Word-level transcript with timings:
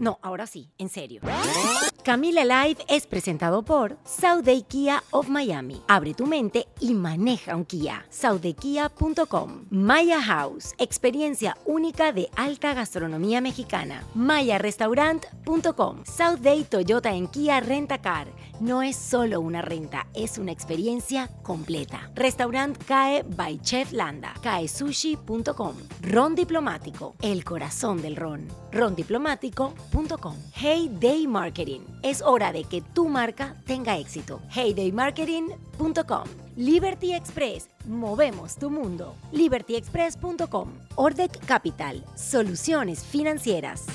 No, 0.00 0.18
ahora 0.22 0.46
sí, 0.46 0.70
en 0.78 0.88
serio. 0.88 1.20
Camila 2.02 2.42
Live 2.42 2.82
es 2.88 3.06
presentado 3.06 3.62
por 3.62 3.98
Day 4.42 4.62
Kia 4.62 5.04
of 5.10 5.28
Miami. 5.28 5.82
Abre 5.86 6.14
tu 6.14 6.26
mente 6.26 6.66
y 6.80 6.94
maneja 6.94 7.54
un 7.54 7.66
Kia. 7.66 8.06
SouthDayKia.com. 8.08 9.66
Maya 9.68 10.22
House, 10.22 10.74
experiencia 10.78 11.58
única 11.66 12.12
de 12.12 12.30
alta 12.34 12.72
gastronomía 12.72 13.42
mexicana. 13.42 14.02
MayaRestaurant.com. 14.14 16.04
Day 16.40 16.64
Toyota 16.64 17.12
en 17.14 17.28
Kia 17.28 17.60
Rentacar. 17.60 18.28
No 18.60 18.82
es 18.82 18.96
solo 18.96 19.40
una 19.40 19.60
renta, 19.60 20.06
es 20.14 20.38
una 20.38 20.52
experiencia 20.52 21.28
completa. 21.42 22.10
Restaurant 22.14 22.76
CAE 22.84 23.22
by 23.22 23.60
Chef 23.60 23.92
Landa. 23.92 24.32
CAESushi.com. 24.42 25.74
Ron 26.02 26.34
Diplomático, 26.34 27.14
el 27.20 27.44
corazón 27.44 28.00
del 28.00 28.16
ron. 28.16 28.48
Rondiplomático.com. 28.72 29.89
Hey 30.54 30.88
Day 31.00 31.26
Marketing 31.26 31.80
es 32.02 32.22
hora 32.22 32.52
de 32.52 32.64
que 32.64 32.80
tu 32.80 33.08
marca 33.08 33.56
tenga 33.66 33.96
éxito. 33.98 34.40
Heydaymarketing.com. 34.54 36.24
Liberty 36.56 37.14
Express. 37.14 37.68
Movemos 37.86 38.56
tu 38.56 38.70
mundo. 38.70 39.14
LibertyExpress.com. 39.32 40.68
Ordec 40.96 41.44
Capital. 41.46 42.04
Soluciones 42.14 43.04
financieras. 43.04 43.86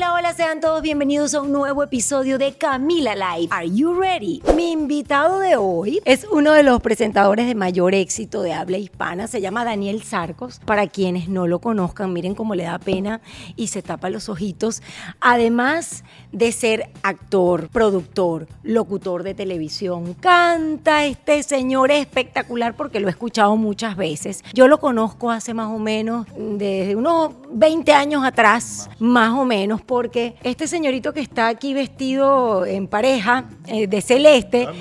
Hola, 0.00 0.14
hola, 0.14 0.32
sean 0.32 0.60
todos 0.60 0.80
bienvenidos 0.80 1.34
a 1.34 1.42
un 1.42 1.52
nuevo 1.52 1.82
episodio 1.82 2.38
de 2.38 2.54
Camila 2.54 3.14
Live. 3.14 3.48
Are 3.50 3.70
you 3.70 3.92
ready? 3.92 4.40
Mi 4.56 4.72
invitado 4.72 5.40
de 5.40 5.56
hoy 5.56 6.00
es 6.06 6.26
uno 6.32 6.52
de 6.52 6.62
los 6.62 6.80
presentadores 6.80 7.46
de 7.46 7.54
mayor 7.54 7.94
éxito 7.94 8.40
de 8.40 8.54
habla 8.54 8.78
hispana. 8.78 9.26
Se 9.26 9.42
llama 9.42 9.62
Daniel 9.62 10.02
Sarcos. 10.02 10.58
Para 10.64 10.86
quienes 10.86 11.28
no 11.28 11.46
lo 11.46 11.58
conozcan, 11.58 12.14
miren 12.14 12.34
cómo 12.34 12.54
le 12.54 12.62
da 12.62 12.78
pena 12.78 13.20
y 13.56 13.66
se 13.66 13.82
tapa 13.82 14.08
los 14.08 14.30
ojitos. 14.30 14.82
Además 15.20 16.02
de 16.32 16.50
ser 16.52 16.88
actor, 17.02 17.68
productor, 17.68 18.48
locutor 18.62 19.22
de 19.22 19.34
televisión, 19.34 20.14
canta 20.14 21.04
este 21.04 21.42
señor 21.42 21.90
espectacular 21.90 22.74
porque 22.74 23.00
lo 23.00 23.08
he 23.08 23.10
escuchado 23.10 23.54
muchas 23.58 23.98
veces. 23.98 24.44
Yo 24.54 24.66
lo 24.66 24.80
conozco 24.80 25.30
hace 25.30 25.52
más 25.52 25.68
o 25.68 25.78
menos 25.78 26.26
desde 26.38 26.96
unos 26.96 27.32
20 27.52 27.92
años 27.92 28.24
atrás, 28.24 28.88
más 28.98 29.32
o 29.32 29.44
menos 29.44 29.82
porque 29.90 30.36
este 30.44 30.68
señorito 30.68 31.12
que 31.12 31.18
está 31.18 31.48
aquí 31.48 31.74
vestido 31.74 32.64
en 32.64 32.86
pareja 32.86 33.50
eh, 33.66 33.88
de 33.88 34.00
celeste 34.00 34.68
ah, 34.68 34.72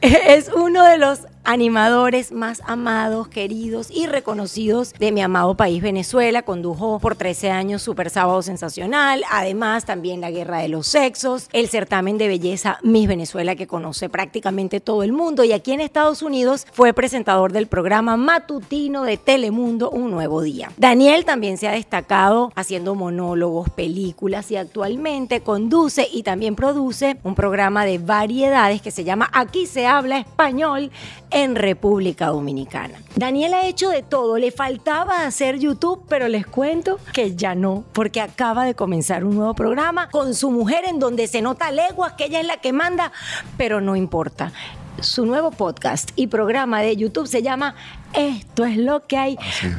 es 0.00 0.50
uno 0.52 0.84
de 0.84 0.98
los 0.98 1.20
animadores 1.44 2.32
más 2.32 2.62
amados, 2.66 3.28
queridos 3.28 3.88
y 3.90 4.06
reconocidos 4.06 4.92
de 4.94 5.12
mi 5.12 5.20
amado 5.20 5.54
país 5.56 5.82
Venezuela. 5.82 6.42
Condujo 6.42 6.98
por 6.98 7.16
13 7.16 7.50
años 7.50 7.82
Super 7.82 8.10
Sábado 8.10 8.42
Sensacional, 8.42 9.22
además 9.30 9.84
también 9.84 10.20
La 10.20 10.30
Guerra 10.30 10.58
de 10.58 10.68
los 10.68 10.86
Sexos, 10.86 11.48
el 11.52 11.68
certamen 11.68 12.18
de 12.18 12.28
belleza 12.28 12.78
Miss 12.82 13.06
Venezuela 13.06 13.54
que 13.56 13.66
conoce 13.66 14.08
prácticamente 14.08 14.80
todo 14.80 15.02
el 15.02 15.12
mundo 15.12 15.44
y 15.44 15.52
aquí 15.52 15.72
en 15.72 15.80
Estados 15.80 16.22
Unidos 16.22 16.66
fue 16.72 16.92
presentador 16.92 17.52
del 17.52 17.66
programa 17.66 18.16
matutino 18.16 19.04
de 19.04 19.16
Telemundo 19.16 19.90
Un 19.90 20.10
Nuevo 20.10 20.42
Día. 20.42 20.72
Daniel 20.76 21.24
también 21.24 21.58
se 21.58 21.68
ha 21.68 21.72
destacado 21.72 22.52
haciendo 22.54 22.94
monólogos, 22.94 23.70
películas 23.70 24.50
y 24.50 24.56
actualmente 24.56 25.40
conduce 25.40 26.08
y 26.10 26.22
también 26.22 26.56
produce 26.56 27.18
un 27.22 27.34
programa 27.34 27.84
de 27.84 27.98
variedades 27.98 28.80
que 28.82 28.90
se 28.90 29.04
llama 29.04 29.30
Aquí 29.32 29.66
se 29.66 29.86
habla 29.86 30.18
español 30.18 30.90
en 31.34 31.56
República 31.56 32.28
Dominicana. 32.28 33.02
Daniel 33.16 33.54
ha 33.54 33.66
hecho 33.66 33.90
de 33.90 34.02
todo, 34.02 34.38
le 34.38 34.52
faltaba 34.52 35.26
hacer 35.26 35.58
YouTube, 35.58 36.04
pero 36.08 36.28
les 36.28 36.46
cuento 36.46 37.00
que 37.12 37.34
ya 37.34 37.56
no, 37.56 37.84
porque 37.92 38.20
acaba 38.20 38.64
de 38.64 38.74
comenzar 38.74 39.24
un 39.24 39.34
nuevo 39.34 39.52
programa 39.54 40.08
con 40.10 40.34
su 40.34 40.52
mujer 40.52 40.84
en 40.86 41.00
donde 41.00 41.26
se 41.26 41.42
nota 41.42 41.72
leguas 41.72 42.12
que 42.12 42.26
ella 42.26 42.40
es 42.40 42.46
la 42.46 42.58
que 42.58 42.72
manda, 42.72 43.10
pero 43.56 43.80
no 43.80 43.96
importa. 43.96 44.52
Su 45.00 45.26
nuevo 45.26 45.50
podcast 45.50 46.10
y 46.16 46.28
programa 46.28 46.80
de 46.80 46.96
YouTube 46.96 47.26
se 47.26 47.42
llama 47.42 47.74
esto 48.14 48.64
es 48.64 48.76
lo 48.76 49.06
que 49.06 49.16
hay. 49.16 49.36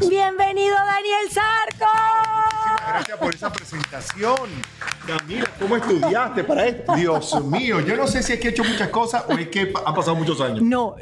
Bienvenido 0.09 0.75
Daniel 0.75 1.31
Sarco. 1.31 1.91
Gracias 2.87 3.17
por 3.17 3.33
esa 3.33 3.51
presentación. 3.51 4.49
Camila, 5.07 5.49
¿cómo 5.59 5.77
estudiaste 5.77 6.43
para 6.43 6.65
esto? 6.65 6.95
Dios 6.95 7.45
mío, 7.45 7.79
yo 7.79 7.95
no 7.95 8.07
sé 8.07 8.23
si 8.23 8.33
es 8.33 8.39
que 8.39 8.47
he 8.47 8.51
hecho 8.51 8.63
muchas 8.63 8.89
cosas 8.89 9.23
o 9.29 9.33
es 9.33 9.47
que 9.47 9.71
han 9.85 9.95
pasado 9.95 10.15
muchos 10.15 10.41
años. 10.41 10.61
No, 10.61 10.95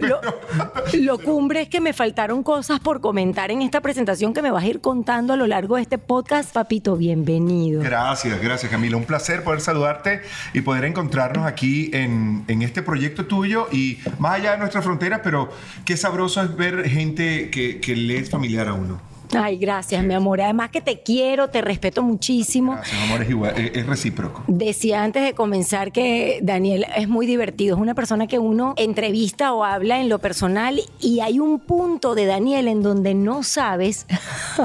lo, 0.94 1.20
cumbre 1.20 1.62
es 1.62 1.70
que 1.70 1.82
me 1.82 1.94
faltaron 1.94 2.44
cosas 2.44 2.80
por 2.80 3.02
comentar 3.02 3.50
en 3.50 3.62
esta 3.62 3.82
presentación 3.82 4.34
que 4.34 4.42
me 4.42 4.52
vas 4.52 4.64
a 4.64 4.68
ir 4.68 4.82
contando 4.82 5.34
a 5.34 5.36
lo 5.36 5.48
largo 5.48 5.78
de 5.78 5.84
este 5.84 5.98
podcast. 5.98 6.54
Papito, 6.54 6.96
bienvenido. 6.98 7.82
Gracias, 7.82 8.40
gracias 8.42 8.72
Camila. 8.72 8.98
Un 8.98 9.06
placer 9.06 9.44
poder 9.44 9.62
saludarte 9.62 10.22
y 10.54 10.62
poder 10.62 10.86
encontrarnos 10.86 11.48
aquí 11.48 11.90
en, 11.94 12.44
en 12.48 12.62
este 12.62 12.84
proyecto 12.84 13.26
tuyo 13.26 13.68
y 13.72 14.00
más 14.20 14.34
allá 14.36 14.52
de 14.52 14.58
nuestras 14.58 14.84
fronteras, 14.84 15.22
pero 15.24 15.50
qué 15.86 15.98
sabroso 15.98 16.42
es 16.42 16.56
ver 16.56 16.90
gente 16.90 17.50
que, 17.50 17.96
le 17.96 18.18
es 18.18 18.30
familiar 18.30 18.68
a 18.68 18.74
uno. 18.74 19.13
Ay, 19.36 19.58
gracias, 19.58 20.04
mi 20.04 20.14
amor. 20.14 20.42
Además 20.42 20.70
que 20.70 20.82
te 20.82 21.02
quiero, 21.02 21.50
te 21.50 21.62
respeto 21.62 22.04
muchísimo. 22.04 22.74
Gracias, 22.74 23.02
amor, 23.04 23.22
es 23.22 23.30
igual, 23.30 23.54
es, 23.58 23.86
recíproco. 23.86 24.44
Decía 24.48 25.04
antes 25.04 25.24
de 25.24 25.34
comenzar 25.34 25.92
que 25.92 26.40
Daniel 26.42 26.86
es 26.96 27.08
muy 27.08 27.26
divertido. 27.26 27.76
Es 27.76 27.82
una 27.82 27.96
persona 27.96 28.28
que 28.28 28.40
uno 28.40 28.74
entrevista 28.78 29.54
o 29.54 29.64
habla 29.64 30.00
en 30.00 30.10
lo 30.10 30.20
personal 30.20 30.82
y 31.00 31.20
hay 31.20 31.40
un 31.40 31.60
punto 31.60 32.16
de 32.16 32.26
Daniel 32.26 32.68
en 32.68 32.84
donde 32.84 33.14
no 33.14 33.44
sabes 33.44 34.06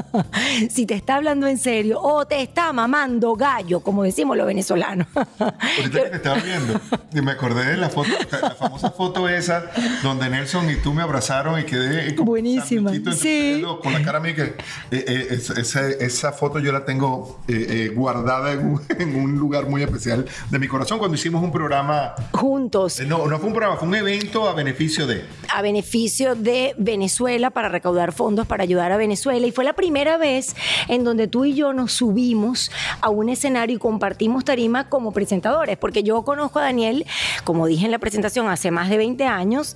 si 0.69 0.85
te 0.85 0.93
está 0.93 1.15
hablando 1.15 1.47
en 1.47 1.57
serio 1.57 1.99
o 2.01 2.25
te 2.25 2.41
está 2.41 2.73
mamando 2.73 3.35
gallo, 3.35 3.81
como 3.81 4.03
decimos 4.03 4.37
los 4.37 4.47
venezolanos. 4.47 5.07
Ahorita 5.15 6.03
que 6.03 6.09
te 6.09 6.15
estaba 6.15 6.37
viendo, 6.37 6.79
y 7.13 7.21
me 7.21 7.31
acordé 7.31 7.65
de 7.65 7.77
la 7.77 7.89
foto, 7.89 8.09
la 8.31 8.51
famosa 8.51 8.91
foto 8.91 9.27
esa, 9.27 9.65
donde 10.03 10.29
Nelson 10.29 10.69
y 10.69 10.75
tú 10.75 10.93
me 10.93 11.01
abrazaron 11.01 11.59
y 11.59 11.63
quedé 11.63 12.13
buenísima. 12.15 12.91
Sí. 13.13 13.63
Con 13.81 13.93
la 13.93 14.01
cara 14.03 14.19
mía 14.19 14.35
que 14.35 14.55
eh, 14.91 15.05
eh, 15.07 15.97
esa, 15.99 16.31
foto 16.31 16.59
yo 16.59 16.71
la 16.71 16.85
tengo 16.85 17.39
eh, 17.47 17.91
guardada 17.95 18.53
en 18.53 19.15
un, 19.15 19.37
lugar 19.39 19.67
muy 19.67 19.83
especial 19.83 20.25
de 20.49 20.59
mi 20.59 20.67
corazón 20.67 20.99
cuando 20.99 21.15
hicimos 21.15 21.43
un 21.43 21.51
programa. 21.51 22.13
Juntos. 22.33 22.99
no, 23.01 23.27
no 23.27 23.37
fue 23.39 23.47
un 23.47 23.53
programa, 23.53 23.77
fue 23.77 23.87
un 23.87 23.95
evento 23.95 24.47
a 24.47 24.53
beneficio 24.53 25.07
de. 25.07 25.25
A 25.53 25.61
beneficio 25.61 26.35
de 26.35 26.75
Venezuela 26.77 27.49
para 27.51 27.69
recaudar 27.69 28.11
fondos 28.11 28.47
para 28.47 28.63
ayudar 28.63 28.91
a 28.91 28.97
Venezuela. 28.97 29.45
Y 29.45 29.51
fue 29.51 29.63
la 29.63 29.73
primera 29.73 30.17
vez 30.17 30.55
en 30.87 31.03
donde 31.03 31.27
tú 31.27 31.45
y 31.45 31.53
yo 31.53 31.73
nos 31.73 31.93
subimos 31.93 32.71
a 33.01 33.09
un 33.09 33.29
escenario 33.29 33.75
y 33.75 33.79
compartimos 33.79 34.45
tarima 34.45 34.89
como 34.89 35.11
presentadores. 35.11 35.77
Porque 35.77 36.03
yo 36.03 36.23
conozco 36.23 36.59
a 36.59 36.63
Daniel, 36.63 37.05
como 37.43 37.67
dije 37.67 37.85
en 37.85 37.91
la 37.91 37.99
presentación, 37.99 38.47
hace 38.49 38.71
más 38.71 38.89
de 38.89 38.97
20 38.97 39.25
años, 39.25 39.75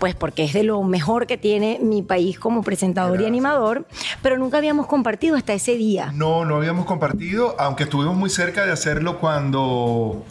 pues 0.00 0.14
porque 0.14 0.44
es 0.44 0.52
de 0.52 0.62
lo 0.62 0.82
mejor 0.82 1.26
que 1.26 1.36
tiene 1.36 1.78
mi 1.82 2.02
país 2.02 2.38
como 2.38 2.62
presentador 2.62 3.20
y 3.20 3.26
animador 3.26 3.86
pero 4.20 4.36
nunca 4.38 4.58
habíamos 4.58 4.86
compartido 4.86 5.36
hasta 5.36 5.52
ese 5.54 5.76
día. 5.76 6.10
No, 6.14 6.44
no 6.44 6.56
habíamos 6.56 6.84
compartido, 6.86 7.56
aunque 7.58 7.84
estuvimos 7.84 8.16
muy 8.16 8.30
cerca 8.30 8.66
de 8.66 8.72
hacerlo 8.72 9.18
cuando 9.18 10.24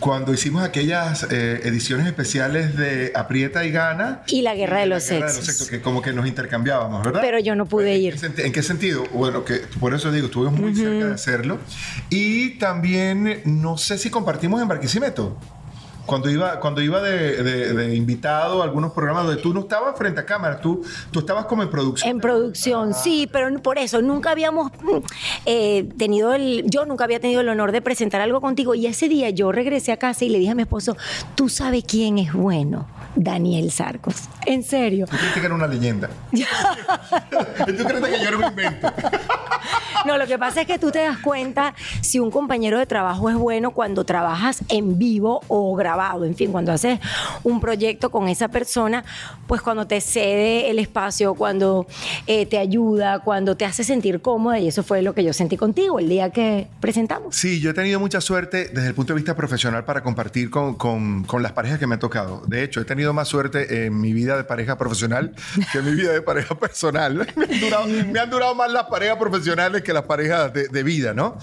cuando 0.00 0.32
hicimos 0.32 0.64
aquellas 0.64 1.26
eh, 1.30 1.60
ediciones 1.64 2.06
especiales 2.06 2.76
de 2.76 3.12
Aprieta 3.14 3.64
y 3.64 3.70
Gana. 3.70 4.22
Y 4.26 4.42
la 4.42 4.54
Guerra 4.54 4.80
de 4.80 4.86
la 4.86 4.94
los 4.96 5.08
Guerra 5.08 5.28
Sexos. 5.28 5.68
que 5.68 5.80
como 5.80 6.02
que 6.02 6.12
nos 6.12 6.26
intercambiábamos, 6.26 7.04
¿verdad? 7.04 7.20
Pero 7.20 7.38
yo 7.38 7.54
no 7.54 7.66
pude 7.66 7.94
¿En 7.96 8.02
ir. 8.02 8.12
qué 8.14 8.18
senti- 8.18 8.42
¿En 8.42 8.52
qué 8.52 8.62
sentido? 8.64 9.04
Bueno, 9.12 9.44
que 9.44 9.60
por 9.78 9.94
eso 9.94 10.10
digo, 10.10 10.26
estuvimos 10.26 10.58
muy 10.58 10.74
cerca 10.74 11.06
de 11.06 11.14
hacerlo. 11.14 11.58
Y 12.10 12.58
también, 12.58 13.42
no 13.44 13.76
sé 13.78 13.96
si 13.98 14.10
compartimos 14.10 14.60
en 14.62 14.66
Barquisimeto. 14.68 15.36
Cuando 16.04 16.28
iba, 16.30 16.58
cuando 16.58 16.82
iba 16.82 17.00
de, 17.00 17.42
de- 17.42 17.72
de 17.74 17.94
invitado 17.94 18.60
a 18.60 18.64
algunos 18.64 18.92
programas 18.92 19.24
donde 19.26 19.40
tú 19.40 19.54
no 19.54 19.60
estabas 19.60 19.96
frente 19.96 20.20
a 20.20 20.26
cámara, 20.26 20.60
tú, 20.60 20.82
tú 21.10 21.20
estabas 21.20 21.46
como 21.46 21.62
en 21.62 21.70
producción. 21.70 22.10
En 22.10 22.18
producción, 22.20 22.92
sí, 22.92 23.28
pero 23.32 23.48
por 23.62 23.78
eso 23.78 24.02
nunca 24.02 24.32
habíamos 24.32 24.72
mm, 24.82 24.96
eh, 25.46 25.88
tenido 25.96 26.34
el, 26.34 26.64
yo 26.68 26.84
nunca 26.86 27.04
había 27.04 27.20
tenido 27.20 27.40
el 27.40 27.48
honor 27.48 27.70
de 27.72 27.80
presentar 27.82 28.20
algo 28.20 28.40
contigo 28.40 28.74
y 28.74 28.86
ese 28.86 29.08
día 29.08 29.30
yo 29.30 29.52
regresé 29.52 29.92
a 29.92 29.96
casa 29.96 30.24
y 30.24 30.28
le 30.28 30.38
dije 30.38 30.50
a 30.50 30.54
mi 30.54 30.62
esposo, 30.62 30.96
tú 31.34 31.48
sabes 31.48 31.84
quién 31.86 32.18
es 32.18 32.32
bueno, 32.32 32.86
Daniel 33.14 33.70
Sarcos. 33.70 34.14
En 34.46 34.62
serio. 34.62 35.06
¿Tú 35.06 35.16
crees 35.16 35.32
que 35.34 35.46
era 35.46 35.54
una 35.54 35.66
leyenda? 35.66 36.08
¿Tú 36.32 37.84
crees 37.84 38.04
que 38.04 38.22
yo 38.22 38.28
era 38.28 38.36
un 38.36 38.44
invento? 38.44 38.92
No, 40.04 40.18
lo 40.18 40.26
que 40.26 40.36
pasa 40.36 40.62
es 40.62 40.66
que 40.66 40.78
tú 40.78 40.90
te 40.90 40.98
das 40.98 41.18
cuenta 41.18 41.74
si 42.00 42.18
un 42.18 42.30
compañero 42.32 42.76
de 42.78 42.86
trabajo 42.86 43.30
es 43.30 43.36
bueno 43.36 43.70
cuando 43.70 44.04
trabajas 44.04 44.62
en 44.68 44.98
vivo 44.98 45.42
o 45.46 45.76
grabado, 45.76 46.24
en 46.24 46.34
fin, 46.34 46.50
cuando 46.50 46.72
haces 46.72 46.98
un 47.44 47.60
proyecto 47.60 48.10
con 48.10 48.26
esa 48.28 48.48
persona, 48.48 49.04
pues 49.46 49.62
cuando 49.62 49.86
te 49.86 50.00
cede 50.00 50.70
el 50.70 50.80
espacio, 50.80 51.34
cuando 51.34 51.86
eh, 52.26 52.46
te 52.46 52.58
ayuda, 52.58 53.20
cuando 53.20 53.56
te 53.56 53.64
hace 53.64 53.84
sentir 53.84 54.20
cómoda 54.20 54.58
y 54.58 54.66
eso 54.68 54.82
fue 54.82 55.02
lo 55.02 55.14
que 55.14 55.22
yo 55.22 55.32
sentí 55.32 55.56
contigo 55.56 56.00
el 56.00 56.08
día 56.08 56.30
que 56.30 56.66
presentamos. 56.80 57.36
Sí, 57.36 57.60
yo 57.60 57.70
he 57.70 57.74
tenido 57.74 58.00
mucha 58.00 58.20
suerte 58.20 58.70
desde 58.72 58.88
el 58.88 58.94
punto 58.94 59.12
de 59.12 59.18
vista 59.18 59.36
profesional 59.36 59.84
para 59.84 60.02
compartir 60.02 60.50
con, 60.50 60.74
con- 60.74 61.22
con 61.24 61.42
las 61.44 61.52
parejas 61.52 61.78
que 61.78 61.86
me 61.86 61.94
han 61.94 62.00
tocado. 62.00 62.42
De 62.48 62.64
hecho, 62.64 62.80
he 62.80 62.84
tenido 62.84 63.01
más 63.12 63.28
suerte 63.28 63.86
en 63.86 64.00
mi 64.00 64.12
vida 64.12 64.36
de 64.36 64.44
pareja 64.44 64.78
profesional 64.78 65.34
que 65.72 65.78
en 65.78 65.84
mi 65.86 65.92
vida 65.94 66.12
de 66.12 66.22
pareja 66.22 66.54
personal. 66.54 67.26
Me 67.36 67.44
han 67.46 67.60
durado, 67.60 67.86
me 67.86 68.20
han 68.20 68.30
durado 68.30 68.54
más 68.54 68.70
las 68.70 68.84
parejas 68.84 69.16
profesionales 69.16 69.82
que 69.82 69.92
las 69.92 70.04
parejas 70.04 70.52
de, 70.52 70.68
de 70.68 70.82
vida, 70.82 71.14
¿no? 71.14 71.36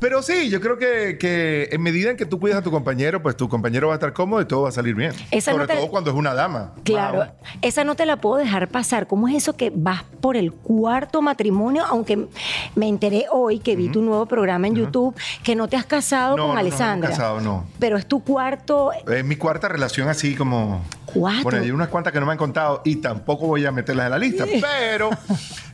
Pero 0.00 0.22
sí, 0.22 0.50
yo 0.50 0.60
creo 0.60 0.76
que, 0.78 1.16
que 1.18 1.68
en 1.72 1.82
medida 1.82 2.10
en 2.10 2.16
que 2.16 2.26
tú 2.26 2.38
cuidas 2.38 2.58
a 2.58 2.62
tu 2.62 2.70
compañero, 2.70 3.22
pues 3.22 3.36
tu 3.36 3.48
compañero 3.48 3.88
va 3.88 3.94
a 3.94 3.96
estar 3.96 4.12
cómodo 4.12 4.40
y 4.40 4.44
todo 4.44 4.62
va 4.62 4.68
a 4.68 4.72
salir 4.72 4.94
bien. 4.94 5.12
Esa 5.30 5.52
Sobre 5.52 5.64
no 5.64 5.68
te- 5.68 5.76
todo 5.76 5.88
cuando 5.88 6.10
es 6.10 6.16
una 6.16 6.34
dama. 6.34 6.72
Claro, 6.84 7.18
Wow. 7.18 7.26
esa 7.62 7.84
no 7.84 7.94
te 7.94 8.04
la 8.06 8.16
puedo 8.16 8.36
dejar 8.36 8.68
pasar. 8.68 9.06
¿Cómo 9.06 9.28
es 9.28 9.34
eso 9.36 9.56
que 9.56 9.72
vas 9.74 10.02
por 10.20 10.36
el 10.36 10.52
cuarto 10.52 11.22
matrimonio? 11.22 11.84
Aunque 11.86 12.26
me 12.74 12.88
enteré 12.88 13.26
hoy 13.30 13.58
que 13.60 13.76
vi 13.76 13.88
tu 13.88 14.02
nuevo 14.02 14.26
programa 14.26 14.66
en 14.66 14.74
YouTube, 14.74 15.14
que 15.42 15.54
no 15.56 15.68
te 15.68 15.76
has 15.76 15.86
casado 15.86 16.36
No, 16.36 16.36
no, 16.36 16.42
con 16.42 16.48
no, 16.48 16.54
no 16.54 16.60
Alessandra. 16.60 17.10
casado, 17.10 17.40
no. 17.40 17.66
Pero 17.78 17.96
es 17.96 18.06
tu 18.06 18.22
cuarto. 18.24 18.90
Es 18.92 19.24
mi 19.24 19.36
cuarta 19.36 19.68
relación 19.68 20.08
así 20.08 20.34
como... 20.34 20.84
Cuatro. 21.12 21.42
Bueno, 21.42 21.64
hay 21.64 21.70
unas 21.70 21.88
cuantas 21.88 22.12
que 22.12 22.20
no 22.20 22.26
me 22.26 22.32
han 22.32 22.38
contado 22.38 22.82
y 22.84 22.96
tampoco 22.96 23.46
voy 23.46 23.64
a 23.64 23.72
meterlas 23.72 24.06
en 24.06 24.10
la 24.10 24.18
lista, 24.18 24.44
pero, 24.60 25.08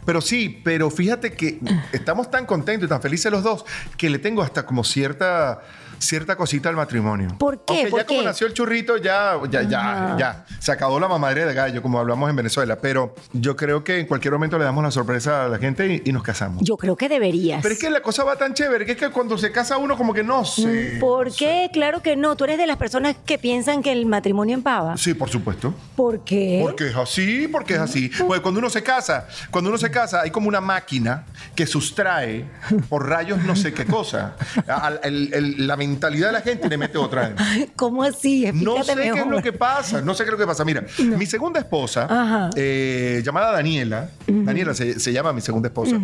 pero 0.05 0.21
sí, 0.21 0.61
pero 0.63 0.91
fíjate 0.91 1.33
que 1.33 1.59
estamos 1.93 2.31
tan 2.31 2.47
contentos 2.47 2.87
y 2.87 2.89
tan 2.89 3.03
felices 3.03 3.33
los 3.33 3.43
dos 3.43 3.65
que 3.97 4.11
le 4.11 4.21
tengo 4.21 4.43
hasta 4.43 4.65
como 4.65 4.85
cierta 4.85 5.61
cierta 6.05 6.37
cosita 6.37 6.69
al 6.69 6.77
matrimonio. 6.77 7.29
¿Por 7.39 7.65
qué? 7.65 7.75
Aunque 7.75 7.91
¿Por 7.91 8.01
ya 8.01 8.07
como 8.07 8.23
nació 8.23 8.47
el 8.47 8.55
churrito, 8.55 8.97
ya, 8.97 9.39
ya, 9.51 9.63
ya, 9.63 10.17
ya, 10.19 10.45
se 10.61 10.73
acabó 10.73 10.99
la 11.01 11.09
mamadre 11.09 11.45
de 11.47 11.55
gallo, 11.55 11.83
como 11.83 11.99
hablamos 11.99 12.29
en 12.31 12.37
Venezuela, 12.37 12.77
pero 12.81 13.15
yo 13.33 13.57
creo 13.57 13.83
que 13.85 14.01
en 14.01 14.07
cualquier 14.07 14.33
momento 14.33 14.59
le 14.59 14.65
damos 14.65 14.83
la 14.85 14.91
sorpresa 14.91 15.45
a 15.45 15.49
la 15.49 15.59
gente 15.59 15.87
y, 15.87 16.09
y 16.09 16.13
nos 16.13 16.23
casamos. 16.23 16.63
Yo 16.65 16.77
creo 16.77 16.97
que 16.97 17.09
deberías. 17.09 17.61
pero 17.63 17.75
es 17.75 17.81
que 17.81 17.91
la 17.91 18.01
cosa 18.03 18.25
va 18.25 18.37
tan 18.37 18.55
chévere, 18.55 18.85
que 18.87 18.93
es 18.93 18.99
que 18.99 19.11
cuando 19.11 19.37
se 19.39 19.51
casa 19.53 19.77
uno 19.79 19.97
como 19.97 20.13
que 20.15 20.23
no 20.23 20.45
sé. 20.45 20.99
¿Por 21.01 21.35
qué? 21.35 21.71
Claro 21.73 22.03
que 22.03 22.17
no. 22.17 22.37
Tú 22.37 22.45
eres 22.45 22.59
de 22.59 22.67
las 22.67 22.77
personas 22.77 23.17
que 23.25 23.39
piensan 23.39 23.83
que 23.83 23.93
el 23.93 24.07
matrimonio 24.07 24.55
empava. 24.55 24.97
Sí, 24.97 25.15
por 25.15 25.29
supuesto. 25.31 25.75
¿Por 25.97 26.25
qué? 26.25 26.61
Porque 26.63 26.89
es 26.89 26.97
así, 26.97 27.49
porque 27.49 27.75
es 27.75 27.81
así. 27.81 28.11
Porque 28.27 28.43
cuando 28.43 28.59
uno 28.61 28.71
se 28.71 28.83
casa, 28.83 29.27
cuando 29.51 29.71
uno 29.71 29.79
se 29.79 29.91
casa, 29.91 30.21
hay 30.23 30.31
como 30.31 30.49
una 30.49 30.61
máquina 30.61 31.25
que 31.55 31.67
sustrae 31.67 32.45
por 32.89 33.09
rayos 33.09 33.43
no 33.45 33.57
sé 33.57 33.73
qué 33.73 33.85
cosa. 33.87 34.37
Al- 34.69 35.01
el- 35.03 35.33
el- 35.35 35.67
la 35.67 35.77
mentalidad 35.95 36.27
de 36.29 36.33
la 36.33 36.41
gente 36.41 36.69
le 36.69 36.77
mete 36.77 36.99
otra. 36.99 37.35
¿Cómo 37.77 38.03
así? 38.03 38.47
No 38.53 38.83
sé 38.83 38.95
qué 38.95 39.09
es 39.21 39.27
lo 39.27 39.43
que 39.43 39.53
pasa, 39.53 40.01
no 40.03 40.15
sé 40.15 40.25
qué 40.25 40.29
es 40.31 40.33
lo 40.33 40.39
que 40.39 40.47
pasa. 40.47 40.65
Mira, 40.65 40.85
mi 40.99 41.27
segunda 41.27 41.61
esposa, 41.61 42.51
eh, 42.57 43.23
llamada 43.25 43.53
Daniela, 43.53 44.11
Daniela 44.27 44.75
se, 44.75 44.99
se 45.01 45.13
llama 45.13 45.33
mi 45.33 45.41
segunda 45.41 45.69
esposa, 45.69 45.97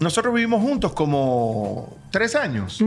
nosotros 0.00 0.34
vivimos 0.34 0.62
juntos 0.62 0.92
como 0.92 1.96
tres 2.10 2.34
años. 2.36 2.80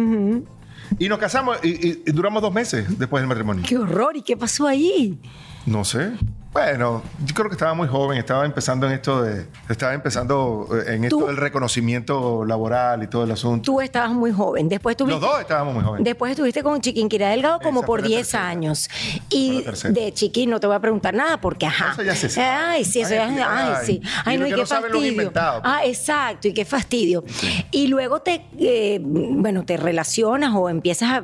Y 0.99 1.09
nos 1.09 1.19
casamos 1.19 1.57
y, 1.63 1.69
y- 1.69 2.03
y 2.05 2.11
duramos 2.11 2.41
dos 2.41 2.53
meses 2.53 2.97
después 2.97 3.21
del 3.21 3.27
matrimonio. 3.27 3.63
¡Qué 3.67 3.77
horror! 3.77 4.15
¿Y 4.15 4.21
qué 4.21 4.37
pasó 4.37 4.67
ahí? 4.67 5.19
No 5.65 5.83
sé. 5.83 6.11
Bueno, 6.57 7.03
yo 7.23 7.35
creo 7.35 7.49
que 7.49 7.53
estaba 7.53 7.75
muy 7.75 7.87
joven, 7.87 8.17
estaba 8.17 8.43
empezando 8.43 8.87
en 8.87 8.93
esto 8.93 9.21
de, 9.21 9.45
estaba 9.69 9.93
empezando 9.93 10.67
eh, 10.87 10.95
en 10.95 11.03
esto 11.03 11.17
Tú- 11.19 11.25
del 11.27 11.37
reconocimiento 11.37 12.45
laboral 12.45 13.03
y 13.03 13.07
todo 13.07 13.25
el 13.25 13.31
asunto. 13.31 13.63
Tú 13.71 13.79
estabas 13.79 14.09
muy 14.11 14.31
joven. 14.31 14.67
Después 14.67 14.95
Los 14.99 15.07
tuviste... 15.09 15.25
dos 15.27 15.39
estábamos 15.41 15.75
muy 15.75 15.83
jóvenes. 15.83 16.03
Después 16.05 16.31
estuviste 16.31 16.63
con 16.63 16.81
Chiquinquirá 16.81 17.29
Delgado 17.29 17.59
como 17.59 17.81
Esa 17.81 17.85
por 17.87 18.01
la 18.01 18.07
10 18.07 18.17
tercera. 18.21 18.47
años. 18.49 18.89
Fue 18.89 19.21
Y 19.37 19.57
la 19.59 19.63
tercera. 19.65 19.93
de 19.93 20.13
Chiqui 20.13 20.47
no 20.47 20.59
te 20.59 20.65
voy 20.65 20.75
a 20.75 20.79
preguntar 20.79 21.13
nada 21.13 21.39
porque, 21.39 21.67
ajá. 21.67 21.91
Eso 21.93 22.01
ya 22.01 22.15
se 22.15 22.27
sabe. 22.27 22.47
Ay, 22.47 22.85
sí, 22.85 23.01
eso 23.01 23.13
Ay, 23.13 23.35
ya. 23.35 23.55
Ay, 23.57 23.73
ay. 23.79 23.85
sí. 23.85 24.01
Ay, 24.25 24.35
Y 24.35 24.37
no, 24.39 24.43
lo 24.43 24.47
y 24.47 24.49
que 24.51 24.55
qué 24.55 24.61
no 24.61 24.65
saben 24.67 24.81
lo 24.83 24.87
han 24.87 24.93
fastidio. 24.93 25.11
inventado. 25.11 25.61
Ah, 25.63 25.81
exacto, 25.85 26.47
y 26.47 26.53
qué 26.55 26.65
fastidio. 26.65 27.23
Y 27.69 27.85
luego 27.87 28.21
te, 28.21 28.45
eh, 28.57 28.99
bueno, 29.03 29.63
te 29.63 29.77
relacionas 29.77 30.53
o 30.55 30.69
empiezas 30.69 31.11
a, 31.11 31.23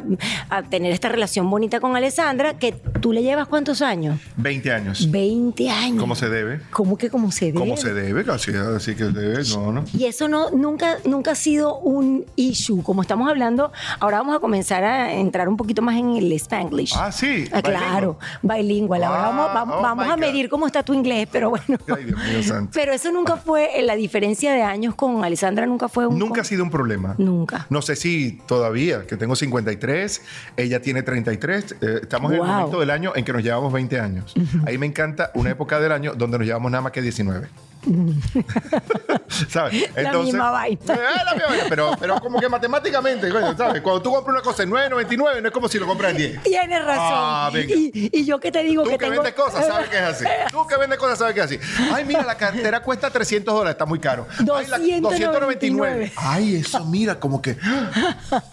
a 0.56 0.62
tener 0.64 0.92
esta 0.94 1.10
relación 1.10 1.50
bonita 1.50 1.80
con 1.80 1.96
Alessandra, 1.96 2.60
que 2.60 2.72
tú 2.72 3.12
le 3.14 3.24
llevas 3.24 3.48
cuántos 3.48 3.82
años? 3.82 4.20
20 4.38 4.72
años. 4.72 5.10
20 5.10 5.23
años. 5.70 6.00
¿Cómo 6.00 6.16
se 6.16 6.30
debe? 6.30 6.60
¿Cómo 6.72 6.98
que 6.98 7.10
cómo 7.10 7.32
se 7.32 7.46
debe? 7.48 7.60
¿Cómo 7.60 7.78
se 7.78 7.94
debe? 7.94 8.24
Así, 8.32 8.52
así 8.52 8.96
que 8.96 9.06
debe, 9.06 9.44
no, 9.56 9.72
no. 9.72 9.86
Y 9.94 10.06
eso 10.06 10.28
no, 10.28 10.50
nunca, 10.52 10.98
nunca 11.06 11.32
ha 11.32 11.36
sido 11.36 11.78
un 11.80 12.26
issue. 12.36 12.82
Como 12.84 13.02
estamos 13.02 13.30
hablando, 13.30 13.72
ahora 14.00 14.18
vamos 14.20 14.36
a 14.36 14.40
comenzar 14.40 14.84
a 14.84 15.14
entrar 15.14 15.48
un 15.50 15.58
poquito 15.58 15.82
más 15.82 15.96
en 15.98 16.16
el 16.18 16.32
Spanglish. 16.34 16.94
Ah, 16.98 17.12
sí, 17.12 17.46
Ah, 17.52 17.62
claro, 17.62 18.18
bilingüe. 18.42 18.98
Ahora 19.04 19.26
Ah, 19.26 19.30
vamos, 19.30 19.54
vamos, 19.54 19.76
oh 19.80 19.82
vamos 19.82 20.08
a 20.08 20.18
medir 20.18 20.50
cómo 20.50 20.66
está 20.68 20.84
tu 20.84 20.94
inglés, 20.94 21.28
pero 21.32 21.50
bueno. 21.52 21.78
Ay, 21.96 22.06
Dios 22.06 22.20
mío 22.20 22.44
santo. 22.44 22.72
Pero 22.74 22.94
eso 22.94 23.12
nunca 23.12 23.38
fue, 23.38 23.70
la 23.84 23.96
diferencia 23.96 24.52
de 24.54 24.64
años 24.64 24.96
con 24.96 25.24
Alessandra 25.24 25.66
nunca 25.66 25.88
fue 25.88 26.08
un... 26.08 26.18
Nunca 26.20 26.42
ha 26.42 26.44
sido 26.44 26.64
un 26.64 26.70
problema. 26.72 27.16
Nunca. 27.18 27.68
No 27.70 27.82
sé 27.82 27.96
si 27.96 28.40
todavía, 28.48 29.06
que 29.06 29.18
tengo 29.18 29.36
53, 29.36 30.22
ella 30.58 30.82
tiene 30.82 31.04
33. 31.04 31.76
eh, 31.82 32.00
estamos 32.02 32.32
en 32.32 32.36
el 32.36 32.42
Wow. 32.44 32.50
momento 32.52 32.80
del 32.80 32.90
año 32.90 33.14
en 33.16 33.24
que 33.24 33.32
nos 33.34 33.44
llevamos 33.44 33.72
20 33.72 34.00
años. 34.00 34.34
Ahí 34.66 34.78
me 34.78 34.86
encanta 34.88 35.13
una 35.34 35.52
época 35.52 35.80
del 35.80 35.92
año 35.92 36.14
donde 36.16 36.38
nos 36.38 36.48
llevamos 36.48 36.72
nada 36.72 36.82
más 36.82 36.92
que 36.92 37.02
19. 37.02 37.48
¿Sabes? 39.50 39.84
Entonces, 39.96 40.04
la 40.04 40.14
misma 40.20 40.52
vaina. 40.52 40.80
Eh, 40.94 41.24
la 41.26 41.34
misma 41.34 41.50
vaina 41.50 41.66
pero, 41.70 41.92
pero, 42.00 42.20
como 42.22 42.40
que 42.40 42.50
matemáticamente, 42.50 43.30
¿sabes? 43.32 43.82
Cuando 43.82 44.02
tú 44.02 44.12
compras 44.12 44.34
una 44.34 44.42
cosa 44.42 44.64
en 44.64 44.72
9.99, 44.72 45.42
no 45.42 45.48
es 45.48 45.54
como 45.54 45.68
si 45.68 45.80
lo 45.80 45.88
compras 45.88 46.12
en 46.12 46.18
10. 46.18 46.44
Tienes 46.44 46.86
razón. 46.86 47.04
Ah, 47.04 47.52
y, 47.54 48.10
y, 48.12 48.26
yo 48.26 48.40
que 48.40 48.52
te 48.52 48.64
digo 48.64 48.84
tú 48.84 48.90
que, 48.92 48.98
que 48.98 49.06
tengo... 49.06 49.22
vendes 49.22 49.34
cosas, 49.34 49.66
sabes 49.66 49.90
que 49.90 49.98
es 49.98 50.04
así. 50.04 50.26
Tú 50.52 50.66
que 50.68 50.78
vendes 50.78 50.98
cosas, 50.98 51.20
sabes 51.20 51.34
que 51.34 51.42
es 51.42 51.46
así. 51.46 51.60
Ay, 51.94 52.06
mira, 52.06 52.24
la 52.24 52.36
cartera 52.36 52.82
cuesta 52.82 53.10
300 53.10 53.54
dólares, 53.54 53.74
está 53.74 53.86
muy 53.86 54.00
caro. 54.00 54.28
299. 54.40 56.14
Ay, 56.16 56.56
eso 56.58 56.86
mira, 56.86 57.20
como 57.20 57.42
que... 57.42 57.58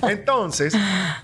Entonces, 0.02 0.74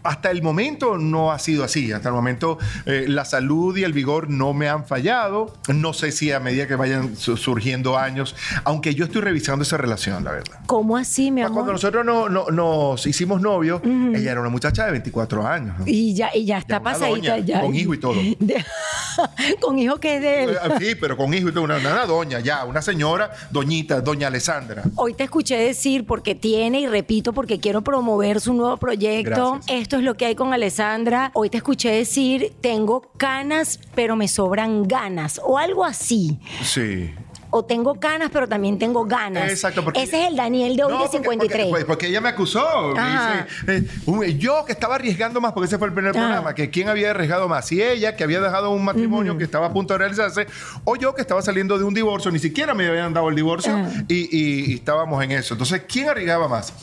hasta 0.02 0.30
el 0.30 0.42
momento 0.42 0.98
no 0.98 1.32
ha 1.32 1.38
sido 1.38 1.64
así. 1.64 1.92
Hasta 1.92 2.08
el 2.08 2.14
momento 2.14 2.58
eh, 2.84 3.06
la 3.08 3.25
salud 3.25 3.76
y 3.76 3.84
el 3.84 3.92
vigor 3.92 4.30
no 4.30 4.54
me 4.54 4.68
han 4.68 4.86
fallado. 4.86 5.52
No 5.68 5.92
sé 5.92 6.12
si 6.12 6.32
a 6.32 6.40
medida 6.40 6.66
que 6.66 6.76
vayan 6.76 7.16
surgiendo 7.16 7.95
años, 7.98 8.34
aunque 8.64 8.94
yo 8.94 9.04
estoy 9.04 9.22
revisando 9.22 9.62
esa 9.62 9.76
relación, 9.76 10.24
la 10.24 10.32
verdad. 10.32 10.60
¿Cómo 10.66 10.96
así, 10.96 11.30
mi 11.30 11.42
amor? 11.42 11.54
Cuando 11.54 11.72
nosotros 11.72 12.04
no, 12.04 12.28
nos 12.28 13.06
hicimos 13.06 13.40
novios, 13.40 13.80
uh 13.84 13.88
-huh. 13.88 14.16
ella 14.16 14.32
era 14.32 14.40
una 14.40 14.50
muchacha 14.50 14.86
de 14.86 14.92
24 14.92 15.46
años. 15.46 15.76
Y 15.86 16.14
ya, 16.14 16.30
y 16.34 16.44
ya 16.44 16.58
está 16.58 16.76
ya 16.76 16.82
pasadita. 16.82 17.60
Con 17.60 17.74
hijo 17.74 17.94
y 17.94 17.98
todo. 17.98 18.14
Con 19.60 19.78
hijo 19.78 19.98
que 19.98 20.16
es 20.16 20.22
de 20.22 20.44
él. 20.44 20.56
Ah, 20.60 20.78
sí, 20.78 20.94
pero 20.94 21.16
con 21.16 21.32
hijo 21.34 21.48
y 21.48 21.52
todo. 21.52 21.64
Una, 21.64 21.78
doña 22.06 22.40
ya, 22.40 22.64
una 22.64 22.82
señora, 22.82 23.30
doñita, 23.50 24.00
doña 24.00 24.28
Alessandra. 24.28 24.82
Hoy 24.94 25.14
te 25.14 25.24
escuché 25.24 25.56
decir, 25.56 26.06
porque 26.06 26.34
tiene, 26.34 26.80
y 26.80 26.86
repito, 26.86 27.32
porque 27.32 27.58
quiero 27.58 27.82
promover 27.82 28.40
su 28.40 28.54
nuevo 28.54 28.76
proyecto. 28.76 29.60
Esto 29.68 29.96
es 29.96 30.02
lo 30.02 30.14
que 30.14 30.26
hay 30.26 30.34
con 30.34 30.52
Alessandra. 30.52 31.30
Hoy 31.34 31.50
te 31.50 31.58
escuché 31.58 31.90
decir, 31.90 32.52
tengo 32.60 33.10
canas, 33.16 33.80
pero 33.94 34.16
me 34.16 34.28
sobran 34.28 34.86
ganas, 34.86 35.40
o 35.44 35.58
algo 35.58 35.84
así. 35.84 36.38
Sí. 36.62 37.10
O 37.56 37.64
tengo 37.64 37.98
canas, 37.98 38.28
pero 38.30 38.46
también 38.46 38.78
tengo 38.78 39.06
ganas. 39.06 39.50
Exacto, 39.50 39.82
porque- 39.82 40.02
Ese 40.02 40.22
es 40.25 40.28
el 40.28 40.36
Daniel 40.36 40.76
de 40.76 40.84
hoy 40.84 40.92
No, 40.92 40.98
de 40.98 41.04
porque- 41.04 41.16
53. 41.18 41.66
Porque, 41.70 41.84
porque 41.86 42.06
ella 42.08 42.20
me 42.20 42.28
acusó. 42.28 42.92
Me 42.94 43.00
Ajá. 43.00 43.46
dice, 43.66 43.88
eh, 44.26 44.36
yo 44.36 44.64
que 44.66 44.72
estaba 44.72 44.96
arriesgando 44.96 45.40
más, 45.40 45.52
porque 45.54 45.66
ese 45.68 45.78
fue 45.78 45.88
el 45.88 45.94
primer 45.94 46.10
Ah. 46.10 46.20
programa, 46.20 46.54
que 46.54 46.68
quién 46.68 46.90
había 46.90 47.12
arriesgado 47.12 47.48
más. 47.48 47.66
Si 47.66 47.82
ella, 47.82 48.14
que 48.14 48.25
había 48.25 48.40
dejado 48.42 48.72
un 48.72 48.84
matrimonio 48.84 49.38
que 49.38 49.44
estaba 49.44 49.68
a 49.68 49.72
punto 49.72 49.94
de 49.94 49.98
realizarse, 49.98 50.46
o 50.84 50.96
yo 50.96 51.14
que 51.14 51.22
estaba 51.22 51.40
saliendo 51.40 51.78
de 51.78 51.84
un 51.84 51.94
divorcio, 51.94 52.30
ni 52.30 52.38
siquiera 52.38 52.75
me 52.75 52.86
habían 52.86 53.14
dado 53.14 53.30
el 53.30 53.34
divorcio 53.36 53.72
Ah. 53.75 53.88
y, 54.06 54.14
y- 54.36 54.72
y 54.72 54.75
estábamos 54.75 55.25
en 55.25 55.32
eso. 55.32 55.54
Entonces, 55.54 55.82
¿quién 55.88 56.10
arriesgaba 56.10 56.48
más? 56.48 56.75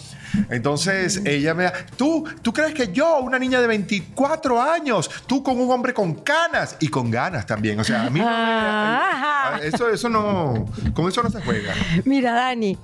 Entonces 0.50 1.22
ella 1.26 1.54
me 1.54 1.64
da, 1.64 1.74
tú, 1.98 2.24
¿tú 2.42 2.54
crees 2.54 2.74
que 2.74 2.92
yo, 2.92 3.20
una 3.20 3.38
niña 3.40 3.62
de 3.62 3.68
24 3.68 4.62
años, 4.62 5.10
tú 5.28 5.44
con 5.44 5.60
un 5.60 5.70
hombre 5.72 5.94
con 5.94 6.16
canas 6.16 6.76
y 6.80 6.88
con 6.88 7.10
ganas 7.12 7.46
también? 7.46 7.80
O 7.80 7.84
sea, 7.84 8.04
a 8.06 8.10
mí 8.10 8.20
no 8.20 8.26
me- 8.26 9.68
eso, 9.68 9.90
eso 9.90 10.10
no, 10.10 10.66
con 10.94 11.08
eso 11.10 11.22
no 11.24 11.30
se 11.30 11.42
juega. 11.42 11.74
Mira, 12.06 12.34
Dani, 12.34 12.78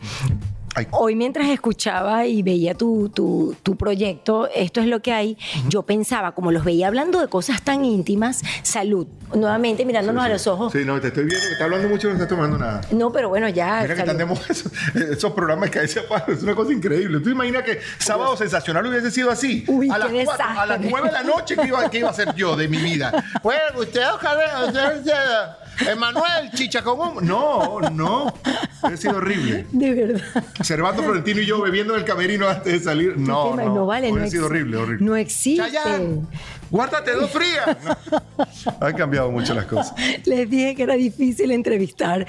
Ay, 0.76 0.88
hoy 0.92 1.16
mientras 1.16 1.48
escuchaba 1.50 2.26
y 2.26 2.44
veía 2.44 2.74
tu, 2.76 3.10
tu, 3.10 3.56
tu 3.64 3.76
proyecto, 3.76 4.48
esto 4.54 4.82
es 4.82 4.88
lo 4.88 5.02
que 5.02 5.12
hay, 5.12 5.38
yo 5.68 5.84
pensaba, 5.84 6.34
como 6.34 6.52
los 6.52 6.64
veía 6.64 6.88
hablando 6.88 7.20
de 7.20 7.28
cosas 7.28 7.62
tan 7.62 7.86
íntimas, 7.86 8.42
salud, 8.62 9.08
nuevamente 9.34 9.86
mirándonos 9.86 10.24
a 10.24 10.30
los 10.30 10.48
ojos. 10.48 10.72
Sí, 10.72 10.86
no, 10.86 11.00
te 11.00 11.08
estoy 11.08 11.26
viendo 11.26 11.46
que 11.46 11.54
estás 11.54 11.66
hablando 11.66 11.90
mucho 11.90 12.08
y 12.08 12.12
no 12.12 12.16
estás 12.16 12.30
tomando 12.30 12.58
nada. 12.58 12.82
No, 12.92 13.12
pero 13.12 13.30
bueno, 13.30 13.50
ya. 13.50 13.82
Mira 13.82 13.96
que 13.96 14.04
tenemos 14.04 14.50
esos, 14.50 14.72
esos 14.96 15.32
programas 15.34 15.70
que 15.70 15.80
pasan, 16.08 16.34
es 16.34 16.44
una 16.44 16.56
cosa 16.56 16.72
increíble. 16.74 17.20
¿Tú 17.20 17.30
imaginas 17.30 17.64
que 17.64 17.80
Sábado 17.98 18.36
Sensacional 18.38 18.86
hubiese 18.86 19.12
sido 19.12 19.32
así? 19.32 19.64
Uy, 19.68 19.90
a, 19.90 19.98
las 19.98 20.10
qué 20.10 20.22
a 20.22 20.26
las 20.66 20.82
desastre. 20.82 20.90
9 20.90 21.08
de 21.08 21.14
la 21.14 21.24
noche, 21.24 21.56
¿qué 21.56 21.68
iba, 21.68 21.90
qué 21.90 22.00
iba 22.00 22.10
a 22.10 22.14
ser 22.14 22.34
yo 22.36 22.56
de 22.56 22.68
mi 22.68 22.78
vida? 22.78 23.24
Bueno, 23.44 23.62
usted, 23.80 24.04
ojalá, 24.14 24.66
usted, 24.68 24.98
usted, 24.98 25.14
Emanuel, 25.88 26.52
chicha 26.54 26.82
con 26.82 27.00
un... 27.00 27.26
No, 27.26 27.80
no. 27.92 28.34
Ha 28.82 28.98
sido 28.98 29.18
horrible. 29.18 29.66
De 29.72 29.94
verdad. 29.94 30.44
Servando 30.62 31.04
Florentino 31.04 31.42
y 31.42 31.46
yo 31.46 31.62
bebiendo 31.62 31.94
en 31.94 32.00
el 32.02 32.06
camerino 32.06 32.48
antes 32.48 32.74
de 32.74 32.80
salir. 32.80 33.18
No, 33.18 33.56
no. 33.56 33.76
no 33.76 33.86
vale, 33.86 34.08
no 34.08 34.14
Hubiera 34.14 34.30
sido 34.30 34.46
horrible, 34.48 34.78
horrible. 34.78 35.06
no 35.06 35.16
existe. 35.16 35.64
Guárdate 36.70 37.12
dos 37.14 37.30
frías. 37.32 37.78
No. 37.84 38.48
Han 38.82 38.94
cambiado 38.94 39.32
mucho 39.32 39.54
las 39.54 39.66
cosas. 39.66 39.94
Les 40.26 40.50
dije 40.50 40.76
que 40.76 40.84
era 40.84 40.96
difícil 40.96 41.52
entrevistar 41.52 42.26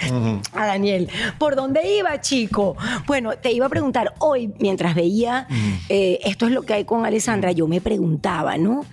a 0.55 0.67
Daniel. 0.67 1.09
¿Por 1.39 1.57
dónde 1.57 1.97
iba, 1.97 2.21
chico? 2.21 2.77
Bueno, 3.07 3.33
te 3.37 3.53
iba 3.53 3.67
a 3.67 3.69
preguntar 3.69 4.15
hoy, 4.19 4.53
mientras 4.59 4.95
veía 4.95 5.47
eh, 5.89 6.19
esto 6.25 6.47
es 6.47 6.53
lo 6.53 6.63
que 6.63 6.75
hay 6.75 6.85
con 6.85 7.05
Alessandra, 7.07 7.53
yo 7.53 7.67
me 7.67 7.81
preguntaba, 7.81 8.57
¿no? 8.57 8.85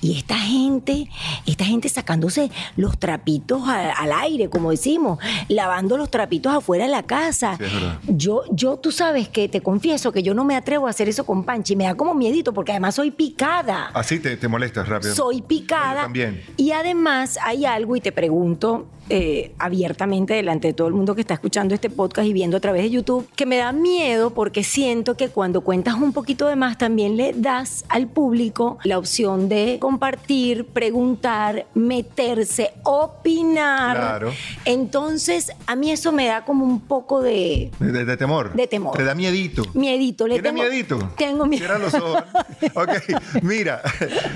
Y 0.00 0.16
esta 0.18 0.36
gente, 0.38 1.08
esta 1.46 1.64
gente 1.64 1.88
sacándose 1.88 2.50
los 2.76 2.98
trapitos 2.98 3.66
a- 3.68 3.92
al 3.92 4.12
aire, 4.12 4.48
como 4.48 4.70
decimos, 4.70 5.18
lavando 5.48 5.96
los 5.96 6.10
trapitos 6.10 6.54
afuera 6.54 6.84
de 6.84 6.90
la 6.90 7.02
casa. 7.02 7.56
Sí, 7.58 7.64
es 7.64 7.72
verdad. 7.74 7.98
Yo, 8.06 8.42
yo, 8.52 8.76
tú 8.76 8.92
sabes 8.92 9.28
que 9.28 9.48
te 9.48 9.60
confieso 9.60 10.12
que 10.12 10.22
yo 10.22 10.34
no 10.34 10.44
me 10.44 10.56
atrevo 10.56 10.86
a 10.86 10.90
hacer 10.90 11.08
eso 11.08 11.24
con 11.26 11.44
Panchi, 11.44 11.74
me 11.76 11.84
da 11.84 11.94
como 11.94 12.14
miedito 12.14 12.52
porque 12.54 12.72
además 12.72 12.94
soy 12.94 13.10
picada. 13.10 13.90
Así 13.94 14.20
te, 14.20 14.36
te 14.36 14.48
molestas 14.48 14.87
rápido. 14.88 15.14
Soy 15.14 15.42
picada. 15.42 15.94
Yo 15.94 16.02
también. 16.02 16.42
Y 16.56 16.72
además 16.72 17.38
hay 17.42 17.64
algo, 17.64 17.96
y 17.96 18.00
te 18.00 18.12
pregunto 18.12 18.86
eh, 19.10 19.52
abiertamente 19.58 20.34
delante 20.34 20.68
de 20.68 20.74
todo 20.74 20.88
el 20.88 20.94
mundo 20.94 21.14
que 21.14 21.20
está 21.22 21.34
escuchando 21.34 21.74
este 21.74 21.90
podcast 21.90 22.26
y 22.28 22.32
viendo 22.32 22.56
a 22.56 22.60
través 22.60 22.82
de 22.82 22.90
YouTube, 22.90 23.28
que 23.36 23.46
me 23.46 23.56
da 23.56 23.72
miedo 23.72 24.30
porque 24.30 24.64
siento 24.64 25.16
que 25.16 25.28
cuando 25.28 25.62
cuentas 25.62 25.94
un 25.94 26.12
poquito 26.12 26.46
de 26.46 26.56
más 26.56 26.78
también 26.78 27.16
le 27.16 27.32
das 27.32 27.84
al 27.88 28.06
público 28.08 28.78
la 28.84 28.98
opción 28.98 29.48
de 29.48 29.78
compartir, 29.80 30.66
preguntar, 30.66 31.66
meterse, 31.74 32.72
opinar. 32.84 33.96
Claro. 33.96 34.32
Entonces, 34.64 35.52
a 35.66 35.76
mí 35.76 35.90
eso 35.90 36.12
me 36.12 36.26
da 36.26 36.44
como 36.44 36.64
un 36.64 36.80
poco 36.80 37.22
de 37.22 37.70
De, 37.78 37.92
de- 37.92 38.04
de 38.04 38.16
temor. 38.16 38.52
De 38.54 38.66
temor. 38.66 38.96
Te 38.96 39.04
da 39.04 39.14
miedito. 39.14 39.62
miedito. 39.74 40.26
Le 40.26 40.34
¿Tienes 40.40 40.52
tengo- 40.52 40.62
miedito? 40.68 41.12
Tengo 41.16 41.46
miedo. 41.46 41.64
Cierra 41.64 41.78
los 41.78 41.94
ojos. 41.94 42.22
Ok, 42.74 43.42
mira. 43.42 43.80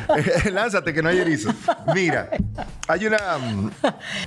Lánzate 0.53 0.93
que 0.95 1.03
no 1.03 1.09
hay 1.09 1.19
erizo. 1.19 1.51
Mira, 1.95 2.31
hay 2.89 3.07
una... 3.07 3.19
mm, 3.39 3.71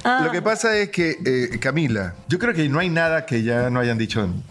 Ah. 0.03 0.21
Lo 0.25 0.31
que 0.35 0.41
pasa 0.41 0.77
es 0.77 0.89
que, 0.89 1.17
eh, 1.25 1.57
Camila, 1.59 2.13
yo 2.27 2.37
creo 2.39 2.53
que 2.53 2.67
no 2.69 2.79
hay 2.79 2.89
nada 2.89 3.25
que 3.25 3.43
ya 3.43 3.69
no 3.69 3.79
hayan 3.79 3.97
dicho 3.97 4.21
de 4.21 4.27
mí. 4.27 4.43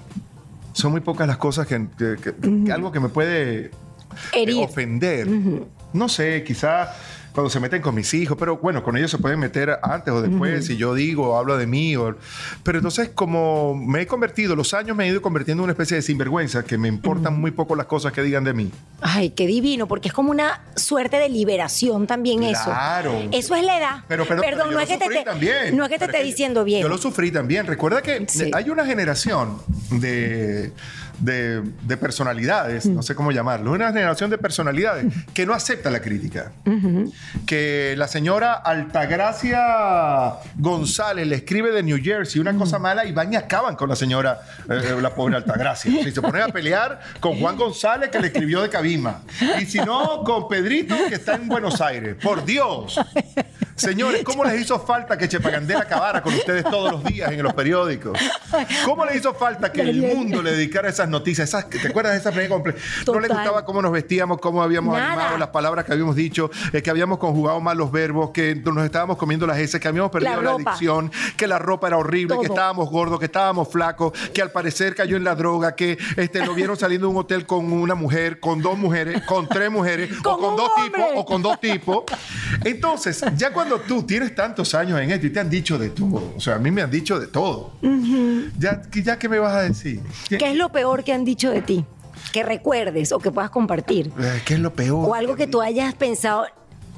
Son 0.73 0.91
muy 0.93 1.00
pocas 1.00 1.26
las 1.29 1.37
cosas 1.37 1.67
que... 1.67 1.87
que- 1.97 2.17
que- 2.17 2.64
que 2.64 2.73
algo 2.73 2.91
que 2.91 3.00
me 3.00 3.09
puede 3.09 3.71
eh, 4.33 4.64
ofender. 4.64 5.29
No 5.93 6.09
sé, 6.09 6.43
quizá 6.45 6.93
cuando 7.35 7.50
se 7.50 7.59
meten 7.59 7.83
con 7.83 7.95
mis 7.97 8.14
hijos, 8.14 8.37
pero 8.38 8.59
bueno, 8.59 8.85
con 8.85 8.97
ellos 8.97 9.11
se 9.11 9.19
pueden 9.19 9.41
meter 9.41 9.76
antes 9.83 10.14
o 10.14 10.23
después, 10.23 10.67
si 10.67 10.76
yo 10.76 10.95
digo 10.95 11.37
hablo 11.37 11.57
de 11.59 11.67
mí. 11.67 11.97
o- 11.97 12.14
pero 12.62 12.79
entonces, 12.79 13.11
como 13.12 13.75
me 13.75 14.03
he 14.03 14.07
convertido, 14.07 14.55
los 14.55 14.73
años 14.73 14.97
me 14.97 15.05
he 15.05 15.09
ido 15.09 15.21
convirtiendo 15.21 15.62
en 15.62 15.64
una 15.64 15.73
especie 15.73 15.97
de 15.97 16.03
sinvergüenza, 16.03 16.62
que 16.64 16.79
me 16.79 16.87
importan 16.87 17.38
muy 17.41 17.50
poco 17.50 17.75
las 17.75 17.87
cosas 17.87 18.12
que 18.12 18.23
digan 18.23 18.45
de 18.45 18.55
mí. 18.55 18.71
Ay, 19.00 19.31
qué 19.31 19.47
divino, 19.49 19.88
porque 19.88 20.09
es 20.09 20.14
como 20.14 20.31
una 20.31 20.62
suerte 20.76 21.17
de 21.17 21.29
liberación 21.29 22.07
también 22.07 22.38
Claro. 22.38 23.12
eso. 23.14 23.29
Eso 23.33 23.55
es 23.57 23.64
la 23.64 23.79
edad. 23.79 23.97
Pero, 24.07 24.25
pero, 24.26 24.41
Perdón, 24.41 24.73
no 24.73 24.79
es 24.79 24.88
que 24.88 24.97
te 24.97 25.73
no 25.73 25.85
es 25.85 25.91
que 25.91 25.99
te 25.99 26.05
esté 26.05 26.23
diciendo 26.23 26.62
bien. 26.62 26.83
Yo 26.83 26.88
lo 26.88 26.99
sufrí 26.99 27.33
también. 27.33 27.67
Recuerda 27.67 28.00
que 28.00 28.25
Sí. 28.29 28.50
hay 28.55 28.71
una 28.71 28.87
generación 28.87 29.59
de, 29.91 30.73
de, 31.18 31.62
de 31.83 31.97
personalidades, 31.97 32.87
no 32.87 33.02
sé 33.02 33.14
cómo 33.14 33.33
llamarlo, 33.33 33.73
una 33.73 33.88
generación 33.88 34.30
de 34.30 34.38
personalidades 34.38 35.06
que 35.33 35.47
no 35.47 35.54
acepta 35.54 35.90
la 35.90 36.00
crítica. 36.00 36.52
Que 37.47 37.94
la 37.97 38.09
señora 38.09 38.54
Altagracia 38.54 39.61
González 40.56 41.26
le 41.26 41.37
escribe 41.37 41.73
de 41.73 41.83
New 41.83 41.99
Jersey 42.02 42.40
una 42.40 42.54
cosa 42.54 42.78
mala 42.78 43.04
y 43.04 43.12
van 43.12 43.33
y 43.33 43.37
acaban 43.37 43.76
con 43.76 43.88
la 43.88 43.97
señora, 43.97 44.40
eh, 44.68 44.97
la 45.00 45.14
pobre 45.14 45.37
Altagracia. 45.37 45.92
Si 46.04 46.11
se 46.11 46.21
ponen 46.21 46.42
a 46.42 46.49
pelear 46.49 47.00
con 47.21 47.38
Juan 47.40 47.56
González 47.56 48.11
que 48.11 48.21
le 48.21 48.26
escribió 48.26 48.61
de 48.61 48.68
Cabima. 48.68 49.23
Y 49.61 49.64
si 49.64 49.78
no, 49.78 50.23
con 50.23 50.49
Pedrito 50.49 50.94
que 51.09 51.14
está 51.14 51.35
en 51.35 51.49
Buenos 51.49 51.80
Aires. 51.80 52.16
Por 52.23 52.44
Dios. 52.44 53.00
Señores, 53.76 54.23
¿cómo 54.23 54.45
les 54.45 54.61
hizo 54.61 54.78
falta 54.78 55.19
que 55.19 55.28
Chepagandera 55.28 55.81
acabara 55.81 56.23
con 56.23 56.33
ustedes 56.33 56.64
todos 56.64 56.93
los 56.93 57.04
días 57.04 57.33
en 57.33 57.43
los 57.43 57.52
periódicos? 57.54 58.16
¿Cómo 58.85 59.04
les 59.04 59.16
hizo 59.16 59.35
falta 59.35 59.73
que 59.73 59.81
el 59.83 60.00
mundo 60.00 60.43
le 60.43 60.52
dedicara 60.52 60.88
esas 60.88 61.09
noticias? 61.09 61.49
Esas, 61.49 61.69
¿Te 61.69 61.88
acuerdas 61.88 62.12
de 62.12 62.19
esa 62.21 62.31
primera 62.31 62.54
comple- 62.54 62.76
No 63.07 63.19
les 63.19 63.31
gustaba 63.31 63.64
cómo 63.64 63.83
nos 63.83 63.90
vestíamos, 63.90 64.38
cómo 64.38 64.62
habíamos 64.62 64.97
Nada. 64.97 65.12
animado, 65.12 65.38
las 65.38 65.49
palabras 65.49 65.85
que 65.85 65.93
habíamos 65.93 66.14
dicho, 66.14 66.50
eh, 66.73 66.83
que 66.83 66.90
habíamos 66.90 67.19
conjugado 67.19 67.61
mal 67.61 67.76
los 67.76 67.90
verbos, 67.90 68.31
que 68.31 68.54
nos 68.54 68.85
estábamos 68.85 69.16
comiendo 69.16 69.45
las 69.47 69.59
heces, 69.59 69.81
que 69.81 69.88
habíamos 69.88 70.12
perdido 70.12 70.40
la, 70.40 70.52
adicción, 70.52 71.11
que 71.37 71.49
la 71.49 71.59
ropa 71.59 71.88
era 71.88 71.97
horrible, 71.97 72.37
que 72.40 72.47
estábamos 72.47 72.88
gordos, 72.90 73.19
que 73.19 73.26
estábamos 73.26 73.69
flacos, 73.69 74.12
que 74.33 74.40
al 74.40 74.52
parecer 74.52 74.95
cayó 74.95 75.16
en 75.16 75.25
la 75.25 75.35
droga, 75.35 75.75
que 75.75 75.99
este, 76.16 76.47
lo 76.47 76.54
vieron 76.54 76.76
saliendo 76.76 77.09
de 77.09 77.12
un 77.12 77.19
hotel 77.19 77.45
con 77.45 77.73
una 77.73 77.97
mujer, 77.97 78.38
con 78.38 78.62
dos 78.62 78.78
mujeres, 78.78 79.23
con 79.25 79.49
tres 79.49 79.71
mujeres, 79.71 80.11
o 80.25 80.38
Con 80.38 80.57
dos 80.57 80.71
tipos, 80.76 81.04
o 81.16 81.25
con 81.25 81.43
dos 81.43 81.59
tipos. 81.61 82.04
Entonces, 82.64 83.23
ya 83.37 83.52
cuando 83.52 83.63
tú 83.87 84.02
tienes 84.04 84.35
tantos 84.35 84.75
años 84.75 85.00
en 85.00 85.11
esto 85.11 85.26
y 85.26 85.30
te 85.30 85.40
han 85.40 85.50
dicho 85.50 85.78
de 85.78 85.90
todo, 85.90 86.35
o 86.37 86.40
sea, 86.40 86.54
a 86.56 86.59
mí 86.59 86.71
me 86.71 86.83
han 86.83 86.90
dicho 86.90 87.18
de 87.18 87.26
todo, 87.26 87.73
ya, 88.59 88.83
ya 88.92 89.18
qué 89.18 89.28
me 89.28 89.38
vas 89.38 89.54
a 89.54 89.62
decir? 89.62 90.00
¿Qué, 90.28 90.38
¿Qué 90.38 90.50
es 90.50 90.56
lo 90.56 90.71
peor 90.71 91.04
que 91.04 91.12
han 91.12 91.25
dicho 91.25 91.50
de 91.50 91.62
ti? 91.62 91.85
Que 92.33 92.42
recuerdes 92.42 93.12
o 93.12 93.18
que 93.18 93.30
puedas 93.30 93.50
compartir. 93.50 94.11
eh, 94.18 94.40
qué 94.44 94.54
es 94.54 94.61
lo 94.61 94.73
peor? 94.73 95.09
O 95.09 95.14
algo 95.14 95.37
que 95.37 95.47
tú 95.47 95.61
hayas 95.61 95.94
pensado, 95.94 96.47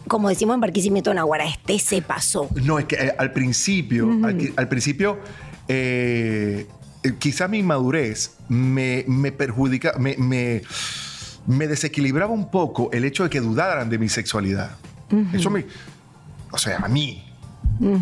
como 0.08 0.28
decimos 0.28 0.54
en 0.54 0.60
Barquisimeto 0.60 1.12
Naguara, 1.12 1.44
este 1.46 1.78
se 1.78 2.00
pasó. 2.02 2.48
No, 2.62 2.78
es 2.78 2.84
que 2.86 2.96
eh, 2.96 3.14
al 3.18 3.32
principio, 3.32 4.08
al, 4.22 4.36
que- 4.36 4.52
al 4.56 4.68
principio, 4.68 5.18
eh, 5.68 6.66
eh, 7.02 7.12
quizá 7.18 7.48
mi 7.48 7.58
inmadurez 7.58 8.36
me, 8.48 9.04
me 9.08 9.32
perjudica, 9.32 9.94
me, 9.98 10.16
me, 10.16 10.62
me 11.46 11.66
desequilibraba 11.66 12.32
un 12.32 12.50
poco 12.50 12.90
el 12.92 13.04
hecho 13.04 13.24
de 13.24 13.30
que 13.30 13.40
dudaran 13.40 13.90
de 13.90 13.98
mi 13.98 14.08
sexualidad. 14.08 14.70
Eso 15.32 15.50
me. 15.50 15.66
O 16.56 16.58
sea, 16.58 16.78
a 16.78 16.88
mí. 16.88 17.22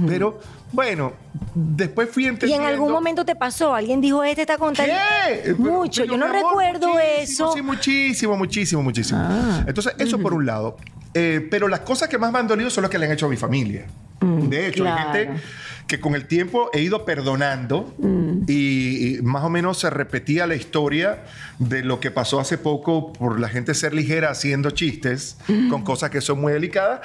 Pero 0.07 0.39
bueno, 0.71 1.13
después 1.55 2.09
fui 2.09 2.25
Y 2.25 2.29
entendiendo. 2.29 2.65
en 2.69 2.73
algún 2.75 2.93
momento 2.93 3.25
te 3.25 3.35
pasó, 3.35 3.75
alguien 3.75 4.01
dijo, 4.01 4.23
este 4.23 4.43
está 4.43 4.57
contando. 4.57 4.93
¿Qué? 4.93 5.41
Pero- 5.43 5.57
Mucho, 5.59 6.03
pero, 6.03 6.13
yo 6.13 6.19
no 6.19 6.27
amor, 6.27 6.37
recuerdo 6.37 6.99
eso. 7.01 7.53
Sí, 7.53 7.61
muchísimo, 7.63 8.37
muchísimo, 8.37 8.83
muchísimo. 8.85 9.19
Ah. 9.21 9.65
Entonces, 9.67 9.95
eso 9.99 10.19
por 10.21 10.33
un 10.33 10.47
lado. 10.47 10.77
Eh, 11.13 11.47
pero 11.51 11.67
las 11.69 11.81
cosas 11.81 12.09
que 12.09 12.19
más 12.19 12.31
me 12.33 12.39
han 12.39 12.47
dolido 12.47 12.71
son 12.71 12.83
las 12.83 12.91
que 12.91 12.99
le 12.99 13.07
han 13.07 13.13
hecho 13.13 13.27
a 13.27 13.29
mi 13.29 13.37
familia. 13.37 13.87
de 14.21 14.69
hecho, 14.69 14.85
Mm, 14.85 14.87
claro. 14.87 15.11
hay 15.11 15.27
gente 15.27 15.43
que 15.87 16.01
con 16.01 16.15
el 16.15 16.27
tiempo 16.27 16.71
he 16.73 16.81
ido 16.81 17.05
perdonando 17.05 17.93
Mm. 17.99 18.45
y, 18.49 19.17
y 19.19 19.23
más 19.23 19.45
o 19.45 19.51
menos 19.51 19.79
se 19.81 19.91
repetía 19.91 20.47
la 20.47 20.55
historia 20.55 21.25
de 21.59 21.83
lo 21.83 22.01
que 22.01 22.11
pasó 22.11 22.41
hace 22.41 22.57
poco 22.57 23.13
por 23.13 23.39
la 23.39 23.49
gente 23.51 23.75
ser 23.75 23.93
ligera 23.93 24.31
haciendo 24.31 24.71
chistes 24.71 25.37
con 25.69 25.83
cosas 25.83 26.09
que 26.11 26.21
son 26.23 26.41
muy 26.41 26.53
delicadas. 26.55 27.01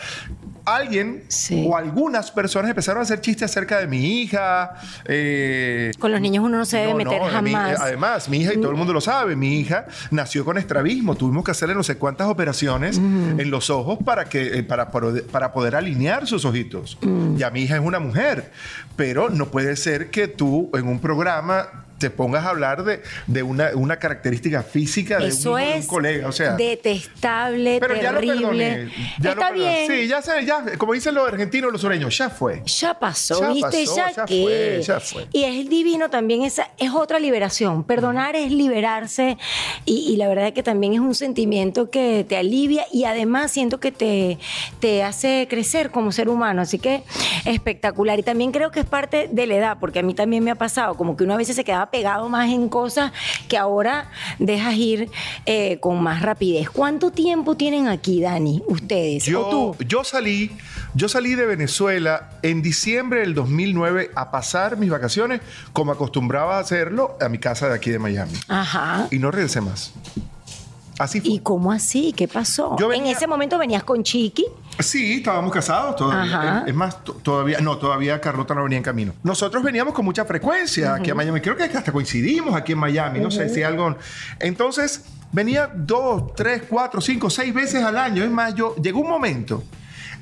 Alguien 0.76 1.10
Mm. 1.10 1.22
Sí. 1.28 1.66
o 1.68 1.76
algunas 1.78 2.32
personas 2.32 2.70
empezaron 2.70 3.00
a 3.00 3.04
hacer 3.04 3.22
chistes 3.22 3.50
acerca 3.52 3.80
de 3.80 3.88
mi 3.88 4.22
hija. 4.22 4.76
eh, 5.06 5.92
Con 6.00 6.12
los 6.12 6.22
niños 6.22 6.44
uno 6.46 6.58
no 6.58 6.66
se 6.66 6.78
debe 6.78 6.92
no, 6.92 6.98
meter 6.98 7.20
no, 7.22 7.42
mi- 7.42 7.52
jamás. 7.52 7.80
además, 7.80 8.30
mi 8.30 8.38
hija, 8.42 8.54
y 8.54 8.58
todo 8.58 8.72
el 8.72 8.78
mundo 8.78 8.94
lo 8.94 9.02
sabe, 9.02 9.36
mi 9.36 9.60
hija 9.60 9.86
nació 10.12 10.46
con 10.46 10.58
estrabismo. 10.58 11.16
Tuvimos 11.16 11.44
que 11.44 11.52
hacerle 11.52 11.76
no 11.76 11.84
sé 11.84 11.98
cuántas 11.98 12.28
operaciones 12.28 12.98
en 12.98 13.50
los 13.52 13.70
ojos 13.70 14.00
para, 14.04 14.26
que, 14.26 14.60
eh, 14.60 14.64
para, 14.64 14.92
para, 14.92 15.08
para 15.32 15.52
poder 15.54 15.76
alinear 15.76 16.28
sus 16.28 16.46
ojitos. 16.46 16.98
Ya 17.36 17.50
mi 17.50 17.62
hija 17.62 17.76
es 17.76 17.82
una 17.84 18.00
mujer, 18.00 18.52
pero 18.96 19.30
no 19.30 19.48
puede 19.48 19.76
ser 19.76 20.10
que 20.12 20.28
tú 20.28 20.70
en 20.74 20.88
un 20.88 21.00
programa 21.00 21.86
te 22.00 22.10
pongas 22.10 22.46
a 22.46 22.50
hablar 22.50 22.84
de, 22.84 23.02
de 23.28 23.44
una, 23.44 23.70
una 23.76 23.98
característica 23.98 24.64
física 24.64 25.20
de, 25.20 25.28
Eso 25.28 25.54
un, 25.54 25.60
de 25.62 25.86
colega. 25.88 26.28
O 26.28 26.32
sea, 26.32 26.54
detestable, 26.56 27.78
pero 27.80 27.96
ya 27.96 28.12
lo 28.12 28.20
terrible. 28.20 28.42
perdoné. 28.42 28.92
ya 29.20 29.24
lo 29.24 29.30
Está 29.42 29.50
perdoné. 29.50 29.88
bien. 29.88 30.02
Sí, 30.02 30.08
ya, 30.08 30.22
sé, 30.22 30.46
ya, 30.46 30.64
como 30.78 30.94
dicen 30.94 31.14
los 31.16 31.28
argentinos, 31.28 31.72
los 31.72 31.82
sureños, 31.82 32.18
ya 32.18 32.30
fue. 32.30 32.64
Ya 32.66 32.98
pasó, 32.98 33.40
Ya 33.42 33.50
¿viste? 33.50 33.86
pasó, 33.86 33.96
ya, 33.98 34.12
ya 34.12 34.26
qué. 34.26 34.42
fue, 34.44 34.82
ya 34.84 35.00
fue. 35.00 35.28
Y 35.32 35.44
es 35.44 35.70
divino 35.70 36.10
también, 36.10 36.44
esa, 36.44 36.70
es 36.78 36.92
otra 36.92 37.20
liberación. 37.20 37.84
Perdonar 37.84 38.36
es 38.36 38.52
liberarse 38.52 39.38
y, 39.86 40.12
y 40.12 40.16
la 40.18 40.28
verdad 40.28 40.48
es 40.48 40.54
que 40.54 40.64
también 40.64 40.94
es 40.94 41.00
un 41.00 41.16
sentimiento 41.16 41.90
que 41.90 42.26
te 42.28 42.38
alivia 42.38 42.86
y 42.92 43.04
además 43.04 43.52
siento 43.52 43.80
que 43.80 43.92
te, 43.92 44.38
te 44.80 45.04
hace 45.04 45.48
crecer 45.50 45.92
como 45.92 46.12
ser 46.12 46.30
humano. 46.30 46.62
Así 46.62 46.80
que 46.80 47.04
espectacular. 47.46 48.20
Y 48.20 48.24
también 48.24 48.52
creo 48.52 48.72
que 48.72 48.82
es 48.82 48.86
parte 48.86 49.30
de 49.32 49.48
la 49.48 49.56
edad, 49.56 49.78
porque 49.80 50.00
a 50.00 50.04
mí 50.04 50.14
también 50.14 50.44
me 50.44 50.52
ha 50.52 50.56
pasado, 50.56 50.96
como 50.96 51.16
que 51.18 51.24
uno 51.24 51.34
a 51.34 51.38
veces 51.38 51.56
se 51.56 51.64
quedaba 51.64 51.89
pegado 51.92 52.30
más 52.30 52.50
en 52.50 52.70
cosas 52.70 53.12
que 53.48 53.58
ahora 53.58 54.10
dejas 54.40 54.76
ir 54.76 55.10
eh, 55.46 55.80
con 55.80 56.02
más 56.02 56.22
rapidez. 56.22 56.70
¿Cuánto 56.70 57.12
tiempo 57.12 57.56
tienen 57.56 57.88
aquí, 57.88 58.22
Dani, 58.22 58.62
ustedes? 58.68 59.28
¿O 59.28 59.32
Yo, 59.32 59.50
tú? 59.50 59.76
yo 59.88 60.04
salí, 60.04 60.52
yo 60.96 61.10
salí 61.10 61.36
de 61.36 61.46
Venezuela 61.46 62.30
en 62.42 62.62
diciembre 62.62 63.22
del 63.22 63.34
2009 63.36 64.12
a 64.16 64.32
pasar 64.32 64.78
mis 64.78 64.90
vacaciones 64.90 65.42
como 65.74 65.92
acostumbraba 65.92 66.58
a 66.58 66.60
hacerlo 66.60 67.18
a 67.22 67.30
mi 67.30 67.38
casa 67.40 67.68
de 67.70 67.76
aquí 67.76 67.90
de 67.90 68.00
Miami. 68.00 68.34
Ajá. 68.48 69.08
Y 69.12 69.20
no 69.20 69.32
regresé 69.32 69.62
más. 69.62 69.94
Así 70.98 71.22
fue. 71.22 71.30
¿Y 71.30 71.40
cómo 71.40 71.72
así? 71.72 72.12
¿Qué 72.14 72.28
pasó? 72.28 72.76
Yo 72.78 72.90
venía- 72.90 73.12
En 73.12 73.16
ese 73.18 73.26
momento 73.26 73.58
venías 73.58 73.84
con 73.84 74.04
Chiqui. 74.04 74.46
Sí, 74.80 75.16
estábamos 75.16 75.52
casados 75.52 75.96
todavía. 75.96 76.62
Es, 76.64 76.70
es 76.70 76.76
más, 76.76 77.04
to- 77.04 77.14
todavía, 77.14 77.60
no, 77.60 77.78
todavía 77.78 78.20
Carlota 78.22 78.56
no 78.56 78.64
venía 78.64 78.78
en 78.78 78.84
camino. 78.84 79.14
Nosotros 79.24 79.62
veníamos 79.64 79.94
con 79.94 80.06
mucha 80.06 80.26
frecuencia 80.26 80.96
aquí 80.96 81.12
a 81.12 81.16
Miami. 81.16 81.42
Creo 81.42 81.56
que 81.56 81.64
hasta 81.64 81.92
coincidimos 81.92 82.56
aquí 82.56 82.72
en 82.72 82.80
Miami. 82.80 83.20
No 83.20 83.30
sé 83.30 83.50
si 83.50 83.62
algo. 83.64 83.96
Entonces, 84.40 85.04
venía 85.32 85.70
dos, 85.74 86.34
tres, 86.36 86.64
cuatro, 86.68 87.02
cinco, 87.02 87.30
seis 87.30 87.54
veces 87.54 87.84
al 87.84 87.98
año. 87.98 88.24
Es 88.24 88.32
más, 88.32 88.56
yo 88.56 88.76
llegó 88.78 89.02
un 89.02 89.10
momento 89.10 89.64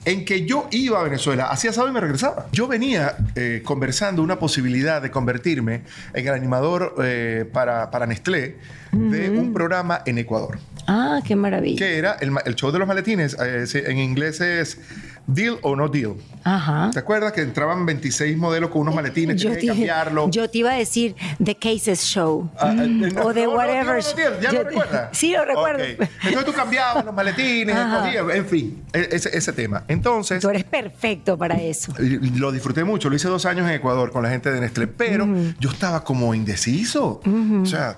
en 0.05 0.23
que 0.23 0.45
yo 0.45 0.67
iba 0.71 0.99
a 0.99 1.03
Venezuela, 1.03 1.47
hacía 1.47 1.73
sábado 1.73 1.91
y 1.91 1.93
me 1.93 1.99
regresaba. 1.99 2.47
Yo 2.53 2.67
venía 2.67 3.17
eh, 3.35 3.61
conversando 3.65 4.21
una 4.23 4.39
posibilidad 4.39 5.01
de 5.01 5.11
convertirme 5.11 5.81
en 6.13 6.27
el 6.27 6.33
animador 6.33 6.95
eh, 7.03 7.49
para, 7.51 7.91
para 7.91 8.05
Nestlé 8.07 8.57
de 8.93 9.29
un 9.29 9.53
programa 9.53 10.01
en 10.05 10.17
Ecuador 10.17 10.59
Ah, 10.87 11.19
qué 11.25 11.35
maravilla. 11.35 11.77
que 11.77 11.97
era 11.97 12.13
el, 12.19 12.55
show 12.55 12.71
de 12.71 12.79
los 12.79 12.87
maletines. 12.87 13.35
eh, 13.39 13.65
en 13.85 13.97
inglés 13.97 14.39
es 14.41 14.79
Deal 15.27 15.57
o 15.61 15.75
No 15.75 15.89
Deal. 15.89 16.13
Ajá. 16.45 16.89
¿Te 16.93 16.99
acuerdas 16.99 17.33
que 17.33 17.41
entraban 17.41 17.85
26 17.85 18.37
modelos 18.37 18.69
con 18.69 18.81
unos 18.83 18.95
maletines? 18.95 19.41
Yo 19.41 19.51
te, 19.51 19.59
que 19.59 19.67
cambiarlo. 19.67 20.29
yo 20.31 20.49
te 20.49 20.59
iba 20.59 20.71
a 20.71 20.75
decir 20.75 21.15
The 21.43 21.55
Cases 21.55 22.01
Show. 22.03 22.49
Ah, 22.57 22.71
eh, 22.73 22.87
Mm, 22.87 23.13
no, 23.15 23.21
o 23.23 23.33
de 23.33 23.43
no, 23.43 23.51
whatever. 23.51 23.85
no, 23.85 23.93
no, 24.23 24.29
no, 24.35 24.41
¿Ya 24.41 24.51
Yo 24.51 24.63
lo 24.63 24.69
recuerdas? 24.69 25.09
Sí, 25.17 25.33
lo 25.33 25.43
recuerdo. 25.43 25.83
Ok. 25.83 26.09
Entonces 26.23 26.45
tú 26.45 26.53
cambiabas 26.53 27.03
los 27.03 27.13
maletines, 27.13 27.75
escogías, 27.75 28.25
en 28.35 28.45
fin, 28.45 28.83
e- 28.93 29.09
ese, 29.11 29.37
ese 29.37 29.51
tema. 29.53 29.83
Entonces, 29.89 30.41
Tú 30.41 30.49
eres 30.49 30.63
perfecto 30.63 31.37
para 31.37 31.55
eso. 31.61 31.93
lo 31.99 32.51
disfruté 32.53 32.85
mucho. 32.85 33.09
Lo 33.09 33.15
hice 33.17 33.27
dos 33.27 33.45
años 33.45 33.67
en 33.67 33.75
Ecuador 33.75 34.11
con 34.11 34.23
la 34.23 34.29
gente 34.29 34.49
de 34.51 34.61
Nestlé, 34.61 34.87
pero 34.87 35.27
yo 35.59 35.69
estaba 35.69 36.03
como 36.05 36.33
indeciso. 36.33 37.19
O 37.61 37.65
sea, 37.65 37.97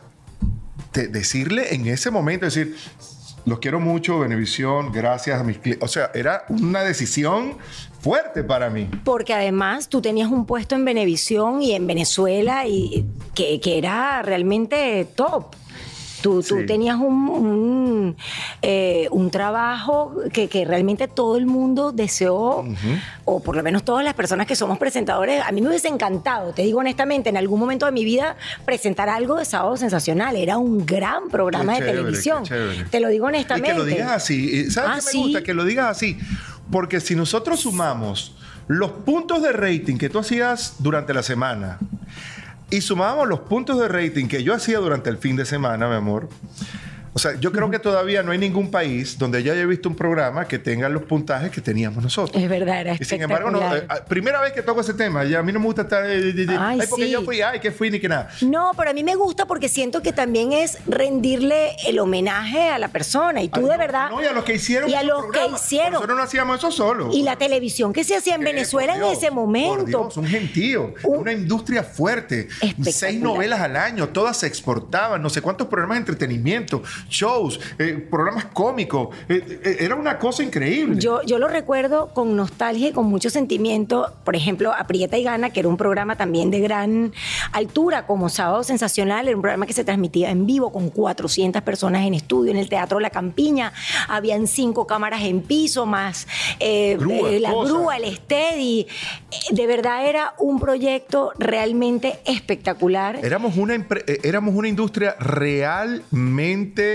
decirle 0.93 1.74
en 1.74 1.88
ese 1.88 2.12
momento, 2.12 2.46
decir, 2.46 2.75
los 3.46 3.60
quiero 3.60 3.79
mucho, 3.79 4.19
Benevisión, 4.19 4.91
gracias 4.91 5.39
a 5.39 5.43
mis 5.43 5.58
clientes. 5.58 5.84
O 5.84 5.91
sea, 5.91 6.12
era 6.13 6.43
una 6.50 6.84
decisión 6.84 7.58
fuerte 8.00 8.43
para 8.43 8.69
mí. 8.69 8.89
Porque 9.03 9.34
además 9.34 9.89
tú 9.89 10.01
tenías 10.01 10.29
un 10.29 10.46
puesto 10.46 10.75
en 10.75 10.86
Venevisión 10.86 11.62
y 11.62 11.74
en 11.74 11.88
Venezuela 11.88 12.67
y 12.67 13.05
que, 13.34 13.60
que 13.60 13.77
era 13.77 14.22
realmente 14.22 15.08
top. 15.15 15.55
Tú, 16.21 16.43
tenías 16.67 16.97
un, 16.97 17.29
un, 17.29 18.15
eh, 18.61 19.07
un 19.11 19.31
trabajo 19.31 20.15
que, 20.33 20.47
que 20.47 20.65
realmente 20.65 21.07
todo 21.07 21.38
el 21.38 21.45
mundo 21.45 21.91
deseó, 21.91 22.65
o 23.25 23.39
por 23.41 23.55
lo 23.55 23.63
menos 23.63 23.83
todas 23.83 24.03
las 24.03 24.13
personas 24.13 24.47
que 24.47 24.55
somos 24.55 24.77
presentadores, 24.77 25.41
a 25.45 25.51
mí 25.51 25.61
me 25.61 25.69
hubiese 25.69 25.88
encantado, 25.88 26.51
te 26.53 26.63
digo 26.63 26.79
honestamente, 26.79 27.29
en 27.29 27.38
algún 27.38 27.59
momento 27.59 27.85
de 27.85 27.91
mi 27.91 28.03
vida 28.03 28.35
presentar 28.65 29.09
algo 29.09 29.35
de 29.38 29.45
Sábado 29.45 29.77
Sensacional. 29.77 30.35
Era 30.35 30.57
un 30.57 30.85
gran 30.85 31.29
programa 31.29 31.75
Qué 31.75 31.83
de 31.83 31.89
chévere, 31.91 32.03
televisión. 32.03 32.43
Te 32.89 32.99
lo 32.99 33.09
digo 33.09 33.25
Y 33.25 33.29
honestamente. 33.29 33.71
que 33.71 33.77
lo 33.77 33.85
digas 33.85 34.11
así. 34.11 34.49
Y 34.67 34.71
¿Sabes 34.71 34.89
Ah, 34.89 34.95
qué 34.99 35.05
me 35.05 35.11
sí. 35.11 35.17
gusta? 35.17 35.43
Que 35.43 35.53
lo 35.53 35.63
digas 35.65 35.88
así. 35.89 36.17
Porque 36.71 36.99
si 36.99 37.15
nosotros 37.15 37.59
sumamos 37.61 38.35
los 38.67 38.91
puntos 38.91 39.41
de 39.41 39.51
rating 39.51 39.97
que 39.97 40.09
tú 40.09 40.19
hacías 40.19 40.75
durante 40.79 41.13
la 41.13 41.23
semana 41.23 41.79
y 42.69 42.81
sumábamos 42.81 43.27
los 43.27 43.41
puntos 43.41 43.79
de 43.79 43.88
rating 43.88 44.27
que 44.27 44.43
yo 44.43 44.53
hacía 44.53 44.79
durante 44.79 45.09
el 45.09 45.17
fin 45.17 45.35
de 45.35 45.45
semana, 45.45 45.88
mi 45.88 45.95
amor. 45.95 46.29
O 47.13 47.20
sea, 47.20 47.36
yo 47.39 47.51
creo 47.51 47.70
que 47.72 47.80
todavía 47.80 48.22
no 48.24 48.32
hay 48.32 48.38
ningún 48.38 48.70
país 48.72 49.18
donde 49.18 49.42
yo 49.44 49.51
haya 49.54 49.66
visto 49.66 49.89
un 49.89 49.96
programa 49.96 50.48
que 50.48 50.60
tenga 50.60 50.88
los 50.89 51.04
puntajes 51.04 51.50
que 51.51 51.60
teníamos 51.62 52.04
nosotros. 52.04 52.41
Es 52.41 52.50
verdad, 52.50 52.82
era 52.82 52.93
Y 53.00 53.04
sin 53.04 53.22
embargo, 53.22 53.50
no, 53.52 53.76
eh, 53.76 53.84
primera 54.08 54.39
vez 54.41 54.54
que 54.54 54.62
toco 54.62 54.82
ese 54.82 54.93
tema, 54.93 55.26
y 55.26 55.34
a 55.36 55.41
mí 55.41 55.52
no 55.52 55.60
me 55.60 55.65
gusta 55.65 55.82
estar. 55.84 56.06
eh, 56.06 56.30
eh, 56.30 56.34
eh, 56.38 56.45
Ay, 56.50 56.80
ay, 56.82 56.88
porque 56.89 57.06
sí. 57.06 57.12
yo 57.12 57.24
fui, 57.24 57.41
ay, 57.41 57.60
que 57.60 57.72
fui, 57.72 57.89
ni 57.89 58.00
que 58.00 58.08
nada. 58.08 58.30
No, 58.41 58.72
pero 58.78 58.91
a 58.91 58.93
mí 58.93 59.04
me 59.04 59.15
gusta 59.15 59.45
porque 59.45 59.69
siento 59.69 60.02
que 60.02 60.13
también 60.13 60.54
es 60.54 60.78
rendirle 60.88 61.76
el 61.88 62.00
homenaje 62.00 62.69
a 62.69 62.78
la 62.78 62.89
persona. 62.89 63.41
Y 63.41 63.50
tú 63.50 63.62
Ay, 63.65 63.69
de 63.72 63.78
verdad. 63.78 64.10
No, 64.12 64.22
y 64.22 64.26
a 64.26 64.32
los 64.34 64.43
que 64.43 64.54
hicieron. 64.56 64.89
Y 64.89 64.93
a 64.95 65.04
los 65.04 65.26
que 65.32 65.39
hicieron. 65.56 65.93
Nosotros 65.93 66.17
no 66.17 66.24
hacíamos 66.24 66.58
eso 66.60 66.72
solo. 66.72 67.10
Y 67.13 67.24
la 67.24 67.38
televisión 67.38 67.91
que 67.93 68.04
se 68.04 68.15
hacía 68.15 68.36
en 68.36 68.41
Venezuela 68.43 68.95
en 68.95 69.04
ese 69.06 69.32
momento. 69.32 69.76
Por 69.78 69.86
Dios, 69.86 70.17
un 70.17 70.26
gentío, 70.28 70.93
Un- 71.04 71.19
una 71.19 71.32
industria 71.34 71.84
fuerte. 71.84 72.48
Seis 72.84 73.19
novelas 73.19 73.60
al 73.62 73.76
año, 73.76 74.10
todas 74.10 74.38
se 74.38 74.48
exportaban, 74.48 75.22
no 75.22 75.30
sé 75.30 75.41
cuántos 75.41 75.67
programas 75.67 75.95
de 75.95 76.00
entretenimiento, 76.00 76.82
shows, 77.07 77.59
eh, 77.77 78.05
programas 78.09 78.45
cómicos. 78.45 79.15
Eh, 79.27 79.62
eh, 79.63 79.77
era 79.79 79.95
una 79.95 80.17
cosa 80.17 80.43
increíble. 80.43 80.99
Yo, 80.99 81.21
yo 81.23 81.39
lo 81.39 81.47
recuerdo 81.47 82.13
con 82.13 82.35
nostalgia 82.35 82.89
y 82.89 82.91
con 82.91 83.05
mucho 83.05 83.29
sentimiento. 83.29 84.13
Por 84.23 84.35
ejemplo, 84.35 84.73
Aprieta 84.73 85.17
y 85.17 85.23
Gana, 85.23 85.51
que 85.51 85.59
era 85.62 85.69
un 85.69 85.77
programa 85.77 86.15
también 86.15 86.51
de 86.51 86.59
gran 86.59 87.13
altura, 87.51 88.05
como 88.05 88.29
Sábado 88.29 88.63
Sensacional, 88.63 89.27
era 89.27 89.35
un 89.35 89.41
programa 89.41 89.65
que 89.65 89.73
se 89.73 89.83
transmitía 89.83 90.31
en 90.31 90.45
vivo 90.45 90.71
con 90.71 90.89
400 90.89 91.62
personas 91.62 92.05
en 92.05 92.13
estudio, 92.13 92.51
en 92.51 92.57
el 92.57 92.69
Teatro 92.69 92.99
La 92.99 93.09
Campiña. 93.09 93.73
Habían 94.07 94.47
cinco 94.47 94.88
cámaras 94.88 95.21
en 95.23 95.41
piso, 95.41 95.85
más 95.85 96.27
eh, 96.59 96.97
la 97.39 97.51
cosas. 97.51 97.73
grúa, 97.73 97.97
el 97.97 98.15
steady. 98.15 98.88
De 99.51 99.67
verdad 99.67 100.07
era 100.07 100.33
un 100.39 100.59
proyecto 100.59 101.31
realmente 101.38 102.19
espectacular. 102.25 103.19
Éramos 103.23 103.57
una, 103.57 103.85
éramos 104.23 104.55
una 104.55 104.67
industria 104.67 105.15
realmente 105.19 106.88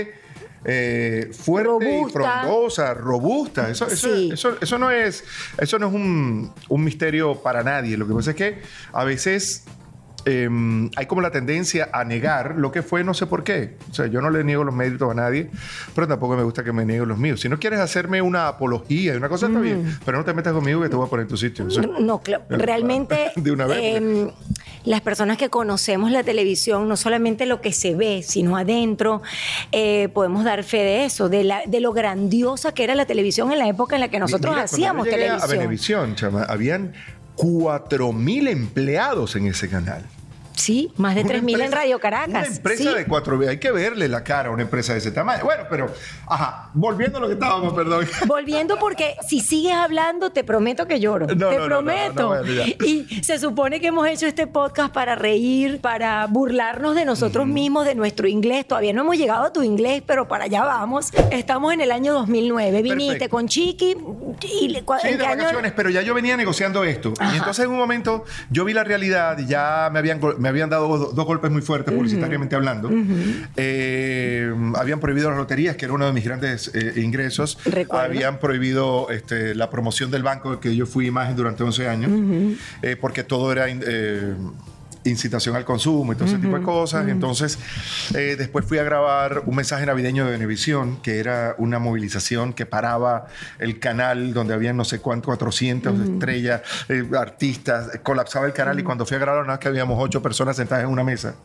eh, 0.65 1.29
fuerte 1.31 1.69
y 1.69 1.97
Robusta. 2.01 2.41
frondosa, 2.41 2.93
robusta. 2.95 3.69
Eso, 3.69 3.85
eso, 3.87 4.15
Sí. 4.15 4.29
eso, 4.33 4.57
eso 4.59 4.77
no 4.79 4.89
es, 4.91 5.23
eso 5.59 5.77
no 5.79 5.87
es 5.89 5.93
un, 5.93 6.51
un 6.69 6.83
misterio 6.83 7.35
para 7.41 7.63
nadie. 7.63 7.95
Lo 7.97 8.07
que 8.07 8.13
pasa 8.13 8.31
es 8.31 8.35
que 8.35 8.61
a 8.91 9.03
veces 9.03 9.63
eh, 10.25 10.49
hay 10.95 11.05
como 11.05 11.21
la 11.21 11.31
tendencia 11.31 11.89
a 11.93 12.03
negar 12.03 12.55
lo 12.57 12.71
que 12.71 12.81
fue, 12.81 13.03
no 13.03 13.13
sé 13.13 13.27
por 13.27 13.43
qué. 13.43 13.75
O 13.91 13.93
sea, 13.93 14.07
yo 14.07 14.21
no 14.21 14.29
le 14.29 14.43
niego 14.43 14.63
los 14.63 14.73
méritos 14.73 15.11
a 15.11 15.13
nadie, 15.13 15.49
pero 15.93 16.07
tampoco 16.07 16.35
me 16.35 16.43
gusta 16.43 16.63
que 16.63 16.71
me 16.71 16.85
nieguen 16.85 17.07
los 17.07 17.17
míos. 17.17 17.41
Si 17.41 17.49
no 17.49 17.59
quieres 17.59 17.79
hacerme 17.79 18.21
una 18.21 18.47
apología 18.47 19.13
y 19.13 19.17
una 19.17 19.29
cosa, 19.29 19.47
está 19.47 19.59
bien, 19.59 19.97
pero 20.03 20.17
no 20.17 20.25
te 20.25 20.33
metas 20.33 20.53
conmigo 20.53 20.81
que 20.81 20.89
te 20.89 20.95
voy 20.95 21.05
a 21.05 21.09
poner 21.09 21.23
en 21.23 21.29
tu 21.29 21.37
sitio. 21.37 21.65
O 21.65 21.69
sea, 21.69 21.83
No, 21.83 22.21
realmente 22.49 23.31
De 23.35 23.51
una 23.51 23.65
vez, 23.65 23.97
em, 23.97 24.31
las 24.83 25.01
personas 25.01 25.37
que 25.37 25.49
conocemos 25.49 26.11
la 26.11 26.23
televisión, 26.23 26.87
no 26.87 26.97
solamente 26.97 27.45
lo 27.45 27.61
que 27.61 27.71
se 27.71 27.95
ve, 27.95 28.23
sino 28.23 28.57
adentro, 28.57 29.21
eh, 29.71 30.09
podemos 30.13 30.43
dar 30.43 30.63
fe 30.63 30.77
de 30.77 31.05
eso, 31.05 31.29
de, 31.29 31.43
la, 31.43 31.61
de 31.65 31.79
lo 31.79 31.93
grandiosa 31.93 32.73
que 32.73 32.83
era 32.83 32.95
la 32.95 33.05
televisión 33.05 33.51
en 33.51 33.59
la 33.59 33.67
época 33.67 33.95
en 33.95 34.01
la 34.01 34.09
que 34.09 34.19
nosotros 34.19 34.53
Mira, 34.53 34.65
hacíamos 34.65 35.05
llegué 35.05 35.29
A 35.29 35.37
televisión. 35.37 35.59
Venevisión, 35.59 36.15
chama, 36.15 36.43
habían 36.43 36.93
4.000 37.37 38.49
empleados 38.49 39.35
en 39.35 39.47
ese 39.47 39.69
canal. 39.69 40.05
Sí, 40.55 40.91
más 40.97 41.15
de 41.15 41.21
Una 41.21 41.33
3.000 41.35 41.61
en 41.65 41.71
Radio 41.71 41.99
Caracas. 41.99 42.29
Una 42.29 42.55
empresa 42.55 42.83
sí. 42.83 42.89
de 42.95 43.07
4.000. 43.07 43.49
Hay 43.49 43.59
que 43.59 43.71
verle 43.71 44.07
la 44.07 44.23
cara 44.23 44.49
a 44.49 44.51
una 44.51 44.63
empresa 44.63 44.93
de 44.93 44.99
ese 44.99 45.11
tamaño. 45.11 45.43
Bueno, 45.43 45.63
pero, 45.69 45.91
ajá, 46.27 46.69
volviendo 46.73 47.17
a 47.17 47.21
lo 47.21 47.27
que 47.27 47.33
estábamos, 47.33 47.73
perdón. 47.73 48.05
Volviendo 48.27 48.77
porque 48.79 49.15
si 49.27 49.39
sigues 49.41 49.73
hablando, 49.73 50.31
te 50.31 50.43
prometo 50.43 50.87
que 50.87 50.99
lloro. 50.99 51.27
No, 51.27 51.49
te 51.49 51.57
no, 51.57 51.65
prometo. 51.65 52.35
no, 52.35 52.45
y 52.85 53.05
se 53.23 53.37
supone 53.39 53.79
que 53.79 53.87
hemos 53.87 54.07
hecho 54.07 54.25
este 54.27 54.47
podcast 54.47 54.93
para 54.93 55.15
reír, 55.15 55.79
para 55.81 56.25
burlarnos 56.27 56.95
de 56.95 57.05
nosotros 57.05 57.45
mismos, 57.47 57.85
de 57.85 57.95
nuestro 57.95 58.27
inglés. 58.27 58.67
Todavía 58.67 58.93
no 58.93 59.01
hemos 59.01 59.17
llegado 59.17 59.43
a 59.45 59.53
tu 59.53 59.61
inglés, 59.63 60.01
pero 60.05 60.27
para 60.27 60.45
allá 60.45 60.63
vamos. 60.63 61.11
Estamos 61.31 61.73
en 61.73 61.81
el 61.81 61.91
año 61.91 62.13
2009. 62.13 62.81
Viniste 62.81 63.11
Perfecto. 63.13 63.29
con 63.35 63.47
Chiqui 63.47 63.95
y 64.41 64.69
le- 64.69 64.83
Sí, 65.01 65.07
¿en 65.09 65.17
de 65.17 65.25
año? 65.25 65.37
vacaciones, 65.37 65.73
pero 65.75 65.89
ya 65.89 66.01
yo 66.01 66.13
venía 66.13 66.37
negociando 66.37 66.83
esto. 66.83 67.13
Ajá. 67.19 67.33
Y 67.33 67.37
entonces 67.37 67.65
en 67.65 67.71
un 67.71 67.77
momento 67.77 68.23
yo 68.49 68.63
vi 68.65 68.73
la 68.73 68.83
realidad 68.83 69.37
y 69.37 69.45
ya 69.47 69.89
me 69.91 69.99
habían, 69.99 70.19
me 70.45 70.49
habían 70.49 70.69
dado 70.69 70.87
do- 70.95 71.11
dos 71.11 71.25
golpes 71.25 71.49
muy 71.49 71.63
fuertes, 71.63 71.91
publicitariamente 71.95 72.55
hablando. 72.55 72.91
Eh, 73.57 74.53
habían 74.75 74.99
prohibido 74.99 75.29
las 75.29 75.39
loterías, 75.39 75.75
que 75.75 75.85
era 75.85 75.93
uno 75.95 76.05
de 76.05 76.13
mis 76.13 76.23
grandes 76.23 76.69
eh, 76.75 77.01
ingresos. 77.01 77.57
Recuerdo. 77.65 78.05
Habían 78.05 78.39
prohibido 78.39 79.09
este, 79.09 79.55
la 79.55 79.71
promoción 79.71 80.11
del 80.11 80.21
banco, 80.21 80.59
que 80.59 80.75
yo 80.75 80.85
fui 80.85 81.07
imagen 81.07 81.35
durante 81.35 81.63
11 81.63 81.87
años, 81.87 82.11
eh, 82.83 82.95
porque 82.95 83.23
todo 83.23 83.51
era... 83.51 83.65
in- 85.05 85.15
incitación 85.15 85.55
al 85.55 85.65
consumo 85.65 86.13
y 86.13 86.15
todo 86.15 86.27
ese 86.27 86.37
tipo 86.37 86.55
de 86.57 86.63
cosas. 86.63 87.07
Entonces, 87.07 87.57
eh, 88.13 88.35
después 88.37 88.65
fui 88.65 88.77
a 88.77 88.83
grabar 88.83 89.43
un 89.45 89.55
mensaje 89.55 89.85
navideño 89.85 90.25
de 90.25 90.31
Venevisión, 90.31 90.97
que 91.01 91.19
era 91.19 91.55
una 91.57 91.79
movilización 91.79 92.53
que 92.53 92.65
paraba 92.65 93.27
el 93.59 93.79
canal 93.79 94.33
donde 94.33 94.53
había 94.53 94.73
no 94.73 94.85
sé 94.85 94.99
cuánto, 94.99 95.25
400 95.27 95.99
estrellas, 95.99 96.61
eh, 96.89 97.03
artistas, 97.17 97.89
colapsaba 98.03 98.45
el 98.45 98.53
canal 98.53 98.79
y 98.79 98.83
cuando 98.83 99.05
fui 99.05 99.15
a 99.17 99.19
grabar, 99.19 99.41
nada 99.41 99.53
más 99.53 99.59
que 99.59 99.67
habíamos 99.67 99.97
ocho 100.01 100.21
personas 100.21 100.55
sentadas 100.57 100.83
en 100.83 100.89
una 100.89 101.03
mesa 101.03 101.35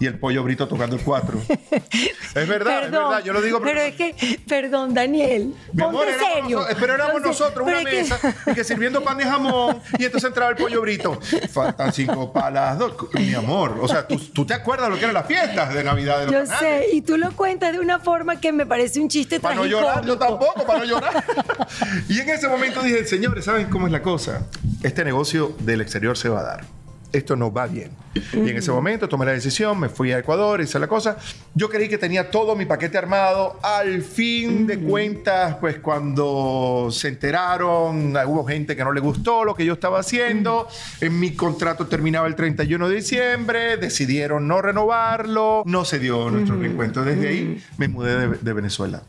y 0.00 0.06
el 0.06 0.18
pollo 0.18 0.42
brito 0.42 0.68
tocando 0.68 0.96
el 0.96 1.02
cuatro. 1.02 1.40
es 1.48 2.48
verdad, 2.48 2.84
es 2.84 2.90
verdad, 2.90 3.24
yo 3.24 3.32
lo 3.32 3.42
digo. 3.42 3.60
Pero, 3.60 3.80
es 3.80 3.94
que, 3.94 4.40
perdón, 4.46 4.94
Daniel, 4.94 5.54
mi 5.72 5.82
amor, 5.82 6.06
serio. 6.34 6.64
pero 6.78 6.94
éramos 6.94 7.20
nosotros 7.22 7.66
una 7.66 7.82
mesa 7.82 8.18
y 8.46 8.54
que 8.54 8.64
sirviendo 8.64 9.02
pan 9.02 9.18
de 9.18 9.24
jamón 9.24 9.80
y 9.98 10.04
entonces 10.04 10.28
entraba 10.28 10.50
el 10.50 10.56
pollo 10.56 10.80
brito. 10.80 11.18
Faltan 11.52 11.92
cinco 11.92 12.32
palas, 12.32 12.78
dos. 12.78 12.94
Mi 13.14 13.34
amor, 13.34 13.78
o 13.80 13.88
sea, 13.88 14.06
¿tú, 14.06 14.46
te 14.46 14.54
acuerdas 14.54 14.88
lo 14.88 14.96
que 14.96 15.02
eran 15.02 15.14
las 15.14 15.26
fiestas 15.26 15.74
de 15.74 15.82
Navidad 15.82 16.20
de 16.20 16.26
los 16.26 16.48
Yo 16.48 16.56
sé, 16.56 16.86
y 16.92 17.02
tú 17.02 17.16
lo 17.16 17.32
cuentas 17.32 17.72
de 17.72 17.80
una 17.80 17.98
forma 17.98 18.40
que 18.40 18.52
me 18.52 18.66
parece 18.66 19.00
un 19.00 19.08
chiste 19.08 19.40
Para 19.40 19.56
no 19.56 19.66
llorar, 19.66 20.04
yo 20.04 20.16
tampoco, 20.16 20.64
para 20.64 20.80
no 20.80 20.84
llorar. 20.84 21.24
y 22.08 22.20
en 22.20 22.28
ese 22.28 22.48
momento 22.48 22.82
dije, 22.82 23.04
señores, 23.04 23.44
¿saben 23.44 23.68
cómo 23.68 23.86
es 23.86 23.92
la 23.92 24.02
cosa? 24.02 24.46
Este 24.82 25.04
negocio 25.04 25.56
del 25.60 25.80
exterior 25.80 26.16
se 26.16 26.28
va 26.28 26.40
a 26.40 26.44
dar 26.44 26.77
esto 27.12 27.36
no 27.36 27.52
va 27.52 27.66
bien. 27.66 27.90
Y 28.32 28.50
en 28.50 28.56
ese 28.56 28.70
momento 28.70 29.08
tomé 29.08 29.26
la 29.26 29.32
decisión, 29.32 29.78
me 29.78 29.88
fui 29.88 30.12
a 30.12 30.18
Ecuador, 30.18 30.60
hice 30.60 30.78
la 30.78 30.88
cosa. 30.88 31.16
Yo 31.54 31.68
creí 31.68 31.88
que 31.88 31.98
tenía 31.98 32.30
todo 32.30 32.56
mi 32.56 32.66
paquete 32.66 32.98
armado. 32.98 33.58
Al 33.62 34.02
fin 34.02 34.66
de 34.66 34.78
cuentas, 34.78 35.56
pues 35.56 35.78
cuando 35.78 36.88
se 36.90 37.08
enteraron, 37.08 38.14
hubo 38.26 38.44
gente 38.44 38.74
que 38.76 38.84
no 38.84 38.92
le 38.92 39.00
gustó 39.00 39.44
lo 39.44 39.54
que 39.54 39.64
yo 39.64 39.74
estaba 39.74 40.00
haciendo. 40.00 40.68
En 41.00 41.18
mi 41.18 41.32
contrato 41.34 41.86
terminaba 41.86 42.26
el 42.26 42.34
31 42.34 42.88
de 42.88 42.96
diciembre, 42.96 43.76
decidieron 43.76 44.48
no 44.48 44.60
renovarlo, 44.60 45.62
no 45.64 45.84
se 45.84 45.98
dio 45.98 46.30
nuestro 46.30 46.58
reencuentro. 46.58 47.04
Desde 47.04 47.28
ahí 47.28 47.64
me 47.76 47.88
mudé 47.88 48.28
de 48.28 48.52
Venezuela. 48.52 49.02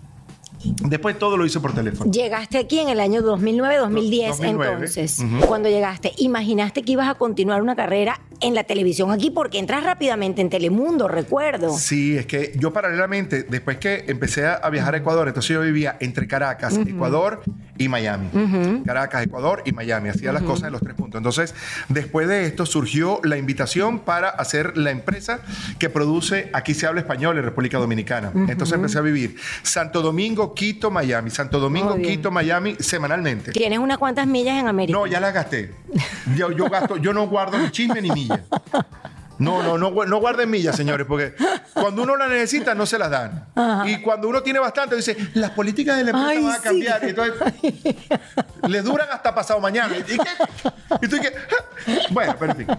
Después 0.83 1.17
todo 1.17 1.37
lo 1.37 1.45
hice 1.45 1.59
por 1.59 1.73
teléfono. 1.73 2.11
Llegaste 2.11 2.57
aquí 2.57 2.79
en 2.79 2.89
el 2.89 2.99
año 2.99 3.21
2009-2010, 3.21 4.43
entonces. 4.43 5.23
Cuando 5.47 5.69
llegaste, 5.69 6.13
¿imaginaste 6.17 6.83
que 6.83 6.93
ibas 6.93 7.07
a 7.07 7.15
continuar 7.15 7.61
una 7.61 7.75
carrera 7.75 8.19
en 8.41 8.55
la 8.55 8.63
televisión 8.63 9.11
aquí? 9.11 9.31
Porque 9.31 9.59
entras 9.59 9.83
rápidamente 9.83 10.41
en 10.41 10.49
Telemundo, 10.49 11.07
recuerdo. 11.07 11.77
Sí, 11.77 12.17
es 12.17 12.25
que 12.25 12.53
yo 12.55 12.73
paralelamente, 12.73 13.43
después 13.43 13.77
que 13.77 14.05
empecé 14.07 14.45
a 14.47 14.69
viajar 14.69 14.95
a 14.95 14.97
Ecuador, 14.97 15.27
entonces 15.27 15.49
yo 15.53 15.61
vivía 15.61 15.97
entre 15.99 16.27
Caracas, 16.27 16.77
Ecuador 16.77 17.41
y 17.77 17.87
Miami. 17.87 18.29
Caracas, 18.85 19.23
Ecuador 19.23 19.63
y 19.65 19.71
Miami. 19.71 20.09
Hacía 20.09 20.33
las 20.33 20.43
cosas 20.43 20.67
en 20.67 20.73
los 20.73 20.81
tres 20.81 20.95
puntos. 20.95 21.19
Entonces, 21.19 21.55
después 21.87 22.27
de 22.27 22.45
esto 22.45 22.65
surgió 22.65 23.19
la 23.23 23.37
invitación 23.37 23.99
para 23.99 24.29
hacer 24.29 24.77
la 24.77 24.91
empresa 24.91 25.39
que 25.77 25.89
produce 25.89 26.49
Aquí 26.53 26.73
se 26.73 26.87
habla 26.87 27.01
español 27.01 27.37
en 27.37 27.43
República 27.43 27.77
Dominicana. 27.77 28.31
Entonces 28.47 28.75
empecé 28.75 28.97
a 28.97 29.01
vivir 29.01 29.35
Santo 29.63 30.01
Domingo, 30.01 30.48
Quito, 30.53 30.91
Miami. 30.91 31.29
Santo 31.29 31.59
Domingo, 31.59 31.95
Quito, 31.97 32.31
Miami, 32.31 32.75
semanalmente. 32.79 33.51
¿Tienes 33.51 33.79
unas 33.79 33.97
cuantas 33.97 34.27
millas 34.27 34.55
en 34.59 34.67
América? 34.67 34.97
No, 34.97 35.07
ya 35.07 35.19
las 35.19 35.33
gasté. 35.33 35.73
Yo, 36.35 36.51
yo, 36.51 36.69
gasto, 36.69 36.97
yo 36.97 37.13
no 37.13 37.27
guardo 37.27 37.57
ni 37.57 37.69
chisme 37.71 38.01
ni 38.01 38.11
millas. 38.11 38.41
No, 39.39 39.63
no, 39.63 39.77
no, 39.77 40.05
no 40.05 40.19
guarden 40.19 40.49
millas, 40.49 40.75
señores, 40.75 41.07
porque 41.07 41.33
cuando 41.73 42.03
uno 42.03 42.17
la 42.17 42.27
necesita 42.27 42.75
no 42.75 42.85
se 42.85 42.99
las 42.99 43.09
dan. 43.09 43.47
Y 43.85 44.01
cuando 44.01 44.27
uno 44.27 44.43
tiene 44.43 44.59
bastante, 44.59 44.97
dice, 44.97 45.15
las 45.33 45.51
políticas 45.51 45.97
de 45.97 46.03
la 46.03 46.11
empresa 46.11 46.41
van 46.41 46.55
a 46.55 46.59
cambiar. 46.59 47.03
Y 47.03 47.09
entonces, 47.09 47.35
les 48.67 48.83
duran 48.83 49.07
hasta 49.09 49.33
pasado 49.33 49.61
mañana. 49.61 49.97
¿Y, 49.97 50.03
qué? 50.03 50.17
¿Y 51.01 51.07
tú 51.07 51.17
qué? 51.21 51.33
Bueno, 52.11 52.35
perfecto. 52.37 52.77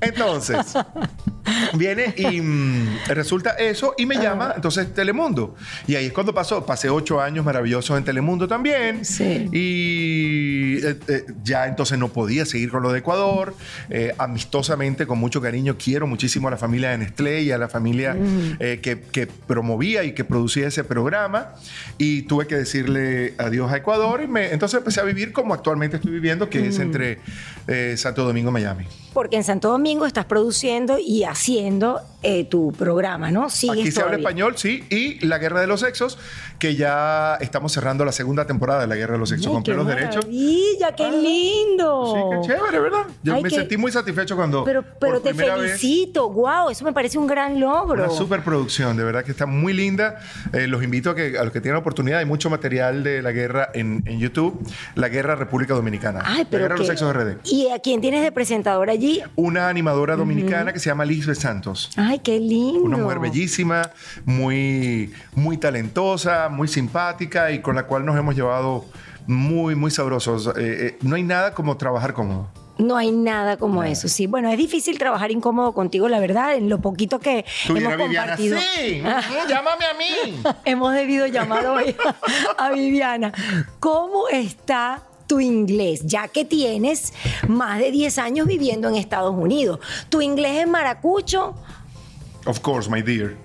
Entonces, 0.00 0.74
viene 1.74 2.14
y 2.16 2.40
mm, 2.40 2.98
resulta 3.08 3.50
eso 3.50 3.94
y 3.96 4.06
me 4.06 4.16
llama 4.16 4.52
entonces 4.54 4.92
Telemundo. 4.94 5.54
Y 5.86 5.94
ahí 5.94 6.06
es 6.06 6.12
cuando 6.12 6.34
pasó. 6.34 6.64
Pasé 6.64 6.90
ocho 6.90 7.20
años 7.20 7.44
maravillosos 7.44 7.96
en 7.98 8.04
Telemundo 8.04 8.46
también. 8.46 9.04
Sí. 9.04 9.48
Y 9.52 10.84
eh, 10.84 10.98
eh, 11.08 11.24
ya 11.42 11.66
entonces 11.66 11.98
no 11.98 12.08
podía 12.08 12.44
seguir 12.44 12.70
con 12.70 12.82
lo 12.82 12.92
de 12.92 13.00
Ecuador. 13.00 13.54
Eh, 13.90 14.14
amistosamente, 14.18 15.06
con 15.06 15.18
mucho 15.18 15.40
cariño, 15.40 15.76
quiero 15.82 16.06
muchísimo 16.06 16.48
a 16.48 16.50
la 16.50 16.56
familia 16.56 16.90
de 16.90 16.98
Nestlé 16.98 17.42
y 17.42 17.52
a 17.52 17.58
la 17.58 17.68
familia 17.68 18.14
mm. 18.14 18.58
que, 18.58 19.04
que, 19.12 19.26
promovía 19.26 20.04
y 20.04 20.12
que 20.12 20.24
producía 20.24 20.68
ese 20.68 20.84
programa. 20.84 21.54
Y 21.96 22.22
tuve 22.22 22.46
que 22.46 22.56
decirle 22.56 23.34
adiós 23.38 23.72
a 23.72 23.76
Ecuador. 23.76 24.22
Y 24.22 24.28
me, 24.28 24.52
entonces 24.52 24.78
empecé 24.78 25.00
a 25.00 25.04
vivir 25.04 25.32
como 25.32 25.54
actualmente 25.54 25.96
estoy 25.96 26.12
viviendo, 26.12 26.48
que 26.48 26.68
es 26.68 26.78
entre 26.78 27.18
Santo 27.96 28.24
Domingo 28.24 28.50
y 28.50 28.52
Miami. 28.52 28.86
Porque 29.18 29.34
en 29.34 29.42
Santo 29.42 29.70
Domingo 29.70 30.06
estás 30.06 30.26
produciendo 30.26 30.96
y 30.96 31.24
haciendo 31.24 32.02
eh, 32.22 32.44
tu 32.44 32.72
programa, 32.72 33.30
¿no? 33.30 33.44
Aquí 33.44 33.92
se 33.92 34.02
habla 34.02 34.16
español, 34.16 34.54
sí, 34.56 34.84
y 34.90 35.24
La 35.24 35.38
Guerra 35.38 35.60
de 35.60 35.68
los 35.68 35.80
Sexos, 35.80 36.18
que 36.58 36.74
ya 36.74 37.36
estamos 37.36 37.72
cerrando 37.72 38.04
la 38.04 38.10
segunda 38.10 38.44
temporada 38.44 38.80
de 38.80 38.86
La 38.88 38.96
Guerra 38.96 39.12
de 39.12 39.20
los 39.20 39.28
Sexos, 39.28 39.62
con 39.62 39.76
los 39.76 39.86
derechos. 39.86 40.26
¡Ya 40.80 40.96
qué 40.96 41.04
ah, 41.04 41.10
lindo! 41.10 42.14
Sí, 42.42 42.48
qué 42.48 42.54
chévere, 42.54 42.80
¿verdad? 42.80 43.06
Yo 43.22 43.40
me 43.40 43.50
sentí 43.50 43.76
muy 43.76 43.92
satisfecho 43.92 44.34
cuando. 44.34 44.64
Pero, 44.64 44.84
pero 44.98 45.20
te 45.20 45.32
felicito, 45.32 46.28
wow, 46.28 46.70
eso 46.70 46.84
me 46.84 46.92
parece 46.92 47.18
un 47.18 47.28
gran 47.28 47.60
logro. 47.60 48.04
Una 48.04 48.12
superproducción, 48.12 48.96
de 48.96 49.04
verdad 49.04 49.24
que 49.24 49.30
está 49.30 49.46
muy 49.46 49.72
linda. 49.72 50.18
Eh, 50.52 50.66
los 50.66 50.82
invito 50.82 51.10
a 51.10 51.14
que 51.14 51.38
a 51.38 51.44
los 51.44 51.52
que 51.52 51.60
tienen 51.60 51.78
oportunidad, 51.78 52.18
hay 52.18 52.24
mucho 52.24 52.50
material 52.50 53.04
de 53.04 53.22
la 53.22 53.30
guerra 53.30 53.70
en, 53.74 54.02
YouTube, 54.18 54.60
La 54.96 55.08
Guerra 55.08 55.36
República 55.36 55.74
Dominicana. 55.74 56.22
Ay, 56.24 56.46
pero 56.50 56.62
la 56.62 56.68
Guerra 56.68 56.74
de 56.74 56.78
los 56.80 56.88
Sexos 56.88 57.14
RD. 57.14 57.36
¿Y 57.44 57.68
a 57.70 57.78
quién 57.78 58.00
tienes 58.00 58.22
de 58.22 58.32
presentador 58.32 58.90
allí? 58.90 59.22
Una 59.36 59.68
animadora 59.68 60.16
dominicana 60.16 60.72
que 60.72 60.80
se 60.80 60.90
llama 60.90 61.04
Lisbeth 61.04 61.38
Santos. 61.38 61.90
Ay, 62.08 62.20
qué 62.20 62.40
lindo. 62.40 62.80
Una 62.80 62.96
mujer 62.96 63.18
bellísima, 63.18 63.90
muy, 64.24 65.12
muy 65.34 65.58
talentosa, 65.58 66.48
muy 66.48 66.66
simpática 66.66 67.50
y 67.50 67.60
con 67.60 67.76
la 67.76 67.82
cual 67.82 68.06
nos 68.06 68.16
hemos 68.16 68.34
llevado 68.34 68.86
muy, 69.26 69.74
muy 69.74 69.90
sabrosos. 69.90 70.46
Eh, 70.46 70.52
eh, 70.56 70.98
no 71.02 71.16
hay 71.16 71.22
nada 71.22 71.52
como 71.52 71.76
trabajar 71.76 72.14
cómodo. 72.14 72.48
No 72.78 72.96
hay 72.96 73.10
nada 73.10 73.58
como 73.58 73.82
eso, 73.82 74.08
sí. 74.08 74.26
Bueno, 74.26 74.48
es 74.50 74.56
difícil 74.56 74.98
trabajar 74.98 75.30
incómodo 75.30 75.72
contigo, 75.74 76.08
la 76.08 76.18
verdad, 76.18 76.54
en 76.54 76.70
lo 76.70 76.80
poquito 76.80 77.18
que 77.18 77.44
hemos 77.68 77.94
compartido. 77.96 78.58
Sí, 78.58 79.02
llámame 79.48 79.84
a 79.84 79.94
mí. 79.98 80.40
hemos 80.64 80.94
debido 80.94 81.26
llamar 81.26 81.66
hoy 81.66 81.94
a 82.56 82.70
Viviana. 82.70 83.32
¿Cómo 83.80 84.28
está 84.28 85.02
tu 85.28 85.40
inglés, 85.40 86.00
ya 86.04 86.26
que 86.26 86.44
tienes 86.44 87.12
más 87.46 87.78
de 87.78 87.92
10 87.92 88.18
años 88.18 88.46
viviendo 88.46 88.88
en 88.88 88.96
Estados 88.96 89.36
Unidos. 89.36 89.78
¿Tu 90.08 90.22
inglés 90.22 90.62
es 90.62 90.66
maracucho? 90.66 91.54
Of 92.48 92.62
course, 92.62 92.88
my 92.88 93.02
dear. 93.02 93.36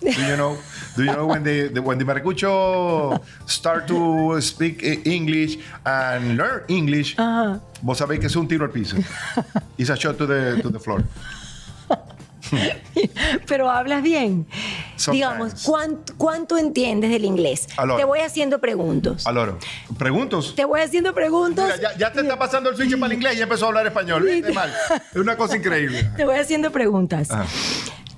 Do 0.00 0.10
you 0.10 0.36
know? 0.36 0.58
Do 0.96 1.04
you 1.04 1.12
know 1.12 1.26
when 1.26 1.44
the, 1.44 1.78
when 1.78 1.98
the 1.98 2.04
maracucho 2.04 3.22
start 3.46 3.86
to 3.86 4.40
speak 4.40 4.82
English 5.06 5.58
and 5.86 6.36
learn 6.36 6.64
English? 6.66 7.16
Vos 7.82 7.98
sabéis 7.98 8.18
que 8.18 8.26
es 8.26 8.34
un 8.34 8.48
tiro 8.48 8.64
al 8.64 8.72
piso. 8.72 8.96
It's 9.78 9.90
a 9.90 9.96
shot 9.96 10.18
to 10.18 10.26
the, 10.26 10.60
to 10.62 10.68
the 10.68 10.80
floor. 10.80 11.04
Pero 13.46 13.70
hablas 13.70 14.02
bien. 14.02 14.46
Digamos, 15.12 15.64
¿cuánto, 16.16 16.58
entiendes 16.58 17.10
del 17.10 17.24
inglés? 17.24 17.68
Te 17.96 18.04
voy 18.04 18.20
haciendo 18.20 18.58
preguntas. 18.60 19.28
Aloro. 19.28 19.58
¿Preguntos? 19.96 20.56
Te 20.56 20.64
voy 20.64 20.80
haciendo 20.80 21.14
preguntas. 21.14 21.80
ya, 21.96 22.12
te 22.12 22.20
está 22.20 22.36
pasando 22.36 22.70
el 22.70 22.76
switch 22.76 22.98
para 22.98 23.06
el 23.06 23.12
inglés 23.12 23.34
y 23.34 23.36
ya 23.38 23.44
empezó 23.44 23.66
a 23.66 23.68
hablar 23.68 23.86
español. 23.86 24.28
Es 24.28 24.44
una 25.14 25.36
cosa 25.36 25.56
increíble. 25.56 26.10
Te 26.16 26.24
voy 26.24 26.36
haciendo 26.36 26.72
preguntas. 26.72 27.28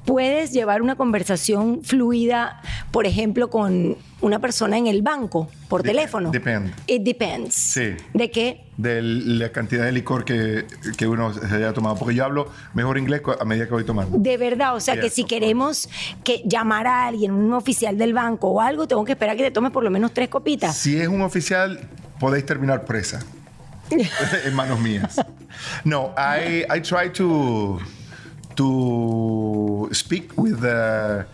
Puedes 0.04 0.52
llevar 0.52 0.82
una 0.82 0.96
conversación 0.96 1.82
fluida, 1.84 2.60
por 2.90 3.06
ejemplo, 3.06 3.50
con 3.50 3.96
una 4.20 4.40
persona 4.40 4.76
en 4.76 4.86
el 4.88 5.02
banco 5.02 5.48
por 5.68 5.82
teléfono. 5.82 6.30
Depende. 6.30 6.72
It 6.86 7.02
depends. 7.02 7.54
Sí. 7.54 7.94
¿De 8.12 8.30
qué? 8.30 8.64
De 8.76 9.00
la 9.00 9.50
cantidad 9.50 9.84
de 9.84 9.92
licor 9.92 10.24
que, 10.24 10.66
que, 10.96 11.06
uno 11.06 11.32
se 11.32 11.54
haya 11.54 11.72
tomado. 11.72 11.96
Porque 11.96 12.14
yo 12.14 12.24
hablo 12.24 12.48
mejor 12.74 12.98
inglés 12.98 13.22
a 13.38 13.44
medida 13.44 13.66
que 13.66 13.74
voy 13.74 13.84
tomando. 13.84 14.18
De 14.18 14.36
verdad. 14.36 14.74
O 14.74 14.80
sea 14.80 14.98
que 15.00 15.08
si 15.08 15.24
queremos 15.24 15.88
que 16.24 16.42
llamar 16.46 16.86
a 16.86 17.06
alguien, 17.06 17.32
un 17.32 17.52
oficial 17.52 17.96
del 17.96 18.12
banco 18.12 18.48
o 18.48 18.60
algo, 18.60 18.88
tengo 18.88 19.04
que 19.04 19.12
esperar 19.12 19.36
que 19.36 19.44
te 19.44 19.50
tome 19.50 19.70
por 19.70 19.84
lo 19.84 19.90
menos 19.90 20.12
tres 20.12 20.28
copitas. 20.28 20.76
Si 20.76 20.96
es 20.96 21.06
un 21.06 21.22
oficial, 21.22 21.80
podéis 22.18 22.44
terminar 22.44 22.84
presa. 22.84 23.20
en 24.44 24.54
manos 24.54 24.80
mías. 24.80 25.16
No, 25.84 26.14
I, 26.16 26.64
I 26.74 26.80
try 26.80 27.10
to 27.12 27.78
to 28.54 29.88
speak 29.92 30.32
with 30.36 30.60
the 30.60 31.26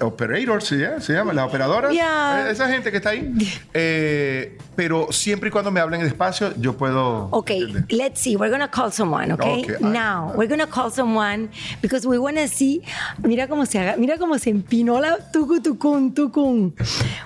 operators, 0.00 0.64
¿sí? 0.64 0.82
se 1.00 1.12
llama, 1.12 1.32
las 1.32 1.48
operadoras, 1.48 1.92
eh, 1.92 2.50
esa 2.50 2.68
gente 2.68 2.90
que 2.90 2.98
está 2.98 3.10
ahí. 3.10 3.32
Eh, 3.76 4.56
pero 4.76 5.10
siempre 5.10 5.48
y 5.48 5.52
cuando 5.52 5.70
me 5.70 5.80
hablen 5.80 6.00
despacio, 6.00 6.54
yo 6.58 6.76
puedo. 6.76 7.28
Okay, 7.32 7.66
let's 7.90 8.20
see. 8.20 8.36
We're 8.36 8.50
gonna 8.50 8.70
call 8.70 8.92
someone, 8.92 9.32
okay? 9.32 9.62
okay. 9.62 9.76
Now, 9.80 10.32
we're 10.36 10.48
gonna 10.48 10.66
call 10.66 10.90
someone 10.90 11.50
because 11.80 12.06
we 12.06 12.18
wanna 12.18 12.46
see. 12.46 12.82
Mira 13.22 13.48
cómo 13.48 13.66
se 13.66 13.78
haga, 13.78 13.96
mira 13.96 14.16
cómo 14.16 14.38
se 14.38 14.50
empinó 14.50 15.00
la 15.00 15.18
tucu 15.32 15.60
tucun 15.60 16.14
tucun. 16.14 16.74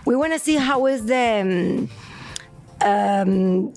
We 0.06 0.16
wanna 0.16 0.38
see 0.38 0.56
how 0.56 0.86
is 0.86 1.04
the. 1.04 1.42
Um, 1.42 1.88
Um, 2.86 3.72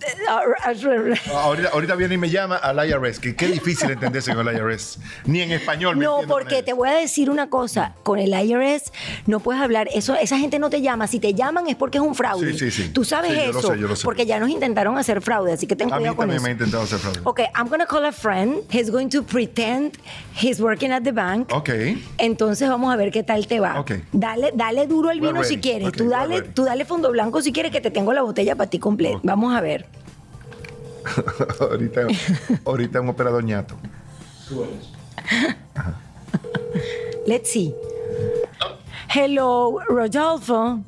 ahorita, 1.34 1.70
ahorita 1.74 1.96
viene 1.96 2.16
y 2.16 2.18
me 2.18 2.30
llama 2.30 2.58
al 2.58 2.88
IRS, 2.88 3.20
que 3.20 3.36
qué 3.36 3.48
difícil 3.48 3.90
entenderse 3.90 4.34
con 4.36 4.48
el 4.48 4.56
IRS. 4.56 5.00
Ni 5.26 5.42
en 5.42 5.52
español 5.52 5.96
me 5.98 6.06
no, 6.06 6.18
con 6.18 6.28
porque 6.28 6.62
te 6.64 6.74
voy 6.74 6.90
a 6.90 6.94
decir 6.94 7.30
una 7.30 7.50
cosa. 7.50 7.94
Con 8.04 8.20
el 8.20 8.30
IRS 8.34 8.92
no 9.28 9.40
puedes 9.40 9.62
hablar. 9.62 9.88
Eso, 9.94 10.16
esa 10.16 10.38
gente 10.38 10.60
no 10.60 10.70
te 10.70 10.82
llama. 10.82 11.08
Si 11.08 11.20
te 11.20 11.34
llaman 11.34 11.68
es 11.68 11.76
porque 11.76 11.98
es 11.98 12.04
un 12.04 12.16
fraude. 12.16 12.54
Sí, 12.54 12.60
sí, 12.60 12.72
sí. 12.72 12.90
Tú 12.90 13.04
sabes 13.04 13.32
Sí, 13.32 13.38
yo 13.48 13.52
lo 13.54 13.60
eso. 13.60 13.74
sé, 13.74 13.80
yo 13.80 13.88
lo 13.88 13.96
sé. 13.96 14.04
Porque 14.04 14.26
ya 14.26 14.40
nos 14.40 14.50
intentaron 14.50 14.98
hacer 14.98 15.22
fraude, 15.22 15.54
así 15.54 15.68
que 15.68 15.76
ten 15.76 15.88
A 15.92 15.96
mí 15.96 16.00
cuidado 16.02 16.16
con 16.18 16.24
también 16.24 16.38
eso. 16.38 16.44
me 16.44 16.50
ha 16.50 16.54
intentado 16.54 16.84
hacer 16.84 17.00
fraude. 17.00 17.20
Ok, 17.24 17.40
I'm 17.58 17.68
gonna 17.70 17.86
call 17.86 18.06
a 18.06 18.12
friend. 18.12 18.62
He's 18.72 18.90
going 18.92 19.10
to 19.10 19.24
pretend 19.24 19.98
he's 20.40 20.60
working 20.62 20.92
at 20.92 21.04
the 21.04 21.12
bank. 21.12 21.52
Ok. 21.54 21.70
Entonces 22.18 22.70
vamos 22.70 22.94
a 22.94 22.98
ver 22.98 23.12
qué 23.12 23.24
tal 23.24 23.48
te 23.48 23.60
va. 23.60 23.80
Ok. 23.80 23.94
Dale, 24.12 24.52
dale 24.56 24.88
duro 24.88 25.10
We're 25.10 25.20
vino 25.22 25.44
si 25.44 25.58
quieres. 25.60 25.90
Ok, 25.90 25.98
tú 25.98 26.10
dale, 26.10 26.42
tú 26.42 26.64
dale 26.66 26.86
fondo 26.86 27.10
blanco 27.12 27.42
si 27.42 27.52
quieres 27.52 27.72
que 27.72 27.82
te 27.82 27.92
tengo 27.92 28.14
la 28.14 28.22
botella 28.22 28.56
para 28.56 28.70
ti 28.70 28.80
Vamos 29.24 29.56
a 29.56 29.62
ver. 29.62 29.86
ahorita, 31.60 32.08
ahorita 32.66 33.02
un 33.02 33.10
operador 33.10 33.44
ñato. 33.44 33.76
Let's 37.26 37.52
see. 37.52 37.74
Hello, 39.10 39.80
Rodolfo. 39.90 40.84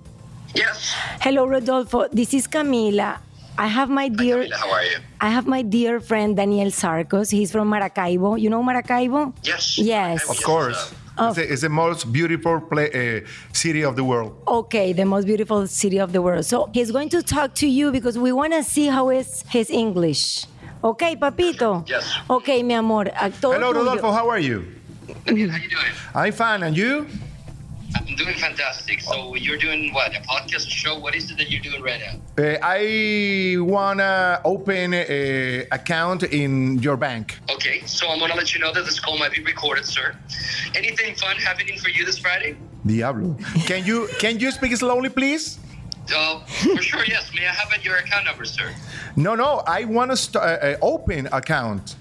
Yes. 0.53 0.93
Hello, 1.21 1.45
Rodolfo. 1.47 2.07
This 2.11 2.33
is 2.33 2.47
Camila. 2.47 3.19
I 3.57 3.67
have 3.67 3.89
my 3.89 4.09
dear, 4.09 4.43
Camila, 4.43 4.55
how 4.55 4.71
are 4.71 4.83
you? 4.83 4.97
I 5.21 5.29
have 5.29 5.47
my 5.47 5.61
dear 5.61 5.99
friend 5.99 6.35
Daniel 6.35 6.71
Sarcos. 6.71 7.31
He's 7.31 7.51
from 7.51 7.69
Maracaibo. 7.69 8.39
You 8.39 8.49
know 8.49 8.63
Maracaibo? 8.63 9.33
Yes. 9.43 9.77
Yes. 9.77 10.29
Of 10.29 10.41
course. 10.43 10.93
Oh. 11.17 11.27
It's, 11.27 11.35
the, 11.35 11.53
it's 11.53 11.61
the 11.61 11.69
most 11.69 12.11
beautiful 12.11 12.59
play, 12.61 12.89
uh, 13.23 13.27
city 13.53 13.83
of 13.83 13.95
the 13.95 14.03
world. 14.03 14.35
Okay, 14.47 14.93
the 14.93 15.05
most 15.05 15.25
beautiful 15.25 15.67
city 15.67 15.99
of 15.99 16.11
the 16.11 16.21
world. 16.21 16.45
So 16.45 16.69
he's 16.73 16.91
going 16.91 17.09
to 17.09 17.21
talk 17.21 17.53
to 17.55 17.67
you 17.67 17.91
because 17.91 18.17
we 18.17 18.31
want 18.31 18.53
to 18.53 18.63
see 18.63 18.87
how 18.87 19.09
is 19.09 19.43
his 19.49 19.69
English. 19.69 20.45
Okay, 20.83 21.15
papito. 21.15 21.87
Yes. 21.87 22.17
Okay, 22.29 22.63
mi 22.63 22.73
amor. 22.73 23.05
a 23.15 23.29
todo 23.29 23.53
Hello, 23.53 23.71
tuyo. 23.71 23.85
Rodolfo. 23.85 24.11
How 24.11 24.27
are 24.29 24.39
you? 24.39 24.65
Daniel, 25.25 25.49
how 25.49 25.57
you 25.57 25.69
doing? 25.69 25.91
I'm 26.15 26.33
fine. 26.33 26.63
And 26.63 26.75
you? 26.75 27.07
I'm 28.13 28.25
doing 28.25 28.37
fantastic. 28.37 29.01
So 29.01 29.33
you're 29.33 29.57
doing 29.57 29.91
what? 29.91 30.15
A 30.15 30.19
podcast, 30.19 30.69
show? 30.69 30.99
What 30.99 31.15
is 31.15 31.31
it 31.31 31.37
that 31.39 31.49
you're 31.49 31.63
doing 31.63 31.81
right 31.81 31.99
now? 31.99 32.43
Uh, 32.43 32.59
I 32.61 33.55
wanna 33.57 34.39
open 34.45 34.93
a 34.93 35.65
account 35.71 36.21
in 36.21 36.77
your 36.77 36.95
bank. 36.95 37.39
Okay, 37.49 37.81
so 37.87 38.07
I'm 38.11 38.19
gonna 38.19 38.35
let 38.35 38.53
you 38.53 38.59
know 38.59 38.71
that 38.71 38.85
this 38.85 38.99
call 38.99 39.17
might 39.17 39.33
be 39.33 39.41
recorded, 39.41 39.87
sir. 39.87 40.15
Anything 40.75 41.15
fun 41.15 41.37
happening 41.37 41.79
for 41.79 41.89
you 41.89 42.05
this 42.05 42.19
Friday? 42.19 42.55
Diablo. 42.85 43.35
Can 43.65 43.83
you 43.83 44.07
can 44.19 44.39
you 44.39 44.51
speak 44.51 44.77
slowly, 44.77 45.09
please? 45.09 45.57
Uh, 46.15 46.39
for 46.75 46.83
sure, 46.83 47.03
yes. 47.07 47.31
May 47.33 47.47
I 47.47 47.51
have 47.51 47.83
your 47.83 47.95
account 47.95 48.25
number, 48.25 48.45
sir? 48.45 48.69
No, 49.15 49.33
no. 49.33 49.63
I 49.65 49.85
wanna 49.85 50.17
st- 50.17 50.35
uh, 50.35 50.67
uh, 50.67 50.75
open 50.83 51.29
account. 51.31 51.95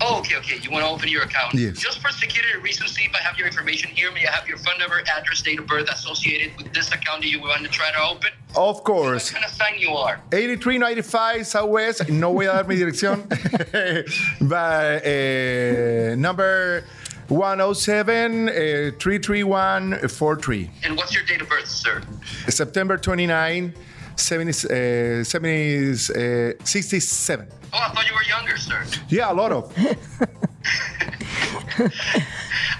Oh, 0.00 0.18
okay, 0.20 0.36
okay. 0.36 0.58
You 0.62 0.70
want 0.70 0.84
to 0.84 0.90
open 0.90 1.08
your 1.08 1.22
account? 1.22 1.54
Yes. 1.54 1.78
Just 1.78 2.00
for 2.00 2.10
security 2.10 2.58
reasons, 2.60 2.92
see 2.92 3.04
if 3.04 3.14
I 3.14 3.18
have 3.18 3.36
your 3.36 3.46
information 3.46 3.90
here. 3.90 4.12
May 4.12 4.26
I 4.26 4.30
have 4.30 4.46
your 4.46 4.58
phone 4.58 4.78
number, 4.78 5.00
address, 5.00 5.42
date 5.42 5.58
of 5.58 5.66
birth 5.66 5.88
associated 5.90 6.56
with 6.56 6.72
this 6.72 6.90
account 6.92 7.22
that 7.22 7.28
you 7.28 7.40
want 7.40 7.62
to 7.64 7.68
try 7.68 7.90
to 7.90 8.00
open? 8.02 8.30
Of 8.56 8.84
course. 8.84 9.32
What 9.32 9.40
kind 9.40 9.44
of 9.44 9.56
sign 9.56 9.78
you 9.78 9.90
are? 9.90 10.20
8395 10.32 11.46
Southwest. 11.46 12.08
No 12.08 12.32
voy 12.32 12.48
a 12.48 12.52
dar 12.52 12.64
mi 12.64 12.76
dirección. 12.76 13.26
But, 14.40 15.04
uh, 15.06 16.14
number 16.16 16.84
107 17.28 18.48
uh, 18.48 18.52
33143. 18.98 20.70
And 20.84 20.96
what's 20.96 21.14
your 21.14 21.24
date 21.24 21.42
of 21.42 21.48
birth, 21.48 21.68
sir? 21.68 22.02
September 22.48 22.96
29, 22.96 23.74
70, 24.18 24.50
uh, 25.20 25.24
70, 25.24 25.90
uh, 25.90 26.52
67. 26.64 27.48
Oh, 27.72 27.78
I 27.78 27.88
thought 27.94 28.06
you 28.08 28.14
were 28.14 28.24
younger, 28.24 28.56
sir. 28.56 28.84
Yeah, 29.08 29.30
a 29.32 29.34
lot 29.34 29.52
of. 29.52 29.72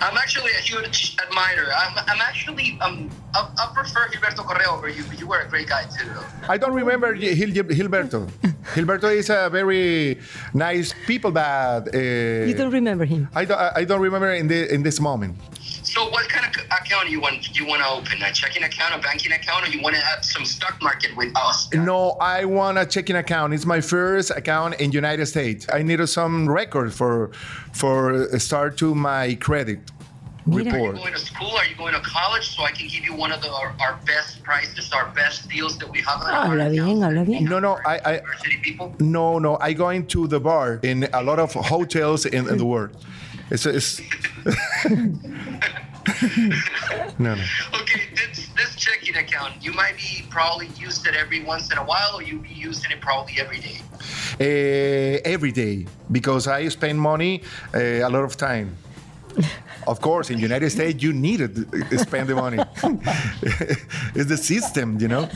I'm 0.01 0.17
actually 0.17 0.53
a 0.53 0.61
huge 0.63 1.17
admirer. 1.25 1.69
I'm, 1.77 1.99
I'm 2.07 2.21
actually, 2.21 2.79
um, 2.81 3.11
I, 3.35 3.49
I 3.59 3.73
prefer 3.75 4.09
Gilberto 4.09 4.45
Correa 4.47 4.69
over 4.71 4.89
you, 4.89 5.05
but 5.09 5.19
you 5.21 5.27
were 5.27 5.41
a 5.41 5.49
great 5.49 5.69
guy 5.69 5.85
too. 5.85 6.09
I 6.49 6.57
don't 6.57 6.73
remember 6.73 7.13
Gil- 7.15 7.53
Gilberto. 7.65 8.29
Gilberto 8.75 9.15
is 9.15 9.29
a 9.31 9.49
very 9.51 10.19
nice 10.55 10.95
people, 11.07 11.31
but 11.33 11.95
uh, 11.95 11.99
You 11.99 12.55
don't 12.55 12.73
remember 12.73 13.05
him. 13.05 13.29
I 13.35 13.45
don't. 13.45 13.59
I 13.59 13.85
don't 13.85 14.01
remember 14.01 14.33
in 14.33 14.47
the 14.49 14.73
in 14.73 14.83
this 14.83 15.01
moment. 15.01 15.37
So, 15.83 16.09
what 16.11 16.29
kind 16.29 16.47
of 16.47 16.55
c- 16.55 16.67
account 16.67 17.09
you 17.11 17.21
want 17.21 17.59
you 17.59 17.67
want 17.67 17.83
to 17.83 17.89
open? 17.89 18.23
A 18.23 18.33
checking 18.33 18.63
account, 18.65 18.95
a 18.95 18.99
banking 18.99 19.33
account, 19.33 19.67
or 19.67 19.71
you 19.71 19.81
want 19.83 19.95
to 19.97 20.01
have 20.03 20.25
some 20.25 20.45
stock 20.45 20.81
market 20.83 21.17
with 21.17 21.33
us? 21.37 21.73
No, 21.73 22.11
I 22.21 22.45
want 22.45 22.79
a 22.79 22.87
checking 22.87 23.17
account. 23.17 23.55
It's 23.55 23.67
my 23.67 23.81
first 23.81 24.31
account 24.31 24.81
in 24.81 24.93
United 24.93 25.27
States. 25.27 25.67
I 25.73 25.83
needed 25.83 26.07
some 26.09 26.49
record 26.49 26.93
for 26.93 27.31
for 27.73 28.13
uh, 28.15 28.39
start 28.39 28.77
to 28.79 28.95
my 28.95 29.35
credit 29.37 29.79
Mira. 30.47 30.61
Are 30.61 30.65
you 30.65 30.73
report. 30.73 30.97
going 30.97 31.13
to 31.13 31.19
school? 31.19 31.51
Are 31.57 31.67
you 31.67 31.77
going 31.77 31.93
to 31.95 32.01
college? 32.01 32.47
So 32.57 32.63
I 32.65 32.71
can 32.73 32.89
give 32.89 33.05
you 33.05 33.15
one 33.15 33.33
of 33.33 33.43
the, 33.43 33.51
our, 33.53 33.75
our 33.81 33.99
best 34.07 34.43
prices, 34.43 34.91
our 34.93 35.07
best 35.11 35.49
deals 35.51 35.77
that 35.79 35.91
we 35.91 35.99
have. 36.01 36.23
on 36.23 36.33
Habla 36.51 36.71
bien, 36.71 36.85
accounts. 36.85 37.03
habla 37.05 37.25
bien. 37.25 37.45
No, 37.45 37.59
no, 37.61 37.79
I- 37.87 38.01
I- 38.05 38.13
University 38.17 38.57
people. 38.63 38.95
No, 38.99 39.39
no, 39.39 39.59
I 39.61 39.75
going 39.75 40.07
to 40.09 40.27
the 40.27 40.41
bar 40.41 40.81
in 40.83 41.07
a 41.13 41.23
lot 41.23 41.39
of 41.39 41.53
hotels 41.53 42.25
in, 42.25 42.49
in 42.49 42.57
the 42.57 42.65
world. 42.65 42.97
It's, 43.51 43.65
it's 43.67 44.01
no, 47.19 47.35
no. 47.35 47.45
Okay, 47.81 48.03
this 48.15 48.49
this 48.57 48.75
checking 48.77 49.17
account, 49.17 49.63
you 49.63 49.73
might 49.73 49.97
be 49.97 50.25
probably 50.31 50.69
used 50.69 51.07
it 51.07 51.15
every 51.15 51.43
once 51.43 51.71
in 51.73 51.79
a 51.79 51.85
while, 51.85 52.17
or 52.17 52.23
you 52.23 52.39
be 52.39 52.49
using 52.49 52.91
it 52.91 53.01
probably 53.01 53.35
every 53.39 53.61
day. 53.61 53.81
Uh, 54.41 55.21
every 55.25 55.53
day 55.53 55.87
because 56.11 56.47
I 56.47 56.69
spend 56.69 57.01
money 57.01 57.43
uh, 57.75 57.79
a 57.79 58.09
lot 58.09 58.25
of 58.25 58.37
time. 58.37 58.77
Of 59.87 60.01
course, 60.01 60.29
in 60.31 60.39
United 60.39 60.71
States, 60.71 61.03
you 61.03 61.13
need 61.13 61.39
to 61.39 61.99
spend 61.99 62.29
the 62.29 62.35
money. 62.35 62.59
it's 64.15 64.29
the 64.29 64.37
system, 64.37 64.99
you 65.01 65.09
know. 65.09 65.29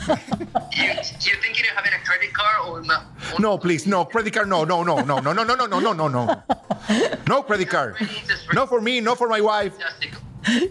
You 0.77 0.89
you 1.27 1.35
thinking 1.41 1.65
of 1.69 1.75
having 1.75 1.93
a 1.93 2.01
credit 2.05 2.33
card 2.33 2.67
or 2.67 2.81
not? 2.83 3.03
No, 3.39 3.57
please, 3.57 3.87
no 3.87 4.05
credit 4.05 4.33
card. 4.33 4.47
No, 4.49 4.63
no, 4.63 4.83
no, 4.83 4.97
no, 5.01 5.19
no, 5.19 5.33
no, 5.33 5.43
no, 5.43 5.55
no, 5.55 5.65
no, 5.65 5.79
no, 5.79 5.93
no, 5.93 6.07
no. 6.07 6.43
No 7.27 7.41
credit 7.43 7.69
card. 7.69 7.95
No 8.53 8.67
for 8.67 8.81
me, 8.81 8.99
no 8.99 9.15
for 9.15 9.27
my 9.27 9.41
wife. 9.41 9.73
Fantastic. 9.73 10.12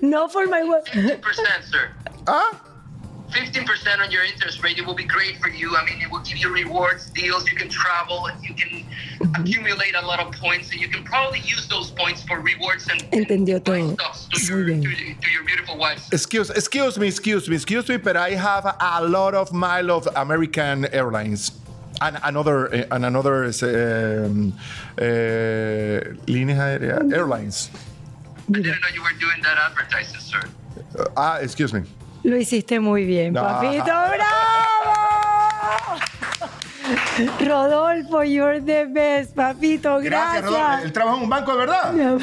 No 0.03 0.29
for 0.29 0.47
my 0.47 0.65
work. 0.65 0.87
Fifteen 0.89 1.21
percent, 1.21 1.65
sir. 1.65 1.91
Huh? 2.27 2.59
Fifteen 3.33 3.65
percent 3.65 4.03
on 4.03 4.11
your 4.11 4.25
interest 4.25 4.63
rate. 4.63 4.77
It 4.79 4.85
will 4.87 4.95
be 4.95 5.05
great 5.05 5.39
for 5.39 5.49
you. 5.49 5.75
I 5.77 5.85
mean, 5.87 6.03
it 6.03 6.11
will 6.11 6.21
give 6.21 6.37
you 6.37 6.53
rewards, 6.53 7.09
deals. 7.11 7.51
You 7.51 7.57
can 7.57 7.69
travel. 7.71 8.29
You 8.43 8.55
can 8.55 8.85
accumulate 9.35 9.95
a 9.95 10.05
lot 10.07 10.21
of 10.21 10.33
points, 10.35 10.71
and 10.73 10.81
you 10.81 10.89
can 10.89 11.03
probably 11.05 11.41
use 11.41 11.67
those 11.69 11.91
points 11.93 12.23
for 12.23 12.41
rewards 12.41 12.87
and 12.89 13.01
Entendió 13.13 13.63
buy 13.65 13.81
todo. 13.81 13.95
stuff 13.95 14.29
to 14.31 14.53
Muy 14.53 14.75
your, 14.75 14.93
to, 14.93 15.15
to 15.23 15.31
your 15.31 15.45
beautiful 15.45 15.79
wife. 15.79 16.13
Excuse, 16.13 16.51
excuse 16.51 16.99
me, 16.99 17.07
excuse 17.09 17.49
me, 17.49 17.55
excuse 17.57 17.89
me, 17.89 17.97
but 17.97 18.17
I 18.17 18.31
have 18.31 18.67
a 18.79 19.01
lot 19.09 19.35
of 19.35 19.53
mile 19.53 19.91
of 19.91 20.07
American 20.15 20.85
Airlines 20.93 21.53
and 22.03 22.19
another 22.25 22.67
and 22.67 23.05
another 23.07 23.45
um, 23.45 24.53
uh, 24.99 25.03
líneas 26.27 26.59
aéreas 26.59 27.13
airlines. 27.13 27.71
Ah, 31.17 31.39
excuse 31.43 31.73
me. 31.73 31.85
Lo 32.25 32.37
hiciste 32.37 32.79
muy 32.81 33.05
bien, 33.05 33.35
papito. 33.35 33.85
¡Bravo! 33.85 34.23
Rodolfo, 37.41 38.23
you're 38.23 38.61
the 38.61 38.85
best, 38.87 39.35
papito. 39.35 39.99
Gracias. 40.01 40.45
Rodolfo. 40.45 40.85
Él 40.85 40.93
trabaja 40.93 41.17
en 41.17 41.23
un 41.25 41.31
banco 41.31 41.53
de 41.53 41.59
verdad. 41.59 41.93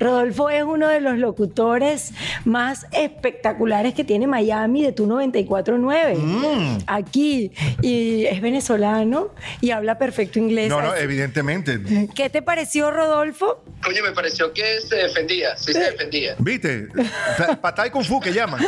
Rodolfo 0.00 0.50
es 0.50 0.62
uno 0.62 0.88
de 0.88 1.00
los 1.00 1.18
locutores 1.18 2.12
más 2.44 2.86
espectaculares 2.92 3.94
que 3.94 4.04
tiene 4.04 4.26
Miami 4.26 4.82
de 4.82 4.92
tu 4.92 5.06
94.9. 5.06 6.16
Mm. 6.16 6.78
Aquí. 6.86 7.52
Y 7.82 8.26
es 8.26 8.40
venezolano 8.40 9.30
y 9.60 9.70
habla 9.70 9.98
perfecto 9.98 10.38
inglés. 10.38 10.68
No, 10.68 10.80
no, 10.82 10.94
evidentemente. 10.94 12.08
¿Qué 12.14 12.30
te 12.30 12.42
pareció, 12.42 12.90
Rodolfo? 12.90 13.62
Coño, 13.82 14.02
me 14.02 14.12
pareció 14.12 14.52
que 14.52 14.80
se 14.80 14.96
defendía, 14.96 15.56
sí 15.56 15.72
se 15.72 15.80
defendía. 15.80 16.34
¿Viste? 16.38 16.88
Pa- 17.38 17.56
Patay 17.60 17.90
Kung 17.90 18.04
Fu 18.04 18.20
que 18.20 18.32
llaman. 18.32 18.60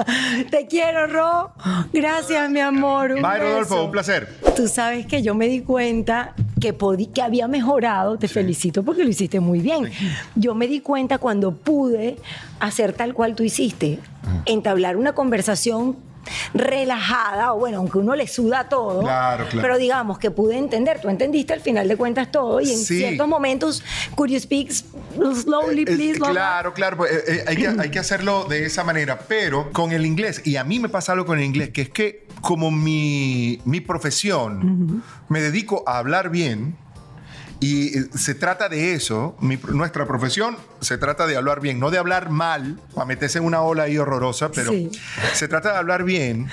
Te 0.50 0.66
quiero, 0.66 1.06
Ro. 1.06 1.52
Gracias, 1.92 2.50
mi 2.50 2.60
amor. 2.60 3.12
Un 3.12 3.22
Bye, 3.22 3.38
Rodolfo, 3.62 3.84
un 3.84 3.90
placer. 3.90 4.28
Tú 4.56 4.68
sabes 4.68 5.06
que 5.06 5.22
yo 5.22 5.34
me 5.34 5.46
di 5.48 5.60
cuenta 5.60 6.34
que, 6.60 6.76
podí- 6.76 7.10
que 7.12 7.22
había 7.22 7.48
mejorado, 7.48 8.16
te 8.18 8.28
felicito 8.28 8.82
porque 8.82 9.02
lo 9.04 9.10
hiciste 9.10 9.40
muy 9.40 9.60
bien. 9.60 9.90
Yo 10.34 10.54
me 10.54 10.66
di 10.68 10.80
cuenta 10.80 11.18
cuando 11.18 11.52
pude 11.52 12.16
hacer 12.60 12.92
tal 12.92 13.14
cual 13.14 13.34
tú 13.34 13.42
hiciste, 13.42 13.98
entablar 14.46 14.96
una 14.96 15.12
conversación 15.14 15.96
relajada, 16.54 17.52
o 17.52 17.58
bueno, 17.58 17.78
aunque 17.78 17.98
uno 17.98 18.14
le 18.14 18.26
suda 18.26 18.68
todo, 18.68 19.00
Claro, 19.02 19.44
claro. 19.48 19.62
pero 19.62 19.78
digamos 19.78 20.18
que 20.18 20.30
pude 20.30 20.56
entender, 20.58 21.00
tú 21.00 21.08
entendiste 21.08 21.52
al 21.52 21.60
final 21.60 21.88
de 21.88 21.96
cuentas 21.96 22.30
todo 22.30 22.60
y 22.60 22.70
en 22.70 22.78
Sí. 22.78 22.98
ciertos 22.98 23.28
momentos, 23.28 23.82
could 24.14 24.30
you 24.30 24.38
speak 24.40 24.70
slowly, 24.70 25.82
Eh, 25.82 25.86
please? 25.86 26.18
Lola? 26.18 26.32
claro, 26.32 26.74
claro, 26.74 26.96
pues, 26.96 27.12
eh, 27.12 27.24
eh, 27.28 27.44
hay, 27.46 27.56
que, 27.56 27.68
hay 27.68 27.90
que 27.90 27.98
hacerlo 27.98 28.44
de 28.44 28.64
esa 28.66 28.84
manera, 28.84 29.18
pero 29.28 29.70
con 29.72 29.92
el 29.92 30.06
inglés, 30.06 30.42
y 30.44 30.56
a 30.56 30.64
mí 30.64 30.78
me 30.80 30.88
pasa 30.88 31.12
algo 31.12 31.26
con 31.26 31.38
el 31.38 31.44
inglés, 31.44 31.70
que 31.70 31.82
es 31.82 31.88
que 31.90 32.24
como 32.40 32.70
mi, 32.70 33.60
mi 33.64 33.80
profesión, 33.80 35.02
me 35.28 35.40
dedico 35.40 35.82
a 35.86 35.98
hablar 35.98 36.30
bien. 36.30 36.76
Y 37.64 37.96
eh, 37.98 38.04
se 38.14 38.34
trata 38.34 38.68
de 38.68 38.92
eso, 38.92 39.36
mi- 39.40 39.58
nuestra 39.72 40.04
profesión 40.06 40.56
se 40.80 40.98
trata 40.98 41.26
de 41.26 41.34
hablar 41.36 41.60
bien, 41.60 41.80
no 41.80 41.90
de 41.90 41.96
hablar 41.96 42.28
mal, 42.28 42.78
para 42.94 43.06
meterse 43.06 43.38
en 43.38 43.44
una 43.44 43.62
ola 43.62 43.84
ahí 43.84 43.96
horrorosa, 43.96 44.50
pero 44.50 44.70
Sí. 44.70 44.90
se 45.32 45.48
trata 45.48 45.72
de 45.72 45.78
hablar 45.78 46.04
bien. 46.04 46.48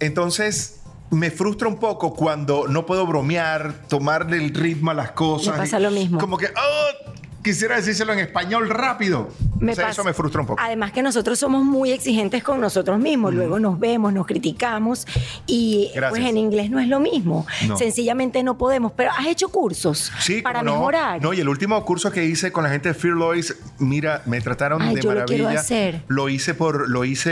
Entonces, 0.00 0.80
me 1.10 1.30
frustra 1.30 1.68
un 1.68 1.78
poco 1.78 2.14
cuando 2.14 2.66
no 2.66 2.86
puedo 2.86 3.06
bromear, 3.06 3.86
tomarle 3.88 4.38
el 4.38 4.52
ritmo 4.52 4.90
a 4.90 4.94
las 4.94 5.12
cosas. 5.12 5.54
Me 5.54 5.60
pasa 5.60 5.78
y- 5.78 5.82
lo 5.82 5.90
mismo. 5.92 6.18
Como 6.18 6.36
que, 6.38 6.46
"Oh, 6.46 7.12
quisiera 7.42 7.76
decírselo 7.76 8.12
en 8.12 8.20
español 8.20 8.68
rápido. 8.70 9.28
Me 9.58 9.72
O 9.72 9.74
sea, 9.76 9.84
pasa. 9.86 9.92
eso 10.00 10.04
me 10.04 10.12
frustra 10.12 10.40
un 10.40 10.46
poco. 10.48 10.60
Además 10.60 10.90
que 10.92 11.02
nosotros 11.02 11.38
somos 11.38 11.64
muy 11.64 11.92
exigentes 11.92 12.42
con 12.42 12.60
nosotros 12.60 12.98
mismos, 12.98 13.32
luego 13.32 13.60
nos 13.60 13.78
vemos, 13.78 14.12
nos 14.12 14.26
criticamos 14.26 15.06
y 15.46 15.90
Gracias. 15.94 16.10
pues 16.10 16.28
en 16.30 16.36
inglés 16.36 16.68
no 16.70 16.80
es 16.80 16.88
lo 16.88 16.98
mismo. 16.98 17.46
No. 17.68 17.76
Sencillamente 17.76 18.42
no 18.42 18.58
podemos, 18.58 18.92
pero 18.96 19.12
has 19.12 19.26
hecho 19.26 19.48
cursos 19.50 20.10
Sí, 20.18 20.42
para 20.42 20.62
no. 20.62 20.72
mejorar. 20.72 21.22
No, 21.22 21.32
y 21.32 21.38
el 21.40 21.48
último 21.48 21.84
curso 21.84 22.10
que 22.10 22.24
hice 22.24 22.50
con 22.50 22.64
la 22.64 22.70
gente 22.70 22.88
de 22.88 22.94
Fear 22.94 23.14
Lois, 23.14 23.54
mira, 23.78 24.22
me 24.26 24.40
trataron 24.40 24.82
Ay, 24.82 24.96
de 24.96 25.00
yo 25.02 25.10
lo 25.12 25.20
maravilla. 25.20 25.44
quiero 25.46 25.60
hacer. 25.60 26.02
Lo 26.08 26.28
hice 26.28 26.54
por, 26.54 26.88
lo 26.88 27.04
hice 27.04 27.30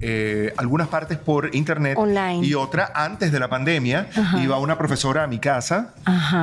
eh, 0.00 0.52
algunas 0.58 0.88
partes 0.88 1.16
por 1.18 1.54
internet 1.54 1.96
Online. 1.98 2.46
y 2.46 2.54
otra 2.54 2.92
antes 2.94 3.32
de 3.32 3.40
la 3.40 3.48
pandemia. 3.48 4.08
Ajá. 4.14 4.42
Iba 4.42 4.58
una 4.58 4.76
profesora 4.76 5.24
a 5.24 5.26
mi 5.26 5.38
casa 5.38 5.94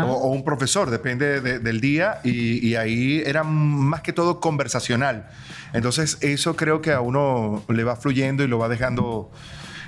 o, 0.06 0.12
o 0.14 0.28
un 0.32 0.44
profesor, 0.44 0.90
depende 0.90 1.42
de- 1.42 1.60
del 1.60 1.80
día, 1.80 2.20
y, 2.24 2.68
y 2.68 2.76
ahí 2.76 2.91
era 3.26 3.44
más 3.44 4.02
que 4.02 4.14
todo 4.14 4.40
conversacional. 4.40 5.30
Entonces 5.74 6.18
eso 6.22 6.56
creo 6.56 6.82
que 6.82 6.92
a 6.92 7.02
uno 7.02 7.64
le 7.70 7.84
va 7.84 7.96
fluyendo 7.96 8.44
y 8.44 8.48
lo 8.48 8.58
va 8.60 8.70
dejando 8.70 9.32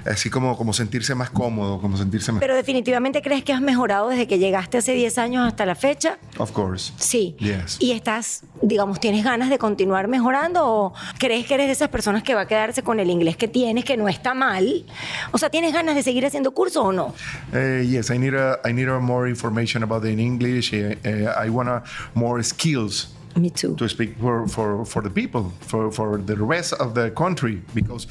así 0.05 0.29
como, 0.29 0.57
como 0.57 0.73
sentirse 0.73 1.15
más 1.15 1.29
cómodo, 1.29 1.79
como 1.79 1.97
sentirse 1.97 2.31
más... 2.31 2.41
Pero 2.41 2.55
definitivamente 2.55 3.21
crees 3.21 3.43
que 3.43 3.53
has 3.53 3.61
mejorado 3.61 4.09
desde 4.09 4.27
que 4.27 4.39
llegaste 4.39 4.77
hace 4.77 4.93
10 4.93 5.17
años 5.17 5.47
hasta 5.47 5.65
la 5.65 5.75
fecha. 5.75 6.17
of 6.37 6.51
course. 6.51 6.93
Sí. 6.97 7.35
Yes. 7.39 7.77
Y 7.79 7.91
estás, 7.91 8.43
digamos, 8.61 8.99
¿tienes 8.99 9.23
ganas 9.23 9.49
de 9.49 9.57
continuar 9.57 10.07
mejorando 10.07 10.65
o 10.65 10.93
crees 11.19 11.45
que 11.45 11.53
eres 11.55 11.67
de 11.67 11.73
esas 11.73 11.89
personas 11.89 12.23
que 12.23 12.33
va 12.35 12.41
a 12.41 12.47
quedarse 12.47 12.83
con 12.83 12.99
el 12.99 13.09
inglés 13.09 13.37
que 13.37 13.47
tienes, 13.47 13.85
que 13.85 13.97
no 13.97 14.09
está 14.09 14.33
mal? 14.33 14.85
O 15.31 15.37
sea, 15.37 15.49
¿tienes 15.49 15.73
ganas 15.73 15.95
de 15.95 16.03
seguir 16.03 16.25
haciendo 16.25 16.51
cursos 16.53 16.83
o 16.85 16.91
no? 16.91 17.13
Uh, 17.53 17.81
yes, 17.83 18.09
I 18.09 18.17
need 18.17 18.33
a, 18.33 18.59
I 18.65 18.73
need 18.73 18.87
a 18.89 18.99
more 18.99 19.29
information 19.29 19.83
about 19.83 20.03
the 20.03 20.11
English. 20.11 20.73
Uh, 20.73 20.95
uh, 21.05 21.45
I 21.45 21.49
want 21.49 21.83
more 22.13 22.43
skills 22.43 23.13
Me 23.35 23.49
too. 23.49 23.75
to 23.75 23.87
speak 23.89 24.15
for, 24.19 24.47
for, 24.47 24.85
for 24.85 25.01
the 25.01 25.09
people, 25.09 25.51
for, 25.61 25.91
for 25.91 26.17
the 26.17 26.35
rest 26.35 26.73
of 26.73 26.93
the 26.93 27.09
country, 27.11 27.61
because 27.73 28.07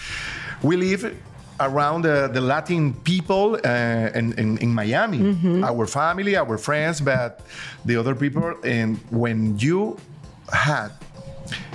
we 0.63 0.77
live 0.77 1.15
around 1.61 2.03
the, 2.03 2.29
the 2.33 2.41
Latin 2.41 2.95
people 3.05 3.59
uh, 3.65 4.11
in, 4.15 4.33
in, 4.39 4.59
in 4.59 4.75
Miami, 4.75 5.63
our 5.63 5.87
family, 5.87 6.37
our 6.37 6.59
friends, 6.59 7.01
but 7.01 7.41
the 7.85 7.97
other 7.97 8.15
people. 8.15 8.55
And 8.65 8.99
when 9.11 9.59
you 9.59 9.99
had 10.53 10.91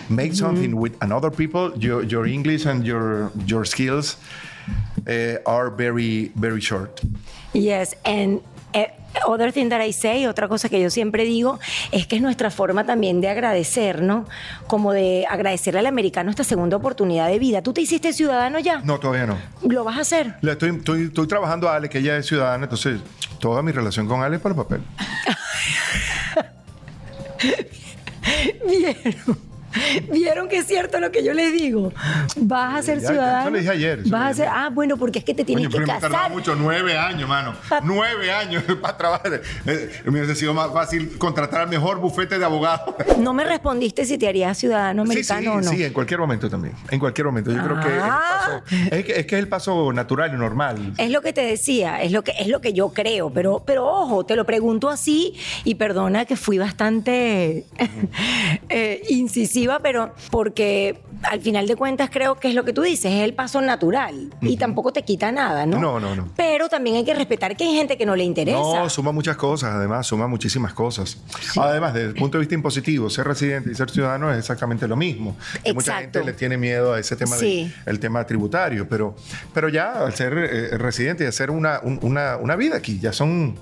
make 0.09 0.33
something 0.33 0.75
with 0.75 0.95
another 1.01 1.29
people, 1.29 1.77
your, 1.77 2.03
your 2.03 2.25
English 2.25 2.65
and 2.65 2.85
your, 2.85 3.31
your 3.45 3.65
skills 3.65 4.17
uh, 5.07 5.35
are 5.45 5.69
very, 5.69 6.31
very 6.35 6.61
short. 6.61 7.01
Yes, 7.53 7.93
and 8.05 8.41
other 9.27 9.51
thing 9.51 9.69
that 9.69 9.81
I 9.81 9.91
say, 9.93 10.25
otra 10.25 10.47
cosa 10.47 10.69
que 10.69 10.81
yo 10.81 10.89
siempre 10.89 11.23
digo, 11.25 11.59
es 11.91 12.07
que 12.07 12.17
es 12.17 12.21
nuestra 12.21 12.51
forma 12.51 12.85
también 12.85 13.21
de 13.21 13.29
agradecer, 13.29 14.01
¿no? 14.01 14.25
Como 14.67 14.93
de 14.93 15.25
agradecerle 15.29 15.79
al 15.79 15.85
americano 15.85 16.29
esta 16.29 16.43
segunda 16.43 16.77
oportunidad 16.77 17.27
de 17.27 17.39
vida. 17.39 17.61
¿Tú 17.61 17.73
te 17.73 17.81
hiciste 17.81 18.13
ciudadano 18.13 18.59
ya? 18.59 18.81
No, 18.81 18.99
todavía 18.99 19.25
no. 19.25 19.37
¿Lo 19.67 19.83
vas 19.83 19.97
a 19.97 20.01
hacer? 20.01 20.35
Le 20.41 20.51
estoy, 20.53 20.75
estoy, 20.75 21.03
estoy 21.03 21.27
trabajando 21.27 21.69
a 21.69 21.75
Ale, 21.75 21.89
que 21.89 21.99
ella 21.99 22.17
es 22.17 22.25
ciudadana, 22.25 22.65
entonces 22.65 22.99
toda 23.39 23.61
mi 23.61 23.71
relación 23.71 24.07
con 24.07 24.21
Ale 24.21 24.37
es 24.37 24.41
por 24.41 24.51
el 24.51 24.57
papel. 24.57 24.81
¿Vieron? 28.67 29.47
¿Vieron 30.11 30.47
que 30.47 30.57
es 30.57 30.67
cierto 30.67 30.99
lo 30.99 31.11
que 31.11 31.23
yo 31.23 31.33
les 31.33 31.53
digo? 31.53 31.91
Vas 32.37 32.75
a 32.79 32.81
ser 32.83 32.99
Ya, 33.01 33.07
ciudadano. 33.09 33.41
eso 33.41 33.49
le 33.51 33.59
dije 33.59 33.71
ayer, 33.71 34.01
Vas 34.07 34.31
a 34.31 34.33
ser, 34.33 34.47
ah, 34.51 34.69
bueno, 34.73 34.97
porque 34.97 35.19
es 35.19 35.25
que 35.25 35.33
te 35.33 35.43
tienes 35.43 35.65
Coño, 35.67 35.69
que 35.71 35.85
pero 35.85 35.93
me 35.93 35.99
casar. 36.09 36.31
mucho, 36.31 36.55
nueve 36.55 36.97
años, 36.97 37.27
mano. 37.27 37.53
Nueve 37.83 38.31
años 38.31 38.63
para 38.81 38.97
trabajar. 38.97 39.41
Eh, 39.65 39.91
me 40.05 40.11
hubiese 40.11 40.35
sido 40.35 40.53
más 40.53 40.71
fácil 40.71 41.17
contratar 41.17 41.61
al 41.61 41.69
mejor 41.69 41.99
bufete 41.99 42.37
de 42.39 42.45
abogados. 42.45 42.95
No 43.17 43.33
me 43.33 43.43
respondiste 43.43 44.05
si 44.05 44.17
te 44.17 44.27
harías 44.27 44.57
ciudadano 44.57 45.03
Sí, 45.05 45.11
americano 45.11 45.41
sí, 45.41 45.47
o 45.47 45.61
no. 45.61 45.69
sí, 45.71 45.83
en 45.83 45.91
cualquier 45.93 46.19
momento 46.19 46.49
también. 46.49 46.75
En 46.91 46.99
cualquier 46.99 47.25
momento. 47.25 47.51
Yo 47.51 47.63
creo 47.63 47.79
que, 47.79 47.87
el 47.87 47.99
Ah. 48.01 48.61
paso- 48.61 48.75
es 48.95 49.05
que 49.05 49.19
es 49.19 49.25
que 49.25 49.35
es 49.35 49.39
el 49.39 49.47
paso 49.47 49.91
natural 49.91 50.33
y 50.33 50.37
normal. 50.37 50.93
Es 50.97 51.09
lo 51.11 51.21
que 51.21 51.33
te 51.33 51.41
decía, 51.41 52.01
es 52.01 52.11
lo 52.11 52.23
que, 52.23 52.31
es 52.39 52.47
lo 52.47 52.61
que 52.61 52.73
yo 52.73 52.89
creo, 52.89 53.31
pero, 53.31 53.63
pero 53.65 53.85
ojo, 53.87 54.25
te 54.25 54.35
lo 54.35 54.45
pregunto 54.45 54.89
así 54.89 55.33
y 55.63 55.75
perdona 55.75 56.25
que 56.25 56.35
fui 56.37 56.57
bastante 56.57 57.65
eh, 58.69 59.01
incisiva, 59.67 59.79
pero 59.79 60.13
porque 60.31 60.99
al 61.23 61.41
final 61.41 61.67
de 61.67 61.75
cuentas 61.75 62.09
creo 62.11 62.35
que 62.35 62.47
es 62.49 62.55
lo 62.55 62.63
que 62.63 62.73
tú 62.73 62.81
dices, 62.81 63.11
es 63.11 63.21
el 63.23 63.33
paso 63.33 63.61
natural 63.61 64.29
y 64.41 64.57
tampoco 64.57 64.91
te 64.93 65.03
quita 65.03 65.31
nada, 65.31 65.65
¿no? 65.65 65.79
No, 65.79 65.99
no, 65.99 66.15
no. 66.15 66.29
Pero 66.35 66.69
también 66.69 66.95
hay 66.97 67.05
que 67.05 67.13
respetar 67.13 67.55
que 67.57 67.63
hay 67.63 67.75
gente 67.75 67.97
que 67.97 68.05
no 68.05 68.15
le 68.15 68.23
interesa. 68.23 68.57
No, 68.59 68.89
suma 68.89 69.11
muchas 69.11 69.35
cosas, 69.35 69.71
además, 69.73 70.05
suma 70.07 70.27
muchísimas 70.27 70.73
cosas. 70.73 71.17
Además, 71.59 71.93
desde 71.93 72.09
el 72.09 72.13
punto 72.15 72.37
de 72.37 72.41
vista 72.41 72.55
impositivo, 72.55 73.09
ser 73.09 73.27
residente 73.27 73.71
y 73.71 73.75
ser 73.75 73.89
ciudadano 73.89 74.31
es 74.31 74.37
exactamente 74.37 74.87
lo 74.87 74.95
mismo. 74.95 75.35
Y 75.63 75.73
mucha 75.73 75.91
Exacto. 75.93 76.19
gente 76.19 76.23
le 76.31 76.33
tiene 76.37 76.57
miedo 76.57 76.93
a 76.93 76.99
ese 76.99 77.15
tema, 77.15 77.35
de- 77.35 77.41
Sí. 77.41 77.73
el 77.85 77.99
tema 77.99 78.25
tributario, 78.25 78.87
pero, 78.87 79.15
pero 79.53 79.69
ya 79.69 80.03
al 80.05 80.13
ser 80.13 80.33
eh, 80.37 80.77
residente 80.77 81.23
y 81.23 81.27
hacer 81.27 81.49
una, 81.51 81.79
un- 81.83 81.99
una, 82.01 82.37
una 82.37 82.55
vida 82.55 82.77
aquí, 82.77 82.99
ya 82.99 83.11
son... 83.13 83.55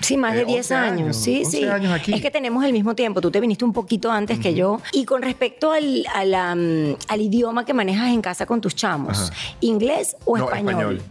Sí, 0.00 0.16
más 0.16 0.34
de 0.34 0.42
Eh, 0.42 0.44
10 0.46 0.58
11 0.70 0.74
años. 0.74 1.00
años, 1.00 1.16
sí, 1.16 1.42
11 1.44 1.50
sí. 1.58 1.64
años 1.64 1.92
aquí. 1.92 2.12
Es 2.14 2.20
que 2.22 2.30
tenemos 2.30 2.64
el 2.64 2.72
mismo 2.72 2.94
tiempo. 2.94 3.20
Tú 3.20 3.30
te 3.30 3.40
viniste 3.40 3.64
un 3.64 3.72
poquito 3.72 4.10
antes 4.10 4.38
que 4.38 4.54
yo. 4.54 4.80
Y 4.92 5.04
con 5.04 5.22
respecto 5.22 5.72
al, 5.72 6.04
mm, 6.04 6.94
al 7.08 7.20
idioma 7.20 7.64
que 7.64 7.74
manejas 7.74 8.08
en 8.08 8.20
casa 8.22 8.46
con 8.46 8.60
tus 8.60 8.74
chamos, 8.74 9.18
Ajá. 9.30 9.32
¿inglés 9.60 10.16
o 10.24 10.36
no, 10.38 10.44
español? 10.46 10.70
Español 10.96 11.02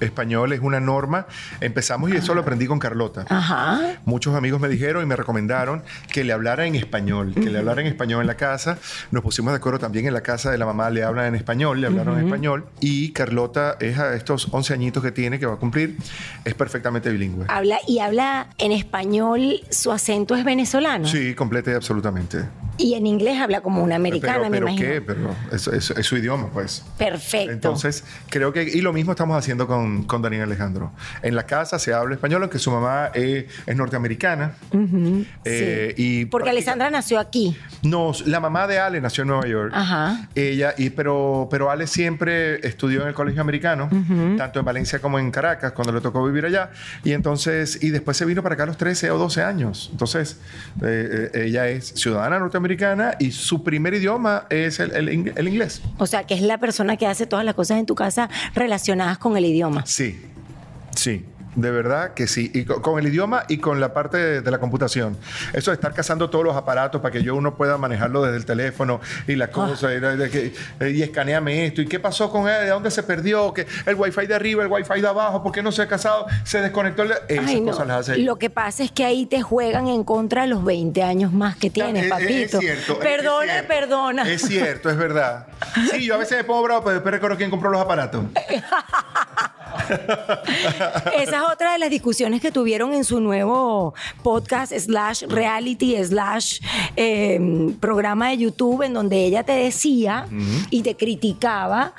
es 0.00 0.60
una 0.60 0.80
norma. 0.80 1.26
Empezamos 1.60 2.10
y 2.10 2.16
eso 2.16 2.34
lo 2.34 2.42
aprendí 2.42 2.66
con 2.66 2.78
Carlota. 2.78 3.24
Ajá. 3.28 3.98
Muchos 4.04 4.34
amigos 4.34 4.60
me 4.60 4.68
dijeron 4.68 5.02
y 5.02 5.06
me 5.06 5.16
recomendaron 5.16 5.82
que 6.12 6.24
le 6.24 6.32
hablara 6.32 6.66
en 6.66 6.74
español, 6.74 7.32
que 7.34 7.50
le 7.50 7.58
hablara 7.58 7.80
en 7.80 7.86
español 7.86 8.20
en 8.20 8.26
la 8.26 8.36
casa. 8.36 8.78
Nos 9.10 9.22
pusimos 9.22 9.52
de 9.52 9.56
acuerdo 9.56 9.78
también 9.78 10.06
en 10.06 10.14
la 10.14 10.22
casa 10.22 10.50
de 10.50 10.58
la 10.58 10.66
mamá, 10.66 10.90
le 10.90 11.02
hablan 11.02 11.26
en 11.26 11.34
español, 11.34 11.80
le 11.80 11.86
hablaron 11.86 12.18
en 12.18 12.26
español. 12.26 12.66
Y 12.80 13.12
Carlota 13.12 13.76
es 13.80 13.98
a 13.98 14.14
estos 14.14 14.48
11 14.50 14.74
añitos 14.74 15.02
que 15.02 15.12
tiene, 15.12 15.38
que 15.38 15.46
va 15.46 15.54
a 15.54 15.58
cumplir, 15.58 15.96
es 16.44 16.54
perfectamente 16.54 17.10
bilingüe. 17.10 17.46
Habla 17.48 17.78
y 17.86 17.98
habla 18.00 18.48
en 18.58 18.72
español, 18.72 19.60
su 19.70 19.92
acento 19.92 20.34
es 20.34 20.44
venezolano. 20.44 21.06
Sí, 21.06 21.34
completa 21.34 21.70
y 21.70 21.74
absolutamente. 21.74 22.44
Y 22.78 22.94
en 22.94 23.06
inglés 23.06 23.40
habla 23.40 23.60
como 23.62 23.82
una 23.82 23.96
americana, 23.96 24.34
pero, 24.38 24.50
me 24.50 24.56
pero 24.58 24.68
imagino. 24.68 24.88
qué, 24.92 25.00
pero 25.00 25.34
es, 25.52 25.66
es- 25.68 25.90
es 25.90 26.06
su 26.06 26.16
idioma, 26.16 26.50
pues. 26.52 26.84
Perfecto. 26.98 27.52
Entonces, 27.52 28.04
creo 28.28 28.52
que, 28.52 28.62
y 28.64 28.80
lo 28.82 28.92
mismo 28.92 29.12
estamos 29.12 29.36
haciendo 29.38 29.66
con, 29.66 30.04
con 30.04 30.20
Daniel 30.22 30.42
Alejandro. 30.42 30.92
En 31.22 31.34
la 31.34 31.46
casa 31.46 31.78
se 31.78 31.94
habla 31.94 32.14
español, 32.14 32.42
aunque 32.42 32.58
su 32.58 32.70
mamá 32.70 33.10
eh, 33.14 33.48
es 33.66 33.76
norteamericana. 33.76 34.54
Eh, 35.44 35.94
Sí. 35.96 36.02
y 36.02 36.24
Porque 36.26 36.50
Alessandra 36.50 36.90
nació 36.90 37.18
aquí. 37.18 37.56
No, 37.82 38.12
la 38.26 38.40
mamá 38.40 38.66
de 38.66 38.78
Ale 38.78 39.00
nació 39.00 39.22
en 39.22 39.28
Nueva 39.28 39.46
York. 39.46 39.72
Ajá. 39.74 40.28
Ella, 40.34 40.74
y, 40.76 40.90
pero, 40.90 41.48
pero 41.50 41.70
Ale 41.70 41.86
siempre 41.86 42.66
estudió 42.66 43.02
en 43.02 43.08
el 43.08 43.14
colegio 43.14 43.40
americano, 43.40 43.88
tanto 44.36 44.58
en 44.58 44.64
Valencia 44.64 44.98
como 44.98 45.18
en 45.18 45.30
Caracas, 45.30 45.72
cuando 45.72 45.92
le 45.92 46.00
tocó 46.00 46.24
vivir 46.26 46.44
allá. 46.44 46.70
Y 47.04 47.12
entonces, 47.12 47.82
y 47.82 47.90
después 47.90 48.16
se 48.16 48.24
vino 48.24 48.42
para 48.42 48.54
acá 48.54 48.64
a 48.64 48.66
los 48.66 48.76
13 48.76 49.10
o 49.10 49.18
12 49.18 49.42
años. 49.42 49.88
Entonces, 49.92 50.38
eh, 50.82 51.30
ella 51.34 51.68
es 51.68 51.86
ciudadana 51.96 52.38
norteamericana 52.38 52.65
y 53.18 53.30
su 53.32 53.62
primer 53.62 53.94
idioma 53.94 54.46
es 54.50 54.80
el, 54.80 54.92
el 54.92 55.08
ing- 55.08 55.32
el 55.36 55.48
inglés. 55.48 55.80
O 55.98 56.06
sea, 56.06 56.24
que 56.24 56.34
es 56.34 56.42
la 56.42 56.58
persona 56.58 56.96
que 56.96 57.06
hace 57.06 57.26
todas 57.26 57.44
las 57.44 57.54
cosas 57.54 57.78
en 57.78 57.86
tu 57.86 57.94
casa 57.94 58.28
relacionadas 58.54 59.18
con 59.18 59.36
el 59.36 59.44
idioma. 59.44 59.84
Sí, 59.86 60.20
sí. 60.94 61.24
De 61.56 61.70
verdad 61.70 62.14
que 62.14 62.26
sí. 62.28 62.50
Y 62.54 62.64
co- 62.64 62.80
con, 62.82 62.98
el 63.00 63.08
idioma 63.08 63.44
y 63.48 63.58
con 63.58 63.80
la 63.80 63.92
parte 63.92 64.16
de, 64.18 64.40
de 64.42 64.50
la 64.50 64.58
computación. 64.58 65.16
Eso 65.52 65.70
de 65.70 65.74
estar 65.76 65.92
cazando 65.94 66.30
todos 66.30 66.44
los 66.44 66.54
aparatos 66.56 67.00
para 67.00 67.10
que 67.12 67.22
yo 67.22 67.34
uno 67.34 67.56
pueda 67.56 67.76
manejarlo 67.78 68.22
desde 68.22 68.36
el 68.36 68.44
teléfono 68.46 69.00
y 69.26 69.34
la 69.36 69.48
cosa. 69.50 69.92
Y, 69.92 69.98
de 70.00 70.30
que- 70.30 70.54
eh, 70.80 70.90
y 70.90 71.02
escaneame 71.02 71.66
esto. 71.66 71.80
¿Y 71.82 71.86
qué 71.86 71.98
pasó 71.98 72.30
con 72.30 72.48
él? 72.48 72.60
¿De 72.64 72.68
dónde 72.68 72.90
se 72.90 73.02
perdió? 73.02 73.52
que 73.54 73.66
El 73.86 73.94
wifi 73.96 74.26
de 74.26 74.34
arriba, 74.34 74.62
el 74.62 74.70
wifi 74.70 75.00
de 75.00 75.08
abajo. 75.08 75.42
¿Por 75.42 75.50
qué 75.52 75.62
no 75.62 75.72
se 75.72 75.82
ha 75.82 75.88
casado? 75.88 76.26
Se 76.44 76.60
desconectó. 76.60 77.02
el- 77.02 77.12
Esas 77.28 77.46
Ay, 77.48 77.60
no. 77.60 77.72
cosas 77.72 77.86
las 77.86 78.00
hace. 78.10 78.18
Lo 78.18 78.36
que 78.36 78.50
pasa 78.50 78.82
es 78.84 78.92
que 78.92 79.04
ahí 79.04 79.26
te 79.26 79.40
juegan 79.42 79.88
en 79.88 80.04
contra 80.04 80.46
los 80.46 80.62
20 80.64 81.02
años 81.02 81.32
más 81.32 81.56
que 81.56 81.70
tienes, 81.70 82.02
Es- 82.04 82.06
es- 82.06 82.10
papito. 82.12 82.58
Es 82.58 82.64
cierto. 82.64 82.98
Perdona, 82.98 83.44
es 83.44 83.50
cierto. 83.52 83.68
perdona. 83.68 84.30
Es 84.30 84.42
cierto, 84.42 84.90
es 84.90 84.96
verdad. 84.96 85.46
Sí, 85.90 86.04
yo 86.04 86.14
a 86.14 86.18
veces 86.18 86.36
me 86.36 86.44
pongo 86.44 86.62
bravo, 86.64 86.82
pero 86.84 86.94
después 86.94 87.12
recuerdo 87.14 87.36
quién 87.38 87.50
compró 87.50 87.70
los 87.70 87.80
aparatos. 87.80 88.24
Esa 91.16 91.36
es 91.36 91.52
otra 91.52 91.72
de 91.72 91.78
las 91.78 91.90
discusiones 91.90 92.40
que 92.40 92.50
tuvieron 92.50 92.92
en 92.94 93.04
su 93.04 93.20
nuevo 93.20 93.94
podcast 94.22 94.72
slash 94.72 95.24
reality 95.28 95.96
slash 96.04 96.60
eh, 96.96 97.74
programa 97.80 98.30
de 98.30 98.38
YouTube 98.38 98.82
en 98.82 98.94
donde 98.94 99.24
ella 99.24 99.42
te 99.42 99.52
decía 99.52 100.26
y 100.70 100.82
te 100.82 100.96
criticaba 100.96 101.94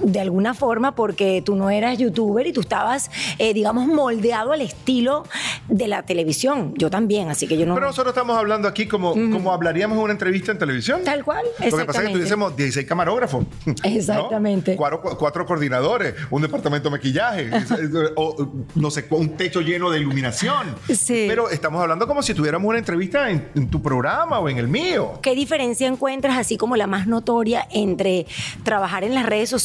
de 0.00 0.20
alguna 0.20 0.54
forma 0.54 0.94
porque 0.94 1.42
tú 1.44 1.56
no 1.56 1.70
eras 1.70 1.98
youtuber 1.98 2.46
y 2.46 2.52
tú 2.52 2.60
estabas, 2.60 3.10
eh, 3.38 3.54
digamos, 3.54 3.86
moldeado 3.86 4.52
al 4.52 4.60
estilo 4.60 5.24
de 5.68 5.88
la 5.88 6.02
televisión. 6.02 6.74
Yo 6.76 6.90
también, 6.90 7.28
así 7.28 7.46
que 7.46 7.56
yo 7.56 7.66
no... 7.66 7.74
Pero 7.74 7.86
nosotros 7.86 8.12
estamos 8.12 8.36
hablando 8.38 8.68
aquí 8.68 8.86
como, 8.86 9.12
como 9.12 9.52
hablaríamos 9.52 9.96
en 9.98 10.04
una 10.04 10.12
entrevista 10.12 10.52
en 10.52 10.58
televisión. 10.58 11.02
Tal 11.04 11.24
cual, 11.24 11.44
Lo 11.58 11.76
que 11.76 11.84
pasa 11.84 12.02
es 12.02 12.08
que 12.08 12.14
tuviésemos 12.14 12.56
16 12.56 12.86
camarógrafos. 12.86 13.44
¿no? 13.66 13.74
Exactamente. 13.82 14.76
Cuatro, 14.76 15.00
cuatro 15.00 15.46
coordinadores, 15.46 16.14
un 16.30 16.42
departamento 16.42 16.88
de 16.88 16.96
maquillaje, 16.96 17.50
o 18.16 18.48
no 18.74 18.90
sé, 18.90 19.06
un 19.10 19.36
techo 19.36 19.60
lleno 19.60 19.90
de 19.90 20.00
iluminación. 20.00 20.74
Sí. 20.88 21.26
Pero 21.28 21.50
estamos 21.50 21.80
hablando 21.82 22.06
como 22.06 22.22
si 22.22 22.34
tuviéramos 22.34 22.68
una 22.68 22.78
entrevista 22.78 23.30
en, 23.30 23.48
en 23.54 23.68
tu 23.68 23.82
programa 23.82 24.38
o 24.38 24.48
en 24.48 24.58
el 24.58 24.68
mío. 24.68 25.18
¿Qué 25.22 25.34
diferencia 25.34 25.86
encuentras, 25.86 26.38
así 26.38 26.56
como 26.56 26.76
la 26.76 26.86
más 26.86 27.06
notoria, 27.06 27.66
entre 27.70 28.26
trabajar 28.64 29.04
en 29.04 29.14
las 29.14 29.26
redes 29.26 29.48
sociales, 29.48 29.57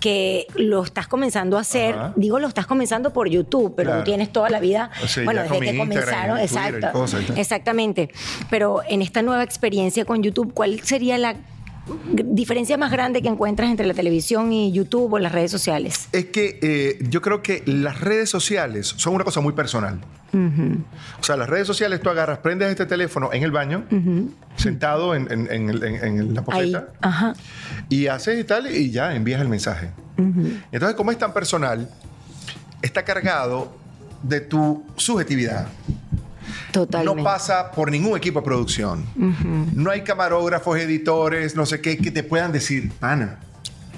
que 0.00 0.46
lo 0.56 0.82
estás 0.82 1.06
comenzando 1.08 1.58
a 1.58 1.60
hacer? 1.60 1.94
Ajá. 1.94 2.12
Digo, 2.16 2.38
lo 2.38 2.48
estás 2.48 2.66
comenzando 2.66 3.12
por 3.12 3.28
YouTube, 3.28 3.74
pero 3.76 3.88
Claro. 3.90 4.00
tú 4.02 4.04
tienes 4.10 4.32
toda 4.32 4.50
la 4.50 4.60
vida, 4.60 4.90
Sí, 5.06 5.24
bueno, 5.24 5.44
ya 5.44 5.50
desde 5.50 5.72
que 5.72 5.76
comenzaron, 5.78 6.38
exacto, 6.38 6.92
cosas 6.92 7.22
exactamente. 7.36 8.10
Pero 8.50 8.80
en 8.88 9.02
esta 9.02 9.22
nueva 9.22 9.42
experiencia 9.42 10.04
con 10.04 10.22
YouTube, 10.22 10.52
¿cuál 10.54 10.80
sería 10.80 11.18
la 11.18 11.36
diferencia 12.04 12.76
más 12.76 12.90
grande 12.90 13.22
que 13.22 13.28
encuentras 13.28 13.70
entre 13.70 13.86
la 13.86 13.94
televisión 13.94 14.52
y 14.52 14.72
YouTube 14.72 15.12
o 15.12 15.18
las 15.18 15.32
redes 15.32 15.50
sociales? 15.50 16.08
Es 16.12 16.26
que 16.26 16.58
eh, 16.62 16.98
yo 17.08 17.22
creo 17.22 17.42
que 17.42 17.62
las 17.66 18.00
redes 18.00 18.28
sociales 18.28 18.92
son 18.96 19.14
una 19.14 19.24
cosa 19.24 19.40
muy 19.40 19.52
personal. 19.52 20.00
O 21.20 21.22
sea, 21.24 21.36
las 21.36 21.48
redes 21.48 21.66
sociales 21.66 22.00
tú 22.00 22.10
agarras, 22.10 22.38
prendes 22.38 22.68
este 22.70 22.86
teléfono 22.86 23.30
en 23.32 23.42
el 23.42 23.50
baño, 23.50 23.84
sentado 24.56 25.14
en, 25.14 25.30
en- 25.30 25.50
en 25.50 25.70
el- 25.70 25.82
en- 25.84 26.04
en 26.04 26.34
la 26.34 26.44
ajá. 27.00 27.34
y 27.88 28.06
haces 28.06 28.38
y 28.40 28.44
tal, 28.44 28.70
y 28.74 28.90
ya 28.90 29.14
envías 29.14 29.40
el 29.40 29.48
mensaje. 29.48 29.90
Entonces, 30.72 30.96
como 30.96 31.10
es 31.10 31.18
tan 31.18 31.32
personal, 31.32 31.88
está 32.82 33.04
cargado 33.04 33.76
de 34.22 34.40
tu 34.40 34.84
subjetividad. 34.96 35.68
Totalmente. 36.72 37.16
No 37.16 37.24
pasa 37.24 37.70
por 37.70 37.90
ningún 37.90 38.16
equipo 38.16 38.40
de 38.40 38.44
producción. 38.44 39.04
No 39.74 39.90
hay 39.90 40.02
camarógrafos, 40.02 40.78
editores, 40.78 41.56
no 41.56 41.66
sé 41.66 41.80
qué, 41.80 41.96
que 41.98 42.10
te 42.10 42.22
puedan 42.22 42.52
decir, 42.52 42.92
Ana, 43.00 43.38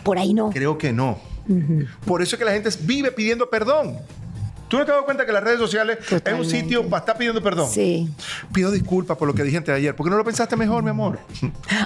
Por 0.03 0.18
ahí 0.18 0.32
no. 0.34 0.51
creo 0.51 0.78
que 0.78 0.93
no. 0.93 1.18
Por 2.05 2.20
eso 2.22 2.36
es 2.36 2.39
que 2.39 2.45
la 2.45 2.53
gente 2.53 2.68
vive 2.82 3.11
pidiendo 3.11 3.49
perdón. 3.49 3.97
¿Tú 4.69 4.77
no 4.79 4.85
te 4.85 4.91
has 4.91 4.97
dado 4.97 5.05
cuenta 5.05 5.25
que 5.25 5.33
las 5.33 5.43
redes 5.43 5.59
sociales 5.59 5.99
es 6.11 6.33
un 6.35 6.45
sitio 6.45 6.87
para 6.89 7.01
estar 7.01 7.16
pidiendo 7.16 7.43
perdón? 7.43 7.69
Sí. 7.71 8.09
Pido 8.53 8.71
disculpas 8.71 9.16
por 9.16 9.27
lo 9.27 9.35
que 9.35 9.43
dije 9.43 9.57
antes 9.57 9.73
de 9.73 9.79
ayer. 9.79 9.97
¿Por 9.97 10.05
qué 10.07 10.11
no 10.11 10.16
lo 10.19 10.25
pensaste 10.25 10.57
mejor, 10.57 10.83
mi 10.83 10.91
amor? 10.91 11.19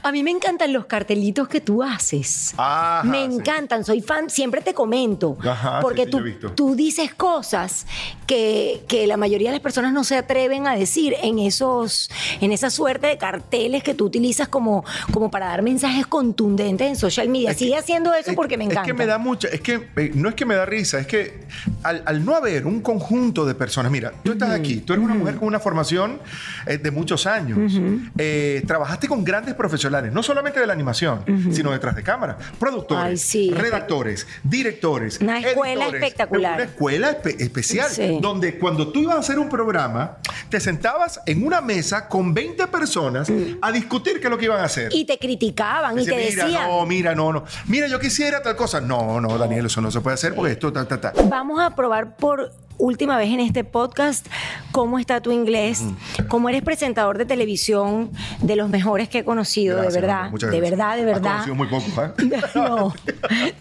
A 0.02 0.10
mí 0.12 0.22
me 0.22 0.30
encantan 0.32 0.72
los 0.72 0.86
cartelitos 0.86 1.46
que 1.48 1.60
tú 1.60 1.82
haces. 1.82 2.54
Ajá, 2.56 3.02
me 3.04 3.26
sí. 3.26 3.34
encantan, 3.34 3.84
soy 3.84 4.00
fan, 4.00 4.28
siempre 4.28 4.60
te 4.62 4.74
comento. 4.74 5.36
Ajá, 5.42 5.78
porque 5.80 6.04
sí, 6.06 6.10
tú, 6.10 6.20
tú 6.56 6.74
dices 6.74 7.14
cosas 7.14 7.86
que, 8.26 8.82
que 8.88 9.06
la 9.06 9.16
mayoría 9.16 9.50
de 9.50 9.56
las 9.56 9.62
personas 9.62 9.92
no 9.92 10.02
se 10.04 10.16
atreven 10.16 10.66
a 10.66 10.74
decir 10.74 11.14
en 11.22 11.38
esos, 11.38 12.10
en 12.40 12.50
esa 12.52 12.70
suerte 12.70 13.06
de 13.06 13.18
carteles 13.18 13.82
que 13.84 13.94
tú 13.94 14.06
utilizas 14.06 14.48
como, 14.48 14.84
como 15.12 15.30
para 15.30 15.46
dar 15.46 15.62
mensajes 15.62 16.06
contundentes 16.06 16.88
en 16.88 16.96
social 16.96 17.28
media. 17.28 17.50
Es 17.50 17.56
que- 17.56 17.64
Sigue 17.64 17.76
haciendo 17.76 18.12
eso 18.14 18.30
es- 18.30 18.36
porque 18.36 18.56
me 18.56 18.64
encanta. 18.64 18.82
Es 18.82 18.86
que 18.88 18.94
me 18.94 19.06
da 19.06 19.18
mucha, 19.18 19.46
es 19.48 19.60
que 19.60 19.88
eh, 19.96 20.10
no 20.14 20.28
es 20.28 20.34
que 20.34 20.44
me 20.44 20.56
da 20.56 20.66
risa, 20.66 20.98
es 20.98 21.06
que 21.06 21.44
al, 21.84 22.02
al 22.06 22.24
no 22.24 22.34
haber 22.34 22.66
un 22.66 22.71
conjunto 22.80 23.44
de 23.44 23.54
personas, 23.54 23.92
mira, 23.92 24.12
tú 24.24 24.32
estás 24.32 24.50
aquí, 24.50 24.76
tú 24.80 24.92
eres 24.92 25.04
una 25.04 25.14
mujer 25.14 25.36
con 25.36 25.48
una 25.48 25.60
formación 25.60 26.18
eh, 26.66 26.78
de 26.78 26.90
muchos 26.90 27.26
años, 27.26 27.72
Eh, 28.18 28.62
trabajaste 28.66 29.08
con 29.08 29.24
grandes 29.24 29.54
profesionales, 29.54 30.12
no 30.12 30.22
solamente 30.22 30.60
de 30.60 30.66
la 30.66 30.72
animación, 30.72 31.24
sino 31.52 31.70
detrás 31.72 31.94
de 31.96 32.02
cámara, 32.02 32.38
productores, 32.58 33.04
Ay, 33.04 33.16
sí. 33.16 33.50
redactores, 33.54 34.26
directores, 34.42 35.20
Una 35.20 35.38
escuela 35.40 35.84
editores, 35.84 36.02
espectacular. 36.02 36.54
Una 36.54 36.64
escuela 36.64 37.20
espe- 37.22 37.40
especial, 37.40 37.88
Sí. 37.90 38.18
donde 38.20 38.58
cuando 38.58 38.88
tú 38.92 39.00
ibas 39.00 39.16
a 39.16 39.18
hacer 39.20 39.38
un 39.38 39.48
programa, 39.48 40.18
te 40.48 40.60
sentabas 40.60 41.20
en 41.26 41.44
una 41.46 41.60
mesa 41.60 42.08
con 42.08 42.32
20 42.34 42.66
personas 42.68 43.30
a 43.60 43.72
discutir 43.72 44.20
qué 44.20 44.26
es 44.26 44.30
lo 44.30 44.38
que 44.38 44.44
iban 44.46 44.60
a 44.60 44.64
hacer. 44.64 44.90
Y 44.94 45.04
te 45.04 45.18
criticaban 45.18 45.98
y 45.98 46.04
te 46.04 46.14
mira, 46.14 46.44
decían. 46.46 46.68
no, 46.68 46.86
mira, 46.86 47.14
no, 47.14 47.32
no. 47.32 47.44
Mira, 47.66 47.86
yo 47.88 47.98
quisiera 47.98 48.42
tal 48.42 48.56
cosa. 48.56 48.80
No, 48.80 49.20
no, 49.20 49.36
Daniel, 49.38 49.66
eso 49.66 49.80
no 49.80 49.90
se 49.90 50.00
puede 50.00 50.14
hacer 50.14 50.34
porque 50.34 50.52
esto, 50.52 50.72
ta, 50.72 50.86
ta, 50.86 51.00
ta. 51.00 51.12
Vamos 51.24 51.60
a 51.60 51.74
probar 51.74 52.16
por 52.16 52.52
última 52.78 53.16
vez 53.16 53.28
en 53.30 53.40
este 53.40 53.64
podcast 53.64 54.26
cómo 54.72 54.98
está 54.98 55.20
tu 55.20 55.30
inglés, 55.30 55.82
cómo 56.28 56.48
eres 56.48 56.62
presentador 56.62 57.18
de 57.18 57.24
televisión 57.26 58.10
de 58.40 58.56
los 58.56 58.68
mejores 58.68 59.08
que 59.08 59.18
he 59.18 59.24
conocido, 59.24 59.76
Gracias, 59.76 59.94
de 59.94 60.00
verdad, 60.00 60.30
de 60.50 60.60
verdad, 60.60 60.96
de 60.96 61.00
Has 61.02 61.06
verdad. 61.06 61.44
conocido 61.44 61.54
muy 61.54 61.66
poco, 61.68 62.02
¿eh? 62.02 62.40
No, 62.54 62.94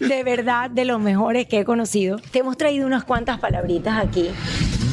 de 0.08 0.24
verdad, 0.24 0.70
de 0.70 0.84
los 0.84 1.00
mejores 1.00 1.46
que 1.46 1.60
he 1.60 1.64
conocido. 1.64 2.18
Te 2.30 2.40
hemos 2.40 2.56
traído 2.56 2.86
unas 2.86 3.04
cuantas 3.04 3.38
palabritas 3.38 4.04
aquí. 4.04 4.30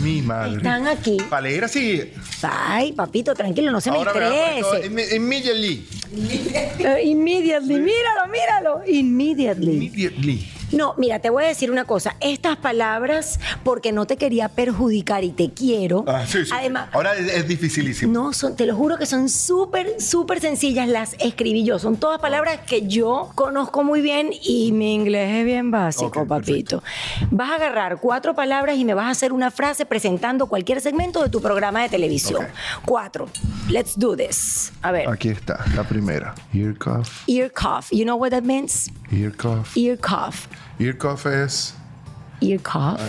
Mi 0.03 0.21
madre. 0.21 0.57
Están 0.57 0.87
aquí. 0.87 1.17
Para 1.29 1.41
leer 1.43 1.63
así. 1.65 2.11
Ay, 2.43 2.93
papito, 2.93 3.33
tranquilo, 3.33 3.71
no 3.71 3.81
se 3.81 3.89
Ahora 3.89 4.13
me 4.13 4.59
estrese. 4.59 4.89
imme- 4.89 5.15
Immediately. 5.15 5.87
Eh, 6.79 7.01
immediately, 7.05 7.75
míralo, 7.79 8.31
míralo. 8.31 8.81
Immediately. 8.87 9.75
Immediately. 9.75 10.47
No, 10.71 10.93
mira, 10.97 11.19
te 11.19 11.29
voy 11.29 11.43
a 11.43 11.47
decir 11.47 11.71
una 11.71 11.85
cosa. 11.85 12.15
Estas 12.19 12.57
palabras, 12.57 13.39
porque 13.63 13.91
no 13.91 14.05
te 14.05 14.17
quería 14.17 14.49
perjudicar 14.49 15.23
y 15.23 15.31
te 15.31 15.51
quiero. 15.51 16.05
Ah, 16.07 16.25
sí, 16.27 16.45
sí. 16.45 16.51
Además, 16.53 16.89
Ahora 16.93 17.15
es, 17.15 17.27
es 17.33 17.47
dificilísimo. 17.47 18.11
no 18.13 18.33
son, 18.33 18.55
te 18.55 18.65
lo 18.65 18.75
juro 18.75 18.97
que 18.97 19.05
son 19.05 19.29
súper, 19.29 19.99
súper 20.01 20.39
sencillas. 20.39 20.87
Las 20.87 21.15
escribí 21.19 21.63
yo. 21.63 21.79
Son 21.79 21.97
todas 21.97 22.19
palabras 22.19 22.59
que 22.67 22.87
yo 22.87 23.31
conozco 23.35 23.83
muy 23.83 24.01
bien 24.01 24.31
y 24.43 24.71
mi 24.71 24.93
inglés 24.93 25.39
es 25.39 25.45
bien 25.45 25.71
básico, 25.71 26.25
papito. 26.25 26.83
Vas 27.31 27.51
a 27.51 27.55
agarrar 27.55 27.99
cuatro 27.99 28.35
palabras 28.35 28.77
y 28.77 28.85
me 28.85 28.93
vas 28.93 29.05
a 29.07 29.09
hacer 29.11 29.33
una 29.33 29.51
frase 29.51 29.85
presentando 29.85 30.47
cualquier 30.47 30.81
segmento 30.81 31.21
de 31.23 31.29
tu 31.29 31.41
programa 31.41 31.81
de 31.81 31.89
televisión. 31.89 32.45
Cuatro. 32.85 33.27
Let's 33.69 33.97
do 33.97 34.15
this. 34.15 34.71
A 34.81 34.91
ver. 34.91 35.09
Aquí 35.09 35.29
está, 35.29 35.63
la 35.75 35.83
primera. 35.83 36.33
Ear 36.53 36.77
cough, 36.77 37.07
Ear 37.27 37.51
cough. 37.51 37.89
You 37.91 38.03
know 38.03 38.15
what 38.17 38.31
that 38.31 38.43
means? 38.43 38.89
ear 39.11 39.35
cough. 39.35 39.75
Ear 39.75 39.97
cough. 39.97 40.47
Ear 40.79 40.97
cough 40.97 41.25
es... 41.27 41.75
Ear 42.41 42.61
cough. 42.61 42.99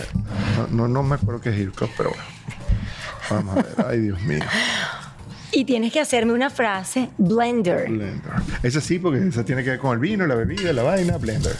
No, 0.57 0.67
no, 0.67 0.87
no 0.89 1.03
me 1.03 1.15
acuerdo 1.15 1.39
qué 1.39 1.49
es 1.49 1.57
ear 1.57 1.71
cough, 1.71 1.91
pero 1.95 2.09
bueno. 2.09 2.23
Vamos 3.29 3.57
a 3.57 3.61
ver. 3.61 3.85
Ay, 3.87 3.99
Dios 4.01 4.21
mío. 4.21 4.43
Y 5.53 5.65
tienes 5.65 5.91
que 5.91 5.99
hacerme 5.99 6.31
una 6.31 6.49
frase 6.49 7.09
blender. 7.17 7.89
Blender. 7.89 8.31
Esa 8.63 8.79
sí, 8.79 8.99
porque 8.99 9.27
esa 9.27 9.43
tiene 9.43 9.65
que 9.65 9.71
ver 9.71 9.79
con 9.79 9.91
el 9.91 9.99
vino, 9.99 10.25
la 10.25 10.35
bebida, 10.35 10.71
la 10.71 10.81
vaina. 10.81 11.17
Blender. 11.17 11.57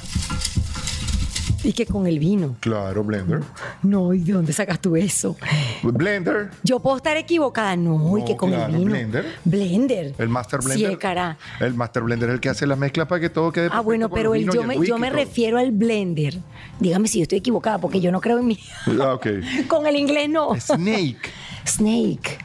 Y 1.64 1.74
que 1.74 1.86
con 1.86 2.07
el 2.07 2.18
vino. 2.18 2.55
Claro, 2.59 3.03
blender. 3.03 3.41
No, 3.84 4.14
¿y 4.14 4.20
de 4.20 4.34
dónde 4.34 4.51
sacas 4.51 4.80
tú 4.80 4.95
eso? 4.95 5.38
Blender. 5.84 6.49
Yo 6.64 6.80
puedo 6.80 6.97
estar 6.97 7.16
equivocada. 7.18 7.76
No, 7.76 8.18
y 8.18 8.26
que 8.26 8.36
con 8.36 8.49
claro, 8.49 8.74
el 8.74 8.80
vino. 8.80 8.91
blender. 8.91 9.26
Blender. 9.45 10.16
El 10.18 10.30
Master 10.30 10.59
Blender. 10.64 10.89
Sí, 10.91 10.97
cara. 10.97 11.38
El 11.59 11.74
Master 11.76 12.01
Blender 12.03 12.30
es 12.30 12.34
el 12.36 12.39
que 12.39 12.49
hace 12.49 12.66
la 12.66 12.76
mezcla 12.76 13.07
para 13.07 13.22
que 13.22 13.30
todo 13.30 13.51
quede 13.51 13.70
Ah, 13.72 13.82
bueno, 13.82 14.09
pero 14.09 14.34
el 14.34 14.49
yo 14.49 14.64
me, 14.64 14.84
yo 14.86 14.97
me 14.97 15.09
refiero 15.12 15.57
al 15.59 15.72
blender. 15.72 16.39
Dígame 16.80 17.07
si 17.07 17.20
yo 17.20 17.24
estoy 17.24 17.38
equivocada, 17.39 17.78
porque 17.78 18.01
yo 18.01 18.12
no 18.12 18.22
creo 18.22 18.39
en 18.39 18.47
mí. 18.47 18.59
Ah, 18.99 19.14
ok. 19.14 19.28
con 19.68 19.86
el 19.86 19.95
inglés 19.95 20.30
no. 20.30 20.55
Snake. 20.59 21.18
Snake. 21.66 22.39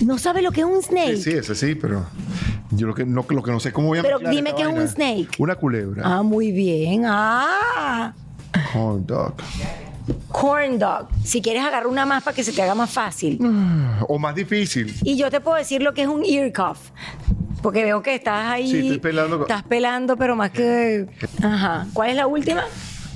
¿No 0.00 0.18
sabe 0.18 0.42
lo 0.42 0.50
que 0.50 0.62
es 0.62 0.66
un 0.66 0.82
snake? 0.82 1.16
Sí, 1.16 1.22
sí, 1.22 1.30
ese 1.30 1.54
sí, 1.54 1.74
pero 1.76 2.04
yo 2.72 2.86
lo 2.86 2.94
que 2.94 3.04
no, 3.04 3.24
lo 3.28 3.42
que 3.42 3.50
no 3.50 3.60
sé 3.60 3.72
cómo 3.72 3.88
voy 3.88 3.98
a 3.98 4.02
Pero 4.02 4.16
mezclar 4.16 4.34
dime 4.34 4.50
esta 4.50 4.62
que 4.62 4.68
es 4.68 4.78
un 4.78 4.88
snake. 4.88 5.28
Una 5.38 5.54
culebra. 5.56 6.02
Ah, 6.04 6.22
muy 6.22 6.52
bien. 6.52 7.04
Ah. 7.06 8.14
Corn 8.72 9.06
dog. 9.06 9.34
Corn 10.28 10.78
dog. 10.78 11.08
Si 11.24 11.40
quieres 11.40 11.62
agarrar 11.62 11.86
una 11.86 12.06
más 12.06 12.22
para 12.22 12.34
que 12.34 12.44
se 12.44 12.52
te 12.52 12.62
haga 12.62 12.74
más 12.74 12.90
fácil. 12.90 13.38
O 14.08 14.18
más 14.18 14.34
difícil. 14.34 14.94
Y 15.02 15.16
yo 15.16 15.30
te 15.30 15.40
puedo 15.40 15.56
decir 15.56 15.82
lo 15.82 15.94
que 15.94 16.02
es 16.02 16.08
un 16.08 16.24
ear 16.24 16.52
cuff. 16.52 16.90
Porque 17.62 17.84
veo 17.84 18.02
que 18.02 18.16
estás 18.16 18.46
ahí. 18.46 18.70
Sí, 18.70 18.78
estoy 18.80 18.98
pelando 18.98 19.42
Estás 19.42 19.62
pelando, 19.62 20.16
pero 20.16 20.34
más 20.34 20.50
que. 20.50 21.06
Ajá. 21.42 21.86
¿Cuál 21.92 22.10
es 22.10 22.16
la 22.16 22.26
última? 22.26 22.64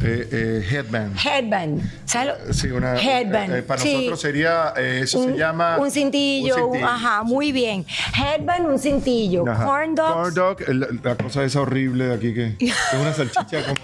Eh, 0.03 0.28
eh, 0.30 0.66
headband. 0.70 1.16
Headband. 1.24 1.80
¿Sabes 2.05 2.34
lo? 2.47 2.53
Sí, 2.53 2.68
una. 2.70 2.97
Headband. 3.01 3.55
eh, 3.55 3.62
para 3.62 3.80
Sí. 3.80 3.94
nosotros 3.94 4.20
sería. 4.20 4.74
eh, 4.76 5.01
eso 5.05 5.18
un, 5.20 5.32
se 5.32 5.38
llama. 5.38 5.78
un 5.78 5.90
cintillo, 5.90 6.55
un 6.66 6.72
cintillo. 6.74 6.86
ajá, 6.86 7.22
muy 7.22 7.51
bien. 7.51 7.86
Headband, 8.14 8.66
un 8.66 8.78
cintillo. 8.78 9.44
Ajá. 9.51 9.64
Corn 9.64 9.94
dogs. 9.94 10.12
Corn 10.12 10.34
dog, 10.34 10.57
el- 10.68 11.01
la 11.03 11.14
cosa 11.16 11.44
esa 11.44 11.62
horrible 11.62 12.09
de 12.09 12.14
aquí 12.14 12.34
que 12.34 12.57
es 12.66 12.74
una 13.01 13.12
salchicha 13.14 13.62
como. 13.64 13.76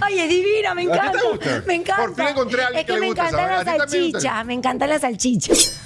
Ay, 0.00 0.18
es 0.18 0.28
divina, 0.28 0.74
me 0.74 0.82
ti 0.82 0.88
te 0.88 0.94
encanta. 0.94 1.18
gusta? 1.30 1.62
Me 1.66 1.74
encanta. 1.76 2.02
Por 2.02 2.14
fin 2.16 2.26
encontré 2.28 2.62
a 2.62 2.66
alguien 2.66 2.80
es 2.80 2.86
que 2.86 2.92
que 2.92 2.98
le 2.98 3.00
me 3.00 3.06
gusta 3.06 3.22
encantan 3.28 3.48
las 3.50 3.60
¿A 3.60 3.60
ti 3.60 3.64
también 3.78 3.88
te 3.90 3.98
gusta? 4.06 4.18
salchichas, 4.20 4.46
me 4.46 4.54
encantan 4.54 4.88
las 4.90 5.00
salchichas. 5.02 5.80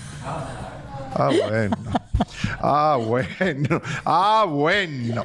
Ah, 1.14 1.30
bueno. 1.48 1.76
Ah, 2.60 2.98
bueno. 3.00 3.80
Ah, 4.04 4.44
bueno. 4.48 5.24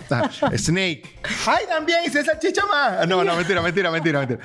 Snake. 0.57 1.03
Ay, 1.47 1.65
también 1.67 1.99
hice 2.05 2.23
salchicha 2.23 2.65
más. 2.65 3.07
No, 3.07 3.23
no, 3.23 3.35
mentira, 3.35 3.61
mentira, 3.61 3.91
mentira, 3.91 4.19
mentira. 4.19 4.39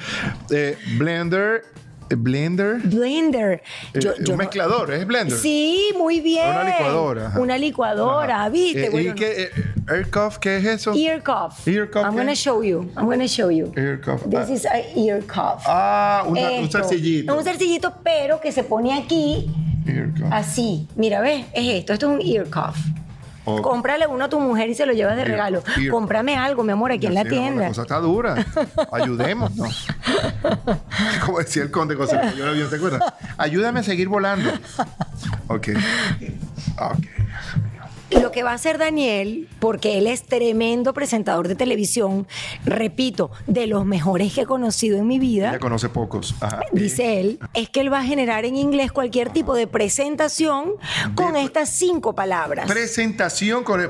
Eh, 0.50 0.76
blender. 0.96 1.64
Blender. 2.10 2.78
Blender. 2.84 3.62
Eh, 3.92 4.00
Yo- 4.00 4.14
un 4.18 4.24
no- 4.24 4.36
mezclador, 4.36 4.90
es 4.94 5.06
Blender. 5.06 5.36
Sí, 5.38 5.90
muy 5.98 6.20
bien. 6.20 6.48
Una 6.48 6.64
licuadora. 6.64 7.26
ajá. 7.26 7.40
Una 7.40 7.58
licuadora, 7.58 8.40
Ajá. 8.40 8.48
¿viste? 8.48 8.86
Eh, 8.86 8.90
Bueno, 8.90 9.10
¿Y 9.10 9.14
qué? 9.14 9.42
eh, 9.42 9.50
Air 9.90 10.10
cuff, 10.10 10.38
¿qué 10.38 10.56
es 10.56 10.64
eso? 10.64 10.94
Ear 10.94 11.22
cuff. 11.22 11.68
Ear 11.68 11.90
cuff, 11.90 12.02
I'm 12.04 12.12
¿qué? 12.12 12.16
gonna 12.18 12.34
show 12.34 12.62
you. 12.62 12.90
I'm 12.96 13.06
gonna 13.06 13.26
show 13.26 13.50
you. 13.50 13.72
Ear 13.76 14.00
cuff. 14.00 14.22
This 14.24 14.48
Ah. 14.48 14.52
is 14.52 14.64
a 14.66 14.78
ear 14.98 15.20
cuff. 15.22 15.62
Ah, 15.66 16.24
una- 16.26 16.50
un 16.52 16.70
zarcillito. 16.70 17.36
Un 17.36 17.44
zarcillito, 17.44 17.92
pero 18.02 18.40
que 18.40 18.52
se 18.52 18.62
pone 18.64 18.98
aquí 18.98 19.50
Ear 19.88 20.10
cuff. 20.12 20.32
así. 20.32 20.86
Mira, 20.96 21.20
¿ves? 21.20 21.46
Es 21.52 21.66
esto. 21.80 21.92
Esto 21.92 22.06
es 22.12 22.20
un 22.20 22.26
ear 22.26 22.44
cuff. 22.50 22.76
Cómprale 23.62 24.06
uno 24.06 24.26
a 24.26 24.28
tu 24.28 24.38
mujer 24.40 24.68
y 24.68 24.74
se 24.74 24.84
lo 24.84 24.92
llevas 24.92 25.16
de 25.16 25.22
Ear 25.22 25.30
regalo. 25.30 25.62
ear 25.78 25.90
Cómprame 25.90 26.36
algo, 26.36 26.62
mi 26.64 26.72
amor, 26.72 26.92
aquí 26.92 27.06
en 27.06 27.14
la 27.14 27.22
Sí, 27.22 27.28
no, 27.28 27.30
tienda. 27.34 27.62
La 27.62 27.68
cosa 27.68 27.82
está 27.82 27.98
dura. 27.98 28.46
Ayudémonos. 28.92 29.86
Como 31.24 31.38
decía 31.38 31.62
el 31.62 31.70
conde 31.70 31.94
José, 31.94 32.20
yo 32.36 32.44
el 32.44 32.50
avión, 32.50 32.68
¿te 32.68 32.76
acuerdas? 32.76 33.02
Ayúdame 33.38 33.80
a 33.80 33.82
seguir 33.82 34.08
volando. 34.08 34.50
Ok. 35.46 35.68
Ok. 36.78 37.06
Lo 38.10 38.30
que 38.32 38.42
va 38.42 38.52
a 38.52 38.54
hacer 38.54 38.78
Daniel, 38.78 39.48
porque 39.60 39.98
él 39.98 40.06
es 40.06 40.22
tremendo 40.24 40.94
presentador 40.94 41.46
de 41.46 41.54
televisión, 41.54 42.26
repito, 42.64 43.30
de 43.46 43.66
los 43.66 43.84
mejores 43.84 44.32
que 44.32 44.42
he 44.42 44.46
conocido 44.46 44.96
en 44.96 45.06
mi 45.06 45.18
vida. 45.18 45.50
Ella 45.50 45.58
conoce 45.58 45.88
pocos. 45.90 46.34
Ajá. 46.40 46.60
dice 46.72 47.20
él, 47.20 47.38
es 47.52 47.68
que 47.68 47.80
él 47.80 47.92
va 47.92 48.00
a 48.00 48.04
generar 48.04 48.46
en 48.46 48.56
inglés 48.56 48.92
cualquier 48.92 49.28
tipo 49.30 49.54
de 49.54 49.66
presentación 49.66 50.72
con 51.14 51.34
De- 51.34 51.42
estas 51.42 51.68
cinco 51.68 52.14
palabras. 52.14 52.66
Presentación 52.70 53.62
con, 53.62 53.88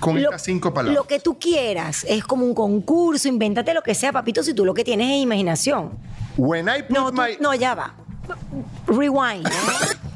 con 0.00 0.14
Lo- 0.22 0.30
estas 0.30 0.44
cinco 0.44 0.72
palabras. 0.72 0.96
Lo 0.96 1.06
que 1.06 1.20
tú 1.20 1.38
quieras, 1.38 2.04
es 2.08 2.24
como 2.24 2.46
un 2.46 2.54
concurso, 2.54 3.28
invéntate 3.28 3.74
lo 3.74 3.82
que 3.82 3.94
sea, 3.94 4.12
papito, 4.12 4.42
si 4.42 4.54
tú 4.54 4.64
lo 4.64 4.72
que 4.72 4.82
tienes 4.84 5.10
es 5.10 5.16
imaginación. 5.22 5.90
When 6.38 6.68
I 6.68 6.82
put 6.88 6.96
No, 6.96 7.10
tú- 7.12 7.20
my... 7.20 7.36
no, 7.38 7.52
ya 7.54 7.74
va. 7.74 7.94
Rewind. 8.86 9.46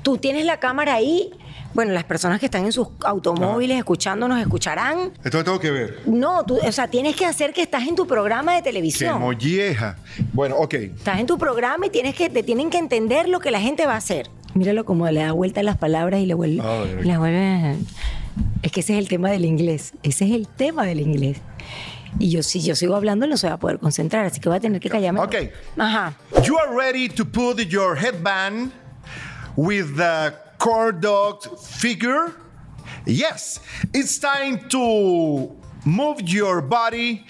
tú 0.02 0.16
tienes 0.16 0.44
la 0.46 0.58
cámara 0.58 0.94
ahí. 0.94 1.30
Bueno, 1.76 1.92
las 1.92 2.04
personas 2.04 2.40
que 2.40 2.46
están 2.46 2.64
en 2.64 2.72
sus 2.72 2.88
automóviles 3.04 3.76
escuchándonos 3.76 4.40
escucharán. 4.40 5.12
Esto 5.22 5.44
tengo 5.44 5.60
que 5.60 5.70
ver. 5.70 6.00
No, 6.06 6.42
tú, 6.42 6.56
o 6.56 6.72
sea, 6.72 6.88
tienes 6.88 7.14
que 7.14 7.26
hacer 7.26 7.52
que 7.52 7.60
estás 7.60 7.86
en 7.86 7.94
tu 7.94 8.06
programa 8.06 8.52
de 8.54 8.60
Qué 8.60 8.70
televisión. 8.70 9.20
molleja. 9.20 9.98
Bueno, 10.32 10.56
ok. 10.56 10.72
Estás 10.72 11.20
en 11.20 11.26
tu 11.26 11.36
programa 11.36 11.84
y 11.84 11.90
tienes 11.90 12.14
que, 12.14 12.30
te 12.30 12.42
tienen 12.42 12.70
que 12.70 12.78
entender 12.78 13.28
lo 13.28 13.40
que 13.40 13.50
la 13.50 13.60
gente 13.60 13.84
va 13.84 13.92
a 13.92 13.98
hacer. 13.98 14.30
Míralo 14.54 14.86
como 14.86 15.06
le 15.10 15.20
da 15.20 15.32
vuelta 15.32 15.60
a 15.60 15.64
las 15.64 15.76
palabras 15.76 16.20
y 16.20 16.24
le 16.24 16.32
vuelve. 16.32 16.62
Ver. 16.62 17.04
le 17.04 17.18
vuelve 17.18 17.76
es 18.62 18.72
que 18.72 18.80
ese 18.80 18.94
es 18.94 18.98
el 18.98 19.08
tema 19.08 19.30
del 19.30 19.44
inglés. 19.44 19.92
Ese 20.02 20.24
es 20.24 20.30
el 20.32 20.48
tema 20.48 20.86
del 20.86 21.00
inglés. 21.00 21.42
Y 22.18 22.30
yo, 22.30 22.42
si 22.42 22.62
yo 22.62 22.74
sigo 22.74 22.96
hablando, 22.96 23.26
no 23.26 23.36
se 23.36 23.48
va 23.48 23.52
a 23.54 23.58
poder 23.58 23.78
concentrar, 23.78 24.24
así 24.24 24.40
que 24.40 24.48
voy 24.48 24.56
a 24.56 24.60
tener 24.60 24.80
que 24.80 24.88
callarme. 24.88 25.20
Ok. 25.20 25.34
Ajá. 25.76 26.14
You 26.42 26.56
are 26.56 26.74
ready 26.74 27.10
to 27.10 27.26
put 27.26 27.58
your 27.68 27.98
headband 27.98 28.72
with 29.56 29.94
the 29.96 30.45
dog 30.58 31.58
figure? 31.58 32.32
Yes, 33.06 33.60
it's 33.94 34.18
time 34.18 34.68
to 34.70 35.54
move 35.84 36.20
your 36.22 36.60
body 36.60 37.24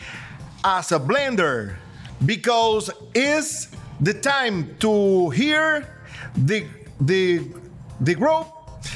as 0.64 0.92
a 0.92 0.98
blender 0.98 1.76
because 2.24 2.90
it's 3.14 3.68
the 4.00 4.14
time 4.14 4.76
to 4.78 5.30
hear 5.30 5.86
the 6.36 6.66
the 7.00 7.42
the 8.00 8.14
group 8.14 8.46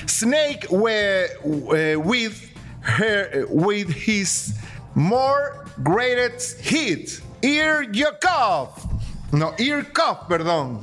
snake 0.06 0.62
wi- 0.70 1.28
uh, 1.44 2.00
with 2.00 2.50
her 2.80 3.44
with 3.50 3.90
his 3.90 4.54
more 4.94 5.66
greatest 5.82 6.60
hit. 6.60 7.20
Ear 7.42 7.82
your 7.92 8.12
cough. 8.20 8.86
No 9.32 9.54
ear 9.58 9.82
cough 9.84 10.28
perdón. 10.28 10.82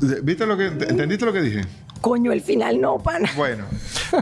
Viste 0.00 0.46
lo 0.46 0.56
que 0.56 0.66
entendiste 0.70 1.22
lo 1.24 1.32
que 1.32 1.40
dije 1.40 1.64
Coño, 2.04 2.32
el 2.32 2.42
final 2.42 2.78
no, 2.82 2.98
pana. 2.98 3.30
bueno 3.34 3.64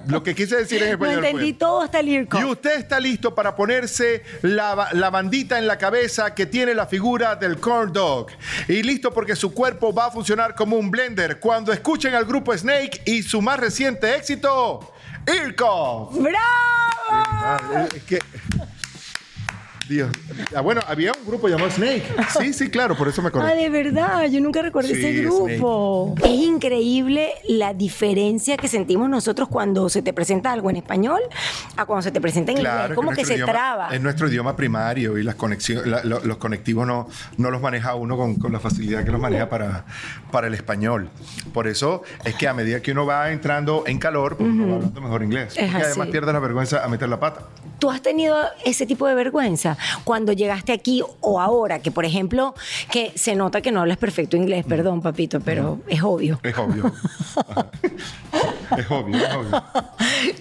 lo 0.07 0.22
que 0.22 0.37
quise 0.37 0.57
decir 0.57 0.80
en 0.85 0.89
español 0.93 1.24
entendí 1.24 1.51
fue 1.51 1.59
todo 1.59 1.83
hasta 1.83 1.99
el 1.99 2.28
cuff. 2.28 2.41
y 2.41 2.45
usted 2.45 2.76
está 2.78 3.01
listo 3.01 3.35
para 3.35 3.57
ponerse 3.57 4.22
la, 4.43 4.91
la 4.93 5.11
bandita 5.11 5.59
en 5.59 5.66
la 5.66 5.78
cabeza 5.78 6.33
que 6.33 6.47
tiene 6.47 6.74
la 6.74 6.87
figura 6.87 7.35
del 7.35 7.59
corn 7.59 7.93
dog. 7.93 8.28
Y 8.68 8.85
listo 8.85 9.12
porque 9.12 9.35
su 9.35 9.53
cuerpo 9.53 9.93
va 9.93 10.07
a 10.07 10.11
funcionar 10.12 10.55
como 10.55 10.76
un 10.76 10.93
blender 10.93 11.41
cuando 11.41 11.72
escuchen 11.72 12.14
al 12.14 12.24
grupo 12.24 12.57
Snake 12.57 13.03
y 13.05 13.22
su 13.22 13.43
más 13.43 13.59
reciente 13.59 14.14
éxito, 14.14 14.93
Irkov. 15.26 16.16
¡Bravo! 16.20 17.89
Es 17.95 18.03
que. 18.05 18.18
Dios. 19.93 20.11
Ah, 20.55 20.61
bueno, 20.61 20.80
había 20.86 21.12
un 21.12 21.26
grupo 21.26 21.49
llamado 21.49 21.70
Snake. 21.70 22.03
Sí, 22.38 22.53
sí, 22.53 22.70
claro, 22.70 22.97
por 22.97 23.09
eso 23.09 23.20
me 23.22 23.26
Ah, 23.26 23.30
acordé. 23.30 23.55
de 23.57 23.68
verdad, 23.70 24.24
yo 24.26 24.40
nunca 24.40 24.62
recordé 24.62 24.95
Sí, 24.95 25.05
ese 25.05 25.22
grupo. 25.22 26.14
Es 26.22 26.30
increíble 26.30 27.30
la 27.49 27.74
diferencia 27.74 28.57
que 28.57 28.68
sentimos 28.68 29.09
nosotros 29.09 29.49
cuando 29.49 29.88
se 29.88 30.03
te 30.03 30.12
presenta 30.12 30.53
algo 30.53 30.70
en 30.70 30.76
español 30.76 31.20
a 31.76 31.84
cuando 31.86 32.03
se 32.03 32.11
te 32.11 32.20
presenta 32.20 32.53
en 32.53 32.59
Claro, 32.59 32.80
inglés. 32.82 32.97
Como 32.97 33.11
que 33.11 33.16
nuestro 33.16 33.26
se 33.34 33.34
idioma- 33.40 33.53
traba. 33.53 33.88
Es 33.95 34.01
nuestro 34.01 34.28
idioma 34.28 34.57
primario 34.57 35.18
y 35.18 35.22
las 35.22 35.34
conexiones, 35.34 35.86
la- 35.86 36.05
lo- 36.05 36.20
los 36.24 36.36
conectivos 36.38 36.86
no, 36.86 37.09
no 37.36 37.51
los 37.51 37.61
maneja 37.61 37.95
uno 37.95 38.16
con, 38.16 38.36
con 38.36 38.53
la 38.53 38.61
facilidad 38.61 39.05
que 39.05 39.11
los 39.11 39.20
maneja 39.20 39.49
para, 39.49 39.84
para 40.30 40.47
el 40.47 40.55
español. 40.55 41.09
Por 41.53 41.66
eso 41.68 42.03
es 42.24 42.34
que 42.34 42.49
a 42.49 42.55
medida 42.55 42.80
que 42.80 42.93
uno 42.93 43.05
va 43.07 43.30
entrando 43.30 43.84
en 43.86 43.99
calor, 43.99 44.36
pues 44.36 44.49
uno 44.49 44.68
va 44.68 44.74
hablando 44.76 45.01
mejor 45.01 45.22
inglés. 45.22 45.55
Es 45.57 45.70
Porque 45.70 45.84
además 45.86 46.09
pierde 46.09 46.32
la 46.32 46.38
vergüenza 46.38 46.84
a 46.84 46.88
meter 46.88 47.09
la 47.09 47.20
pata. 47.20 47.43
¿Tú 47.83 47.91
has 47.91 48.01
tenido 48.01 48.37
ese 48.64 48.87
tipo 48.87 49.09
de 49.09 49.16
vergüenza 49.16 49.76
cuando 50.05 50.33
llegaste 50.33 50.72
aquí 50.72 51.03
o 51.20 51.41
ahora? 51.41 51.80
Que, 51.80 51.91
por 51.91 52.05
ejemplo, 52.05 52.55
que 52.93 53.11
se 53.16 53.35
nota 53.35 53.61
que 53.61 53.72
no 53.72 53.80
hablas 53.80 53.99
perfecto 53.99 54.37
inglés, 54.37 54.64
perdón, 54.64 55.03
papito, 55.03 55.41
pero 55.41 55.80
es 55.89 56.01
obvio. 56.01 56.39
Es 56.45 56.57
obvio. 56.57 56.93
Es 58.78 58.91
obvio, 58.91 59.16
es 59.16 59.35
obvio. 59.35 59.64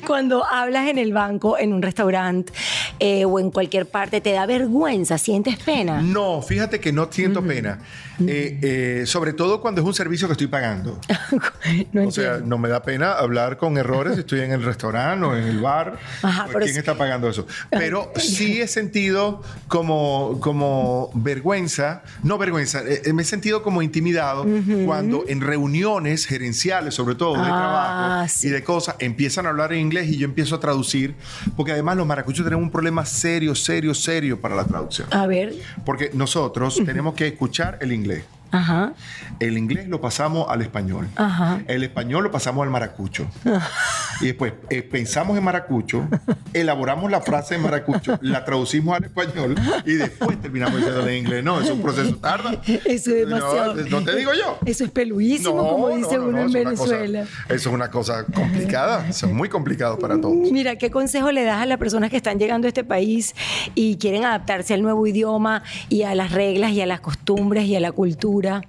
Cuando 0.07 0.45
hablas 0.45 0.87
en 0.87 0.97
el 0.97 1.11
banco, 1.11 1.57
en 1.57 1.73
un 1.73 1.81
restaurante 1.81 2.53
eh, 2.99 3.25
o 3.25 3.39
en 3.39 3.51
cualquier 3.51 3.87
parte, 3.87 4.21
¿te 4.21 4.31
da 4.31 4.45
vergüenza? 4.45 5.17
¿Sientes 5.17 5.57
pena? 5.57 6.01
No, 6.01 6.41
fíjate 6.41 6.79
que 6.79 6.93
no 6.93 7.09
siento 7.11 7.43
pena. 7.43 7.79
Eh, 8.27 8.59
eh, 8.61 9.05
sobre 9.05 9.33
todo 9.33 9.61
cuando 9.61 9.81
es 9.81 9.87
un 9.87 9.93
servicio 9.93 10.27
que 10.27 10.33
estoy 10.33 10.47
pagando. 10.47 10.99
no 11.91 12.07
O 12.07 12.11
sea, 12.11 12.37
no 12.37 12.57
me 12.57 12.69
da 12.69 12.83
pena 12.83 13.13
hablar 13.13 13.57
con 13.57 13.77
errores 13.77 14.13
si 14.13 14.19
estoy 14.21 14.41
en 14.41 14.51
el 14.51 14.63
restaurante 14.63 15.25
o 15.25 15.35
en 15.35 15.43
el 15.43 15.59
bar. 15.59 15.97
Ajá, 16.21 16.45
o 16.45 16.47
pero 16.47 16.65
¿Quién 16.65 16.77
está 16.77 16.95
pagando 16.95 17.30
eso? 17.31 17.47
Pero 17.69 18.11
sí 18.15 18.61
he 18.61 18.67
sentido 18.67 19.41
como, 19.67 20.37
como 20.39 21.09
vergüenza, 21.13 22.03
no 22.23 22.37
vergüenza, 22.37 22.81
eh, 22.81 23.01
eh, 23.05 23.13
me 23.13 23.23
he 23.23 23.25
sentido 23.25 23.63
como 23.63 23.81
intimidado 23.81 24.45
cuando 24.85 25.23
en 25.27 25.41
reuniones 25.41 26.25
gerenciales, 26.25 26.93
sobre 26.93 27.15
todo 27.15 27.33
de 27.33 27.39
Ah, 27.41 27.45
trabajo 27.45 28.27
sí. 28.29 28.47
y 28.47 28.49
de 28.51 28.63
cosas, 28.63 28.95
empiezan 28.99 29.45
a 29.45 29.49
hablar 29.49 29.73
en 29.73 29.79
inglés 29.79 30.07
y 30.09 30.17
yo 30.17 30.25
empiezo 30.25 30.55
a 30.55 30.59
traducir, 30.59 31.15
porque 31.55 31.71
además 31.71 31.97
los 31.97 32.05
maracuchos 32.07 32.43
tenemos 32.45 32.63
un 32.63 32.71
problema 32.71 33.05
serio, 33.05 33.55
serio, 33.55 33.93
serio 33.93 34.39
para 34.39 34.55
la 34.55 34.65
traducción. 34.65 35.07
A 35.11 35.25
ver, 35.27 35.53
Porque 35.85 36.11
nosotros 36.13 36.79
tenemos 36.85 37.13
que 37.15 37.27
escuchar 37.27 37.77
el 37.81 37.91
inglés. 37.91 38.23
ajá. 38.51 38.93
El 39.39 39.57
inglés 39.57 39.87
lo 39.87 39.99
pasamos 40.01 40.47
al 40.49 40.61
español. 40.61 41.07
Ajá. 41.15 41.61
El 41.67 41.83
español 41.83 42.23
lo 42.25 42.31
pasamos 42.31 42.63
al 42.63 42.69
maracucho. 42.69 43.27
y 44.21 44.25
después 44.27 44.53
eh, 44.69 44.81
pensamos 44.83 45.37
en 45.37 45.43
maracucho, 45.43 46.07
elaboramos 46.53 47.09
la 47.11 47.21
frase 47.21 47.55
en 47.55 47.61
maracucho, 47.61 48.17
la 48.21 48.45
traducimos 48.45 48.95
al 48.97 49.05
español 49.05 49.55
y 49.85 49.93
después 49.93 50.39
terminamos 50.41 50.77
diciendo 50.77 51.07
en 51.07 51.17
inglés. 51.17 51.43
No, 51.43 51.59
es 51.61 51.69
un 51.69 51.81
proceso 51.81 52.15
tarda. 52.17 52.51
Eso 52.65 53.11
es 53.11 53.27
demasiado. 53.27 53.75
No, 53.75 53.99
no 53.99 54.03
te 54.05 54.15
digo 54.15 54.31
yo. 54.33 54.57
Eso 54.65 54.83
es 54.83 54.91
peluísimo, 54.91 55.57
como 55.57 55.89
dice 55.89 56.15
no, 56.17 56.23
no, 56.23 56.27
uno 56.29 56.39
en 56.41 56.47
cosa- 56.47 56.59
Venezuela. 56.97 57.21
eso 57.49 57.69
es 57.69 57.75
una 57.75 57.89
cosa 57.89 58.25
complicada. 58.25 59.07
Eso 59.07 59.27
es 59.27 59.33
muy 59.33 59.49
complicado 59.49 59.97
para 59.99 60.19
todos. 60.19 60.51
Mira, 60.51 60.75
¿qué 60.77 60.91
consejo 60.91 61.31
le 61.31 61.43
das 61.43 61.61
a 61.61 61.65
las 61.65 61.77
personas 61.77 62.09
que 62.09 62.17
están 62.17 62.37
llegando 62.39 62.67
a 62.67 62.69
este 62.69 62.83
país 62.83 63.35
y 63.75 63.97
quieren 63.97 64.25
adaptarse 64.25 64.73
al 64.73 64.81
nuevo 64.81 65.05
idioma 65.07 65.63
y 65.89 66.03
a 66.03 66.15
las 66.15 66.31
reglas 66.31 66.71
y 66.71 66.81
a 66.81 66.85
las 66.85 66.99
costumbres 67.01 67.65
y 67.65 67.75
a 67.75 67.79
la 67.79 67.91
cultura? 67.91 68.61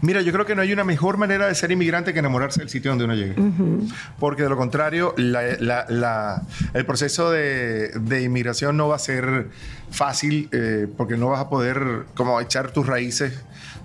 Mira, 0.00 0.20
yo 0.22 0.32
creo 0.32 0.46
que 0.46 0.54
no 0.54 0.62
hay 0.62 0.72
una 0.72 0.84
mejor 0.84 1.16
manera 1.16 1.48
de 1.48 1.54
ser 1.54 1.72
inmigrante 1.72 2.12
que 2.12 2.20
enamorarse 2.20 2.60
del 2.60 2.68
sitio 2.68 2.90
donde 2.92 3.04
uno 3.04 3.14
llegue. 3.14 3.34
Porque 4.20 4.42
de 4.44 4.48
lo 4.48 4.56
contrario, 4.56 4.67
la- 5.16 5.56
la- 5.58 5.86
la- 5.88 6.42
el 6.74 6.84
proceso 6.86 7.30
de, 7.30 7.88
de 8.00 8.22
inmigración 8.22 8.76
no 8.76 8.88
va 8.88 8.96
a 8.96 8.98
ser 9.00 9.48
fácil 9.90 10.48
eh, 10.52 10.86
porque 10.96 11.16
no 11.16 11.28
vas 11.28 11.40
a 11.40 11.48
poder 11.48 12.04
como 12.14 12.40
echar 12.40 12.70
tus 12.70 12.86
raíces 12.86 13.32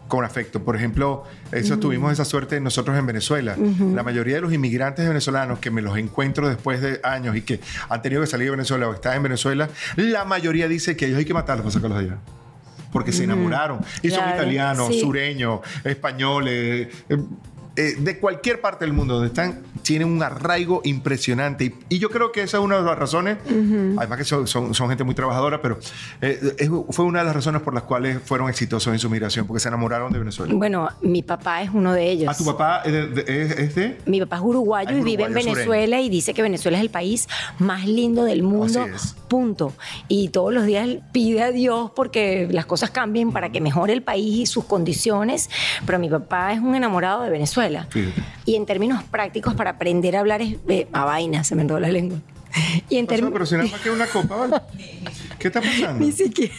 con 0.08 0.26
afecto. 0.26 0.64
Por 0.64 0.76
ejemplo, 0.76 1.24
eso 1.52 1.80
tuvimos 1.80 2.12
esa 2.12 2.26
suerte 2.26 2.60
nosotros 2.60 2.98
en 2.98 3.06
Venezuela. 3.08 3.56
La 3.96 4.04
mayoría 4.04 4.36
de 4.36 4.42
los 4.42 4.54
inmigrantes 4.54 5.08
venezolanos 5.08 5.58
que 5.60 5.72
me 5.72 5.82
los 5.82 5.98
encuentro 5.98 6.48
después 6.50 6.82
de 6.82 7.00
años 7.04 7.36
y 7.36 7.42
que 7.42 7.60
han 7.90 8.02
tenido 8.02 8.22
que 8.22 8.28
salir 8.28 8.48
de 8.48 8.52
Venezuela 8.52 8.88
o 8.90 8.94
están 8.94 9.16
en 9.18 9.24
Venezuela, 9.24 9.70
la 9.96 10.24
mayoría 10.26 10.68
dice 10.68 10.96
que 10.96 11.06
ellos 11.08 11.18
hay 11.20 11.26
que 11.26 11.34
matarlos 11.34 11.64
para 11.64 11.74
sacarlos 11.74 12.00
de 12.00 12.06
allá. 12.12 12.18
Porque 12.92 13.12
se 13.12 13.24
enamoraron. 13.24 13.80
Y 14.04 14.12
son 14.12 14.30
italianos, 14.30 14.90
sí. 14.90 15.00
sureños, 15.00 15.62
españoles, 15.84 16.90
eh, 17.76 17.96
de 17.98 18.20
cualquier 18.20 18.62
parte 18.62 18.86
del 18.86 18.94
mundo 18.94 19.16
donde 19.16 19.28
están, 19.30 19.62
tienen 19.82 20.08
un 20.08 20.22
arraigo 20.24 20.82
impresionante. 20.84 21.66
Y, 21.66 21.96
y 21.96 22.00
yo 22.00 22.10
creo 22.10 22.32
que 22.32 22.44
esa 22.44 22.58
es 22.58 22.64
una 22.64 22.78
de 22.78 22.84
las 22.84 22.98
razones, 22.98 23.38
además 23.98 24.18
que 24.18 24.24
son, 24.24 24.48
son, 24.48 24.74
son 24.74 24.88
gente 24.90 25.04
muy 25.04 25.16
trabajadora, 25.16 25.62
pero 25.62 25.78
eh, 26.22 26.40
es- 26.58 26.70
fue 26.92 27.06
una 27.06 27.20
de 27.20 27.26
las 27.26 27.36
razones 27.36 27.62
por 27.62 27.74
las 27.74 27.84
cuales 27.84 28.20
fueron 28.24 28.50
exitosos 28.50 28.94
en 28.94 29.00
su 29.00 29.10
migración, 29.10 29.46
porque 29.48 29.60
se 29.60 29.68
enamoraron 29.70 30.12
de 30.14 30.20
Venezuela. 30.20 30.54
Bueno, 30.56 30.90
mi 31.02 31.24
papá 31.24 31.62
es 31.64 31.70
uno 31.74 31.94
de 31.94 32.10
ellos. 32.10 32.30
¿A 32.34 32.38
tu 32.38 32.46
papá 32.46 32.82
es 32.86 32.92
de, 32.94 33.08
de- 33.08 33.42
es, 33.44 33.52
es 33.60 33.76
de? 33.76 33.98
Mi 34.06 34.20
papá 34.20 34.38
es 34.38 34.42
uruguayo 34.44 34.90
Ah, 34.90 34.94
es 34.94 35.00
y 35.02 35.04
vive 35.04 35.24
en 35.24 35.34
Venezuela 35.34 36.00
y 36.02 36.10
dice 36.10 36.34
que 36.34 36.42
Venezuela 36.42 36.78
es 36.78 36.84
el 36.84 36.90
país 36.90 37.28
más 37.60 37.86
lindo 37.88 38.24
del 38.24 38.44
mundo. 38.44 38.86
Punto. 39.28 39.74
Y 40.08 40.30
todos 40.30 40.54
los 40.54 40.66
días 40.66 40.88
pide 41.12 41.42
a 41.42 41.52
Dios 41.52 41.92
porque 41.96 42.48
las 42.52 42.66
cosas 42.66 42.92
cambien 42.92 43.32
para 43.32 43.52
que 43.52 43.62
mejore 43.62 43.94
el 43.94 44.04
país 44.04 44.40
y 44.42 44.46
sus 44.46 44.66
condiciones. 44.66 45.50
Pero 45.86 45.98
mi 46.00 46.10
papá 46.10 46.54
es 46.54 46.60
un 46.60 46.76
enamorado 46.76 47.24
de 47.24 47.30
Venezuela. 47.32 47.63
Fíjate. 47.90 48.22
Y 48.46 48.56
en 48.56 48.66
términos 48.66 49.04
prácticos, 49.04 49.54
para 49.56 49.72
aprender 49.72 50.16
a 50.16 50.20
hablar 50.20 50.42
es 50.42 50.58
eh, 50.68 50.88
a 50.92 51.06
vaina, 51.06 51.44
se 51.44 51.56
me 51.56 51.62
enredó 51.64 51.80
la 51.80 51.90
lengua. 51.90 52.20
Y 52.90 52.98
en 52.98 53.08
términos. 53.08 53.34
pero 53.34 53.46
si 53.46 53.56
nada 53.56 53.68
más 53.70 53.82
que 53.82 53.90
una 53.90 54.06
copa, 54.06 54.36
¿vale? 54.36 54.56
¿Qué 55.40 55.48
está 55.48 55.62
pasando? 55.62 56.06
Ni 56.06 56.12
siquiera. 56.12 56.54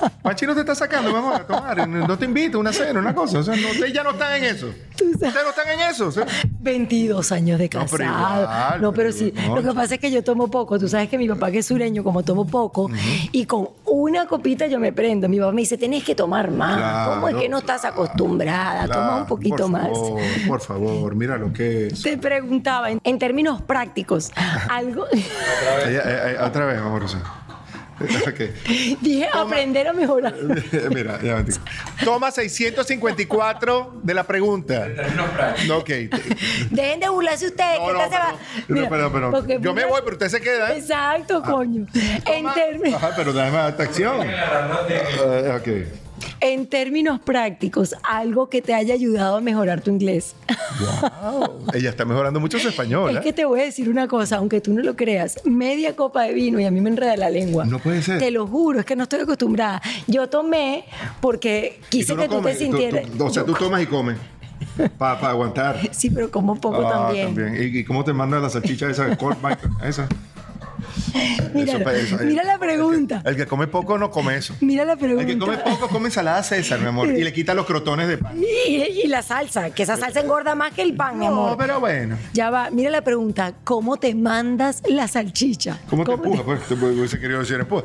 Panchi 0.22 0.46
no 0.46 0.54
te 0.54 0.60
está 0.60 0.74
sacando, 0.74 1.12
vamos 1.12 1.34
a 1.38 1.44
tomar. 1.46 1.86
No 1.88 2.16
te 2.18 2.24
invito 2.24 2.58
a 2.58 2.60
una 2.60 2.72
cena, 2.72 3.00
una 3.00 3.14
cosa. 3.14 3.38
O 3.38 3.42
sea, 3.42 3.56
no, 3.56 3.68
ustedes 3.68 3.92
ya 3.92 4.02
no 4.02 4.10
están 4.10 4.34
en 4.34 4.44
eso. 4.44 4.68
Ustedes 4.92 5.34
no 5.34 5.50
están 5.50 5.68
en 5.68 5.80
eso. 5.90 6.06
o 6.08 6.12
sea. 6.12 6.26
22 6.60 7.32
años 7.32 7.58
de 7.58 7.64
No, 7.64 7.70
casado. 7.80 7.96
pero 7.98 8.04
igual, 8.10 8.80
no, 8.82 8.92
pero 8.92 9.02
pero 9.02 9.12
sí. 9.12 9.34
no. 9.48 9.56
Lo 9.56 9.62
que 9.62 9.72
pasa 9.74 9.94
es 9.94 10.00
que 10.00 10.10
yo 10.12 10.22
tomo 10.22 10.48
poco. 10.48 10.78
Tú 10.78 10.86
sabes 10.88 11.08
que 11.08 11.18
mi 11.18 11.28
papá, 11.28 11.50
que 11.50 11.58
es 11.58 11.66
sureño, 11.66 12.04
como 12.04 12.22
tomo 12.22 12.46
poco, 12.46 12.88
y 13.32 13.46
con 13.46 13.68
una 13.84 14.26
copita 14.26 14.66
yo 14.68 14.78
me 14.78 14.92
prendo. 14.92 15.28
Mi 15.28 15.38
papá 15.40 15.50
me 15.52 15.62
dice, 15.62 15.76
tenés 15.76 16.04
que 16.04 16.14
tomar 16.14 16.50
más. 16.52 16.76
Claro, 16.76 17.14
¿Cómo 17.14 17.28
es 17.28 17.34
que 17.36 17.48
no 17.48 17.58
estás 17.58 17.84
acostumbrada? 17.84 18.86
Toma 18.86 19.16
un 19.22 19.26
poquito 19.26 19.56
por 19.56 19.70
más. 19.70 19.88
Favor, 19.88 20.20
por 20.46 20.60
favor, 20.60 21.14
mira 21.16 21.36
lo 21.36 21.52
que 21.52 21.88
es. 21.88 22.00
Te 22.02 22.16
preguntaba, 22.16 22.90
en, 22.90 23.00
en 23.02 23.18
términos 23.18 23.60
prácticos, 23.62 24.30
algo. 24.70 25.06
Ella- 25.12 26.02
eh, 26.04 26.32
eh, 26.34 26.36
otra 26.40 26.66
vez. 26.66 26.80
Dije, 29.00 29.28
aprender 29.32 29.88
a 29.88 29.92
mejorar. 29.92 30.34
Mira, 30.94 31.20
ya 31.22 31.36
me 31.36 31.44
Toma 32.04 32.30
654 32.30 34.00
de 34.02 34.14
la 34.14 34.24
pregunta. 34.24 34.88
No, 35.66 35.78
ok. 35.78 35.88
Dejen 36.70 37.00
de 37.00 37.08
burlarse 37.08 37.46
ustedes. 37.46 37.78
No, 37.78 37.86
que 37.86 37.92
no, 37.92 38.02
esta 38.02 38.16
se 38.16 38.22
va. 38.32 38.38
Mira, 38.68 38.88
pero- 38.88 39.12
pero- 39.12 39.58
yo 39.60 39.74
me 39.74 39.84
voy, 39.84 40.00
pero 40.04 40.12
usted 40.16 40.28
se 40.28 40.40
queda. 40.40 40.72
¿eh? 40.74 40.78
Exacto, 40.78 41.42
coño. 41.42 41.86
En, 41.94 42.22
Toma- 42.44 42.54
términos- 42.54 42.94
Ajá, 43.02 43.12
pero 43.16 43.32
dame 43.32 43.68
esta 43.68 43.82
acción. 43.84 44.26
Eh, 44.26 45.58
ok. 45.58 46.01
En 46.40 46.66
términos 46.66 47.20
prácticos, 47.20 47.94
algo 48.02 48.48
que 48.48 48.62
te 48.62 48.74
haya 48.74 48.94
ayudado 48.94 49.36
a 49.36 49.40
mejorar 49.40 49.80
tu 49.80 49.90
inglés. 49.90 50.34
Wow. 50.80 51.66
Ella 51.74 51.90
está 51.90 52.04
mejorando 52.04 52.40
mucho 52.40 52.58
su 52.58 52.68
español. 52.68 53.10
Es 53.10 53.16
¿eh? 53.18 53.20
que 53.22 53.32
te 53.32 53.44
voy 53.44 53.60
a 53.60 53.64
decir 53.64 53.88
una 53.88 54.08
cosa, 54.08 54.36
aunque 54.36 54.60
tú 54.60 54.72
no 54.72 54.82
lo 54.82 54.96
creas, 54.96 55.40
media 55.44 55.94
copa 55.96 56.22
de 56.24 56.34
vino 56.34 56.58
y 56.60 56.64
a 56.64 56.70
mí 56.70 56.80
me 56.80 56.90
enreda 56.90 57.16
la 57.16 57.30
lengua. 57.30 57.64
No 57.64 57.78
puede 57.78 58.02
ser. 58.02 58.18
Te 58.18 58.30
lo 58.30 58.46
juro, 58.46 58.80
es 58.80 58.84
que 58.86 58.96
no 58.96 59.04
estoy 59.04 59.20
acostumbrada. 59.20 59.80
Yo 60.06 60.28
tomé 60.28 60.84
porque 61.20 61.80
quise 61.88 62.12
tú 62.12 62.16
no 62.16 62.22
que 62.22 62.28
tú 62.28 62.42
te 62.42 62.54
sintieras. 62.54 63.10
tú- 63.10 63.24
o 63.24 63.30
sea, 63.30 63.44
tú 63.44 63.54
tomas 63.54 63.82
y 63.82 63.86
comes. 63.86 64.16
Para 64.98 65.28
aguantar. 65.30 65.76
Sí, 65.92 66.08
pero 66.10 66.30
como 66.30 66.60
poco 66.60 66.86
Ah, 66.86 67.08
también. 67.12 67.56
¿Y, 67.58 67.78
y 67.78 67.84
cómo 67.84 68.04
te 68.04 68.12
manda 68.12 68.38
la 68.38 68.48
salchicha 68.48 68.88
esa 68.88 69.04
de? 69.06 69.16
Esa. 69.84 70.08
Mira, 71.54 71.74
Eso 71.92 72.16
mira 72.22 72.44
la 72.44 72.58
pregunta. 72.58 73.22
El 73.24 73.36
que 73.36 73.46
come 73.46 73.66
poco 73.66 73.98
no 73.98 74.10
come 74.10 74.36
eso. 74.36 74.54
Mira 74.60 74.84
la 74.84 74.92
El 74.94 74.98
que 74.98 75.14
come 75.16 75.24
pregunta. 75.36 75.64
poco 75.64 75.88
come 75.88 76.06
ensalada 76.06 76.42
César, 76.42 76.80
mi 76.80 76.86
amor. 76.86 77.08
Y 77.08 77.22
le 77.22 77.32
quita 77.32 77.52
los 77.54 77.66
crotones 77.66 78.08
de 78.08 78.18
pan. 78.18 78.36
Y, 78.38 78.72
y 79.04 79.06
la 79.08 79.22
salsa, 79.22 79.70
que 79.70 79.82
esa 79.82 79.96
salsa 79.96 80.20
engorda 80.20 80.54
más 80.54 80.72
que 80.72 80.82
el 80.82 80.94
pan, 80.94 81.18
mi 81.18 81.26
No, 81.26 81.32
amor. 81.32 81.56
pero 81.58 81.80
bueno. 81.80 82.16
Ya 82.32 82.50
va, 82.50 82.70
mira 82.70 82.90
la 82.90 83.02
pregunta. 83.02 83.52
¿Cómo 83.64 83.96
te 83.98 84.14
mandas 84.14 84.82
la 84.88 85.08
salchicha? 85.08 85.78
¿Cómo 85.90 86.04
te 86.04 86.12
empuja? 86.12 86.42
Pues 86.42 86.62
te 86.62 86.76
pues, 86.76 86.96
hubiese 86.96 87.18
querido 87.20 87.40
decir 87.40 87.56
empuja. 87.60 87.84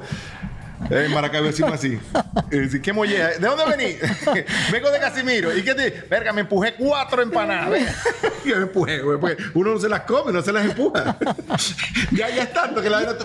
Eh, 0.90 1.06
En 1.06 1.14
Maracaibo 1.14 1.48
decimos 1.48 1.74
así. 1.74 2.00
Eh, 2.50 2.70
¿Qué 2.82 2.94
mollea? 2.94 3.30
¿De 3.40 3.40
dónde 3.40 3.66
vení? 3.66 3.98
Vengo 4.72 4.90
de 4.90 5.00
Casimiro. 5.00 5.56
¿Y 5.58 5.64
qué 5.64 5.74
te? 5.74 5.90
Verga, 6.10 6.32
me 6.32 6.42
empujé 6.42 6.76
cuatro 6.76 7.22
empanadas. 7.22 7.82
Yo 8.46 8.56
me 8.56 8.62
empujé, 8.64 9.02
güey. 9.02 9.36
Uno 9.54 9.74
no 9.74 9.80
se 9.80 9.90
las 9.90 10.02
come, 10.02 10.32
no 10.32 10.42
se 10.42 10.54
las 10.54 10.64
empuja. 10.66 11.18
ya, 12.12 12.30
ya 12.30 12.44
es 12.44 12.54
tanto 12.54 12.82
que 12.82 12.90
la 12.90 13.18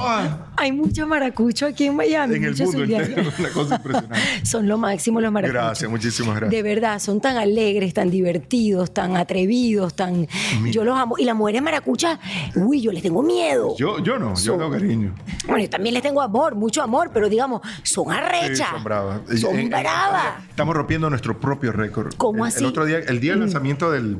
Ah, 0.00 0.51
Hay 0.62 0.70
mucho 0.72 1.06
maracucho 1.08 1.66
aquí 1.66 1.86
en 1.86 1.96
Miami. 1.96 2.36
En 2.36 2.44
el 2.44 2.56
mundo 2.56 2.72
zuliano. 2.72 3.04
entero. 3.04 3.32
Una 3.38 3.48
cosa 3.50 3.74
impresionante. 3.76 4.18
Son 4.46 4.68
lo 4.68 4.78
máximo 4.78 5.20
los 5.20 5.32
maracuchos. 5.32 5.60
Gracias, 5.62 5.90
muchísimas 5.90 6.36
gracias. 6.36 6.50
De 6.52 6.62
verdad, 6.62 6.98
son 7.00 7.20
tan 7.20 7.36
alegres, 7.36 7.92
tan 7.94 8.10
divertidos, 8.10 8.94
tan 8.94 9.16
atrevidos, 9.16 9.94
tan... 9.94 10.28
Yo 10.70 10.84
los 10.84 10.96
amo. 10.98 11.16
Y 11.18 11.24
las 11.24 11.34
mujeres 11.34 11.62
maracuchas, 11.62 12.18
uy, 12.54 12.80
yo 12.80 12.92
les 12.92 13.02
tengo 13.02 13.22
miedo. 13.22 13.74
Yo, 13.76 13.98
yo 13.98 14.18
no, 14.18 14.34
yo 14.36 14.52
tengo 14.56 14.70
cariño. 14.70 15.14
Bueno, 15.46 15.64
yo 15.64 15.70
también 15.70 15.94
les 15.94 16.02
tengo 16.02 16.20
amor, 16.22 16.54
mucho 16.54 16.80
amor, 16.82 17.10
pero 17.12 17.28
digamos, 17.28 17.60
son 17.82 18.04
Sí, 18.04 18.10
arrechas. 18.16 18.68
son 18.70 18.84
bravas. 18.84 19.20
Son 19.40 19.52
En- 19.54 19.60
en- 19.60 19.70
bravas. 19.70 20.44
Estamos 20.48 20.74
rompiendo 20.76 21.10
nuestro 21.10 21.38
propio 21.40 21.72
récord. 21.72 22.14
¿Cómo 22.16 22.44
el, 22.46 22.48
así? 22.52 22.60
Mm. 22.60 22.64
El 22.64 22.70
otro 22.70 22.84
día, 22.84 22.98
el 22.98 23.18
día 23.20 23.32
del 23.32 23.40
lanzamiento 23.40 23.90
del. 23.90 24.18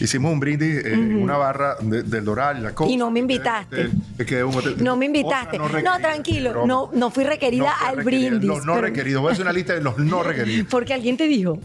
Hicimos 0.00 0.32
un 0.32 0.40
brindis 0.40 0.84
eh, 0.84 0.92
en 0.94 1.22
una 1.22 1.36
barra 1.36 1.76
de- 1.80 2.02
del 2.02 2.24
Doral, 2.24 2.62
la 2.62 2.74
cosa. 2.74 2.90
Y 2.90 2.96
no 2.96 3.10
me 3.10 3.20
invitaste. 3.20 3.88
Quedé 4.26 4.44
un 4.44 4.54
hotel. 4.54 4.76
No 4.82 4.96
me 4.96 5.06
invitaste. 5.06 5.58
No, 5.68 5.98
tranquilo. 5.98 6.66
No, 6.66 6.90
no 6.92 7.10
fui 7.10 7.24
requerida 7.24 7.72
al 7.84 7.96
requerida. 7.96 8.28
brindis. 8.30 8.48
Los 8.48 8.64
no 8.64 8.74
pero- 8.74 8.86
requeridos. 8.86 9.22
Voy 9.22 9.30
a 9.30 9.32
hacer 9.32 9.44
una 9.44 9.52
lista 9.52 9.74
de 9.74 9.80
los 9.82 9.98
no 9.98 10.22
requeridos. 10.24 10.66
Porque 10.70 10.94
alguien 10.94 11.16
te 11.16 11.24
dijo. 11.26 11.58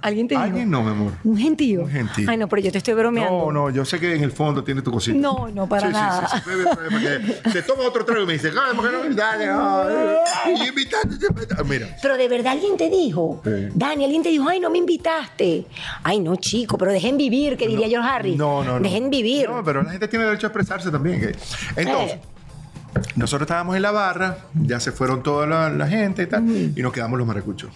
¿Alguien 0.00 0.26
te 0.26 0.34
dijo? 0.34 0.44
Alguien 0.44 0.68
no, 0.70 0.82
mi 0.82 0.90
amor. 0.90 1.12
Un 1.22 1.36
gentío. 1.38 1.82
Un 1.82 1.90
gentío. 1.90 2.28
Ay, 2.28 2.36
no, 2.36 2.48
pero 2.48 2.60
yo 2.62 2.72
te 2.72 2.78
estoy 2.78 2.94
bromeando. 2.94 3.30
No, 3.30 3.52
no, 3.52 3.70
yo 3.70 3.84
sé 3.84 4.00
que 4.00 4.14
en 4.16 4.24
el 4.24 4.32
fondo 4.32 4.64
tiene 4.64 4.82
tu 4.82 4.90
cosita. 4.90 5.16
No, 5.16 5.48
no, 5.48 5.68
para 5.68 5.82
Sí, 5.82 5.86
sí, 5.88 5.92
nada. 5.92 6.28
Sí, 6.28 6.36
sí, 6.44 6.50
porque 6.90 7.50
te 7.52 7.62
toma 7.62 7.84
otro 7.84 8.04
trago 8.04 8.22
y 8.22 8.26
me 8.26 8.32
dice, 8.32 8.48
"Ay, 8.48 8.76
¿por 8.76 8.84
qué 8.90 8.96
no? 9.10 9.14
Dale, 9.14 9.46
invitaste. 10.66 11.62
Mira, 11.64 11.96
Pero 12.02 12.16
de 12.16 12.28
verdad 12.28 12.52
alguien 12.52 12.76
te 12.76 12.90
dijo, 12.90 13.40
Sí. 13.44 13.68
Dani, 13.74 14.04
alguien 14.04 14.22
te 14.22 14.28
dijo, 14.30 14.48
ay, 14.48 14.60
no 14.60 14.70
me 14.70 14.78
invitaste. 14.78 15.66
Ay, 16.02 16.20
no, 16.20 16.36
chico, 16.36 16.76
pero 16.78 16.92
dejen 16.92 17.16
vivir, 17.16 17.56
que 17.56 17.66
diría 17.68 17.88
George 17.88 18.08
Harry. 18.08 18.36
No, 18.36 18.64
no, 18.64 18.74
no. 18.78 18.80
Dejen 18.80 19.10
vivir. 19.10 19.48
No, 19.48 19.62
pero 19.64 19.82
la 19.82 19.90
gente 19.90 20.08
tiene 20.08 20.24
derecho 20.24 20.46
a 20.46 20.48
expresarse 20.48 20.90
también. 20.90 21.20
que- 21.20 21.34
Entonces, 21.76 22.18
nosotros 23.16 23.46
estábamos 23.46 23.76
en 23.76 23.82
la 23.82 23.90
barra, 23.90 24.38
ya 24.54 24.80
se 24.80 24.92
fueron 24.92 25.22
toda 25.22 25.46
la, 25.46 25.70
la 25.70 25.86
gente 25.88 26.22
y 26.22 26.26
tal, 26.26 26.72
y 26.76 26.82
nos 26.82 26.92
quedamos 26.92 27.18
los 27.18 27.26
maracuchos. 27.26 27.70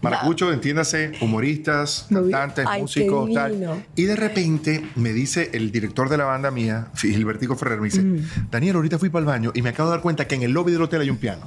Maracuchos, 0.00 0.54
entiéndase, 0.54 1.12
humoristas, 1.20 2.06
cantantes, 2.08 2.64
Ay, 2.68 2.82
músicos, 2.82 3.32
tal. 3.34 3.84
Y 3.96 4.04
de 4.04 4.14
repente 4.14 4.88
me 4.94 5.12
dice 5.12 5.50
el 5.54 5.72
director 5.72 6.08
de 6.08 6.16
la 6.16 6.24
banda 6.24 6.50
mía, 6.50 6.88
Gilbertico 6.96 7.56
Ferrer, 7.56 7.80
me 7.80 7.86
dice, 7.86 8.04
Daniel, 8.50 8.76
ahorita 8.76 8.98
fui 8.98 9.10
para 9.10 9.20
el 9.20 9.26
baño 9.26 9.50
y 9.54 9.62
me 9.62 9.70
acabo 9.70 9.90
de 9.90 9.96
dar 9.96 10.02
cuenta 10.02 10.28
que 10.28 10.36
en 10.36 10.42
el 10.42 10.52
lobby 10.52 10.72
del 10.72 10.82
hotel 10.82 11.00
hay 11.00 11.10
un 11.10 11.16
piano. 11.16 11.46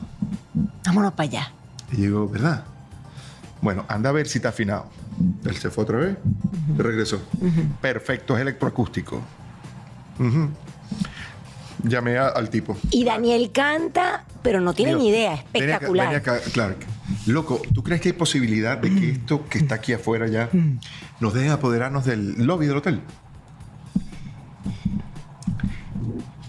Vámonos 0.85 1.13
para 1.13 1.29
allá. 1.29 1.51
Y 1.93 2.01
digo, 2.01 2.27
¿verdad? 2.27 2.65
Bueno, 3.61 3.85
anda 3.87 4.09
a 4.09 4.13
ver 4.13 4.27
si 4.27 4.39
está 4.39 4.49
afinado. 4.49 4.89
Él 5.45 5.55
se 5.55 5.69
fue 5.69 5.83
otra 5.83 5.97
vez, 5.99 6.17
y 6.77 6.81
regresó. 6.81 7.21
Perfecto, 7.79 8.35
es 8.35 8.41
electroacústico. 8.41 9.21
Ujú. 10.19 10.49
Llamé 11.83 12.17
a- 12.17 12.27
al 12.27 12.49
tipo. 12.49 12.77
Y 12.91 13.03
Daniel 13.03 13.51
canta, 13.51 14.25
pero 14.43 14.61
no 14.61 14.73
tiene 14.73 14.91
Digo, 14.91 15.01
ni 15.03 15.09
idea, 15.09 15.31
ven 15.31 15.37
acá- 15.39 15.47
espectacular. 15.73 16.07
ven 16.09 16.15
acá, 16.17 16.39
Clark. 16.53 16.77
Loco, 17.25 17.61
¿tú 17.73 17.83
crees 17.83 18.01
que 18.01 18.09
hay 18.09 18.13
posibilidad 18.13 18.77
de 18.77 18.89
que 18.93 19.09
esto 19.11 19.45
que 19.49 19.57
está 19.57 19.75
aquí 19.75 19.93
afuera 19.93 20.27
ya 20.27 20.49
nos 21.19 21.33
deje 21.33 21.49
apoderarnos 21.49 22.05
del 22.05 22.45
lobby 22.45 22.67
del 22.67 22.77
hotel? 22.77 23.01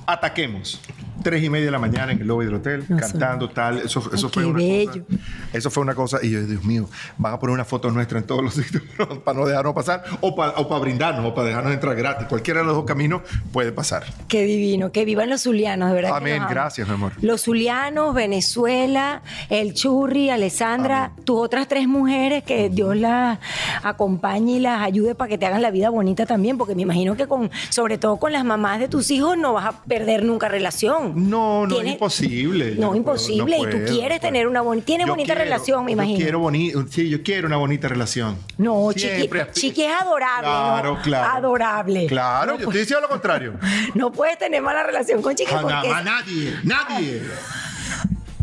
Ataquemos. 0.06 0.80
Tres 1.22 1.42
y 1.44 1.48
media 1.50 1.66
de 1.66 1.70
la 1.70 1.78
mañana 1.78 2.12
en 2.12 2.20
el 2.20 2.26
lobby 2.26 2.46
del 2.46 2.54
hotel, 2.54 2.84
No, 2.88 2.96
cantando 2.96 3.48
tal. 3.48 3.78
Eso, 3.78 4.00
eso 4.12 4.26
Ay, 4.26 4.32
fue 4.32 4.42
qué 4.42 4.48
una 4.48 4.58
bello. 4.58 5.04
cosa. 5.06 5.18
Eso 5.52 5.70
fue 5.70 5.82
una 5.82 5.94
cosa. 5.94 6.18
Y 6.22 6.30
yo, 6.30 6.46
Dios 6.46 6.64
mío, 6.64 6.88
van 7.18 7.34
a 7.34 7.38
poner 7.38 7.54
una 7.54 7.64
foto 7.64 7.90
nuestra 7.90 8.18
en 8.18 8.26
todos 8.26 8.42
los 8.42 8.54
sitios 8.62 8.82
para 9.24 9.38
no 9.38 9.46
dejarnos 9.46 9.74
pasar 9.74 10.04
o 10.20 10.34
para, 10.34 10.52
o 10.52 10.68
para 10.68 10.80
brindarnos 10.80 11.24
o 11.26 11.34
para 11.34 11.48
dejarnos 11.48 11.72
entrar 11.72 11.94
gratis. 11.96 12.26
Cualquiera 12.26 12.60
de 12.60 12.66
los 12.66 12.76
dos 12.76 12.84
caminos 12.84 13.22
puede 13.52 13.72
pasar. 13.72 14.04
Qué 14.28 14.44
divino, 14.44 14.92
que 14.92 15.04
vivan 15.04 15.30
los 15.30 15.42
zulianos, 15.42 15.88
de 15.88 15.94
verdad. 15.94 16.16
Amén, 16.16 16.42
gracias, 16.48 16.86
mi 16.88 16.94
amor. 16.94 17.12
Los 17.20 17.42
zulianos, 17.42 18.14
Venezuela, 18.14 19.22
el 19.50 19.74
Churri, 19.74 20.30
Alessandra, 20.30 21.12
tus 21.24 21.40
otras 21.40 21.68
tres 21.68 21.88
mujeres, 21.88 22.44
que 22.44 22.70
Dios 22.70 22.96
las 22.96 23.38
acompañe 23.82 24.52
y 24.56 24.60
las 24.60 24.82
ayude 24.82 25.14
para 25.14 25.28
que 25.28 25.38
te 25.38 25.46
hagan 25.46 25.62
la 25.62 25.70
vida 25.70 25.90
bonita 25.90 26.26
también, 26.26 26.58
porque 26.58 26.74
me 26.74 26.82
imagino 26.82 27.16
que 27.16 27.26
con, 27.26 27.50
sobre 27.68 27.98
todo 27.98 28.16
con 28.16 28.32
las 28.32 28.44
mamás 28.44 28.80
de 28.80 28.88
tus 28.88 29.10
hijos, 29.10 29.36
no 29.36 29.52
vas 29.52 29.66
a 29.66 29.82
perder 29.82 30.24
nunca 30.24 30.48
relación. 30.48 31.28
No, 31.30 31.66
no 31.66 31.80
es 31.80 31.86
imposible. 31.86 32.72
No, 32.72 32.88
puedo, 32.88 32.96
imposible. 32.96 33.58
no 33.58 33.68
y 33.68 33.70
tú 33.70 33.78
quieres 33.92 34.18
no 34.22 34.28
tener 34.28 34.46
una 34.46 34.60
bonita. 34.60 34.86
Tienes 34.86 35.06
Yo 35.06 35.12
bonita 35.12 35.34
relación, 35.44 35.84
me 35.84 35.92
imagino. 35.92 36.18
Yo 36.18 36.24
quiero 36.24 36.40
boni- 36.40 36.88
sí, 36.90 37.08
yo 37.08 37.22
quiero 37.22 37.46
una 37.46 37.56
bonita 37.56 37.88
relación. 37.88 38.38
No, 38.58 38.92
Chiqui, 38.92 39.28
Chiqui 39.52 39.84
es 39.84 39.92
adorable. 40.00 40.42
Claro, 40.48 40.94
¿no? 40.96 41.02
claro. 41.02 41.32
Adorable. 41.38 42.06
Claro, 42.06 42.52
No, 42.52 42.58
yo 42.58 42.64
estoy 42.66 42.80
diciendo 42.80 43.00
lo 43.02 43.08
contrario. 43.08 43.54
No 43.94 44.10
puedes 44.12 44.38
tener 44.38 44.62
mala 44.62 44.82
relación 44.82 45.20
con 45.22 45.34
Chiqui 45.34 45.50
Jamás, 45.52 45.84
porque 45.84 46.04
nadie, 46.04 46.56
nadie. 46.64 47.22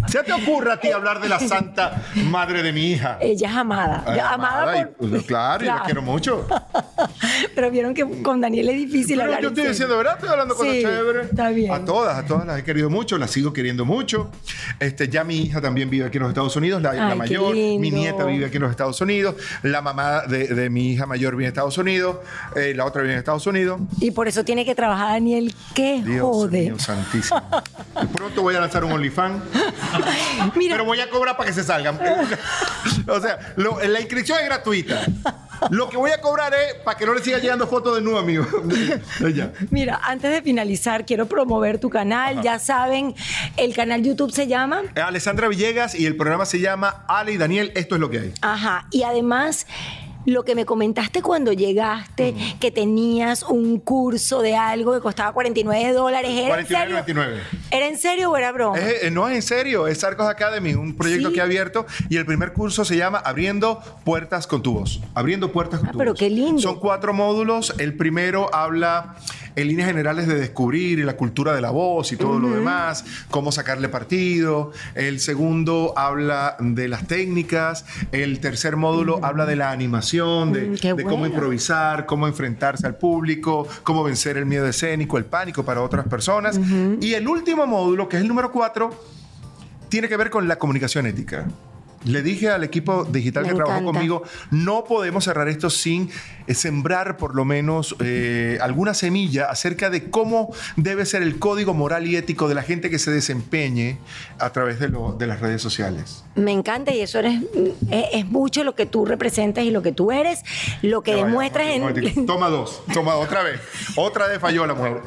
Se 0.08 0.24
te 0.24 0.34
ocurre 0.34 0.74
a 0.74 0.80
ti 0.80 0.91
hablar 0.91 1.20
de 1.22 1.30
la 1.30 1.39
santa 1.47 2.02
madre 2.26 2.64
de 2.64 2.72
mi 2.74 2.91
hija? 2.91 3.18
Ella 3.22 3.50
es 3.50 3.56
amada. 3.56 4.04
Amada, 4.34 4.89
por- 4.97 5.10
pues, 5.10 5.24
claro, 5.24 5.66
yo 5.66 5.76
la 5.76 5.84
quiero 5.84 6.02
mucho. 6.02 6.45
Pero 7.56 7.72
vieron 7.72 7.93
que 7.93 8.22
con 8.22 8.41
Daniel 8.41 8.70
es 8.70 8.76
difícil 8.78 9.18
Pero 9.18 9.24
hablar 9.24 9.41
yo 9.41 9.50
estoy 9.50 9.68
diciendo, 9.68 9.97
¿verdad? 9.97 10.14
Estoy 10.16 10.30
hablando 10.30 10.56
cosas 10.56 10.74
Sí, 10.74 10.82
chéveres. 10.82 11.30
está 11.30 11.50
bien. 11.50 11.72
A 11.74 11.84
todas, 11.86 12.18
a 12.18 12.26
todas 12.26 12.45
las 12.45 12.60
he 12.60 12.64
querido 12.64 12.89
mucho, 12.89 13.18
las 13.18 13.32
sigo 13.32 13.52
queriendo 13.54 13.86
mucho. 13.86 14.30
Este, 14.80 15.10
ya 15.10 15.24
mi 15.24 15.38
hija 15.38 15.62
también 15.62 15.89
vive 15.89 16.06
aquí 16.06 16.18
en 16.18 16.24
los 16.24 16.30
Estados 16.30 16.56
Unidos, 16.56 16.82
la, 16.82 16.93
la 16.93 17.06
Ay, 17.08 17.12
qué 17.12 17.16
mayor. 17.18 17.56
Mi 17.56 17.91
nieta 17.91 18.24
vive 18.26 18.45
aquí 18.45 18.58
en 18.58 18.64
los 18.64 18.72
Estados 18.72 19.00
Unidos. 19.02 19.36
La 19.64 19.82
mamá 19.82 20.22
de, 20.28 20.47
de 20.47 20.70
mi 20.70 20.91
hija 20.93 21.06
mayor 21.06 21.34
vive 21.34 21.45
en 21.45 21.50
Estados 21.50 21.78
Unidos. 21.78 22.18
eh, 22.56 22.74
la 22.76 22.86
otra 22.86 23.02
vive 23.02 23.14
en 23.14 23.20
Estados 23.20 23.45
Unidos. 23.47 23.80
Y 24.00 24.12
por 24.12 24.28
eso 24.28 24.43
tiene 24.43 24.66
que 24.66 24.76
trabajar 24.76 25.10
Daniel. 25.10 25.54
¡Qué 25.74 26.02
Dios 26.04 26.22
jode! 26.22 26.62
mío, 26.62 26.80
santísimo. 26.80 27.41
Y 28.02 28.06
pronto 28.16 28.41
voy 28.41 28.56
a 28.56 28.60
lanzar 28.62 28.84
un 28.84 28.91
OnlyFans. 28.91 29.41
Mira, 30.56 30.74
Pero 30.76 30.86
voy 30.86 31.00
a 31.00 31.10
cobrar 31.10 31.36
para 31.38 31.48
que 31.48 31.54
se 31.54 31.64
salgan. 31.64 32.00
o 33.08 33.20
sea, 33.20 33.54
lo- 33.56 33.80
la 33.82 34.00
inscripción 34.00 34.40
es 34.40 34.46
gratuita. 34.46 35.02
Lo 35.72 35.90
que 35.90 35.98
voy 35.98 36.12
a 36.12 36.22
cobrar 36.22 36.54
es 36.54 36.76
para 36.86 36.98
que 36.98 37.06
no 37.06 37.14
le 37.14 37.22
siga 37.22 37.38
llegando 37.40 37.68
fotos 37.68 37.96
de 37.96 38.02
nuevo, 38.02 38.20
amigo. 38.20 38.46
ya. 39.34 39.52
mira, 39.72 40.00
antes 40.04 40.32
de 40.32 40.42
finalizar, 40.42 41.06
quiero 41.06 41.26
promover 41.28 41.80
tu 41.80 41.90
canal. 41.90 42.42
Ya 42.42 42.60
saben, 42.60 43.14
el 43.58 43.74
canal 43.76 44.02
YouTube 44.04 44.32
se 44.32 44.48
llama. 44.48 44.84
Alessandra 44.96 45.48
Villegas 45.48 45.96
y 45.96 46.06
el 46.06 46.16
programa 46.16 46.46
se 46.46 46.60
llama 46.60 47.04
Ale 47.08 47.34
y 47.34 47.38
Daniel, 47.38 47.72
esto 47.76 47.96
es 47.96 48.02
lo 48.02 48.10
que 48.10 48.20
hay. 48.20 48.34
Ajá. 48.42 48.88
Y 48.92 49.04
además. 49.04 49.68
Lo 50.30 50.44
que 50.46 50.54
me 50.56 50.66
comentaste 50.66 51.22
cuando 51.22 51.52
llegaste, 51.54 52.36
que 52.60 52.72
tenías 52.72 53.44
un 53.44 53.80
curso 53.80 54.42
de 54.42 54.56
algo 54.56 54.94
que 54.94 55.00
costaba 55.00 55.32
49 55.34 55.92
dólares. 55.94 56.32
¿Era 56.32 56.60
en 56.60 56.68
serio? 56.68 56.98
49.99. 56.98 57.38
¿Era 57.72 57.88
en 57.88 57.98
serio 57.98 58.32
o 58.32 58.38
era 58.38 58.52
broma? 58.52 58.78
Es- 58.78 59.04
eh, 59.04 59.12
no 59.12 59.28
es 59.28 59.36
en 59.36 59.42
serio, 59.42 59.88
es 59.88 60.04
Arcos 60.04 60.28
Academy, 60.28 60.74
un 60.76 60.96
proyecto 60.96 61.30
Sí. 61.30 61.34
que 61.36 61.40
he 61.40 61.44
abierto 61.44 61.86
y 62.10 62.18
el 62.18 62.26
primer 62.26 62.54
curso 62.54 62.86
se 62.86 62.96
llama 62.98 63.18
Abriendo 63.20 63.82
Puertas 64.04 64.46
con 64.48 64.62
tu 64.62 64.74
voz. 64.74 65.00
Abriendo 65.16 65.52
Puertas 65.52 65.80
con 65.80 65.90
Ah, 65.90 65.92
tu 65.94 65.98
pero 65.98 66.12
voz. 66.12 66.20
qué 66.20 66.30
lindo. 66.30 66.62
Son 66.62 66.80
cuatro 66.80 67.14
módulos. 67.14 67.74
El 67.80 67.96
primero 67.98 68.54
habla 68.54 69.16
en 69.62 69.68
líneas 69.68 69.89
generales 69.89 70.28
de 70.28 70.36
descubrir 70.36 71.03
la 71.05 71.18
cultura 71.18 71.53
de 71.53 71.62
la 71.62 71.72
voz 71.72 72.12
y 72.12 72.18
todo 72.18 72.39
lo 72.39 72.51
demás, 72.51 73.05
cómo 73.30 73.51
sacarle 73.51 73.89
partido. 73.89 74.72
El 74.95 75.20
segundo 75.20 75.93
habla 75.97 76.55
de 76.60 76.88
las 76.88 77.07
técnicas. 77.07 77.86
El 78.12 78.39
tercer 78.39 78.76
módulo 78.76 79.20
habla 79.24 79.45
de 79.45 79.55
la 79.55 79.72
animación, 79.72 80.53
de, 80.53 80.70
Mm, 80.70 80.95
de 80.95 81.03
cómo 81.03 81.26
improvisar, 81.26 82.05
cómo 82.05 82.28
enfrentarse 82.28 82.86
al 82.86 82.97
público, 82.97 83.68
cómo 83.84 84.03
vencer 84.03 84.38
el 84.38 84.45
miedo 84.45 84.68
escénico, 84.68 85.18
el 85.18 85.26
pánico 85.26 85.64
para 85.64 85.82
otras 85.82 86.07
personas. 86.07 86.60
Y 87.01 87.14
el 87.14 87.28
último 87.28 87.66
módulo, 87.66 88.07
que 88.07 88.18
es 88.18 88.22
el 88.22 88.28
número 88.28 88.51
cuatro, 88.51 88.89
tiene 89.89 90.07
que 90.07 90.18
ver 90.18 90.30
con 90.30 90.47
la 90.47 90.57
comunicación 90.57 91.07
ética. 91.07 91.47
Le 92.06 92.22
dije 92.22 92.50
al 92.50 92.64
equipo 92.64 93.04
digital 93.04 93.43
Me 93.43 93.50
que 93.50 93.56
trabajó 93.56 93.84
conmigo, 93.84 94.24
no 94.52 94.86
podemos 94.86 95.26
cerrar 95.26 95.50
esto 95.50 95.70
sin 95.70 96.10
eh, 96.47 96.54
sembrar 96.54 97.18
por 97.18 97.36
lo 97.36 97.43
menos 97.43 97.93
eh, 98.00 98.58
alguna 98.62 98.93
semilla 98.93 99.45
acerca 99.50 99.89
de 99.89 100.10
cómo 100.10 100.54
debe 100.78 101.06
ser 101.06 101.24
el 101.24 101.39
código 101.39 101.74
moral 101.74 102.08
y 102.08 102.16
ético 102.16 102.47
de 102.47 102.56
la 102.56 102.64
gente 102.64 102.89
que 102.89 103.00
se 103.00 103.12
desempeñe 103.12 103.97
a 104.39 104.50
través 104.52 104.80
de, 104.80 104.88
lo- 104.88 105.12
de 105.12 105.28
las 105.28 105.41
redes 105.41 105.62
sociales. 105.62 106.24
Me 106.36 106.54
encanta 106.54 106.93
y 106.93 107.02
eso 107.02 107.20
eres, 107.20 107.41
es, 107.91 108.06
es 108.14 108.26
mucho 108.28 108.64
lo 108.64 108.76
que 108.76 108.86
tú 108.86 109.06
representas 109.06 109.66
y 109.66 109.72
lo 109.72 109.82
que 109.82 109.91
tú 109.91 110.12
eres, 110.14 110.39
lo 110.82 111.02
que 111.02 111.12
vaya, 111.16 111.26
demuestras 111.26 111.68
momentico, 111.80 112.08
un 112.16 112.20
en... 112.20 112.26
Toma 112.28 112.47
dos, 112.50 112.82
toma 112.93 113.16
otra 113.16 113.43
vez. 113.43 113.60
Otra 113.97 114.28
vez 114.28 114.39
falló 114.39 114.66
la 114.66 114.74
mujer. 114.74 115.02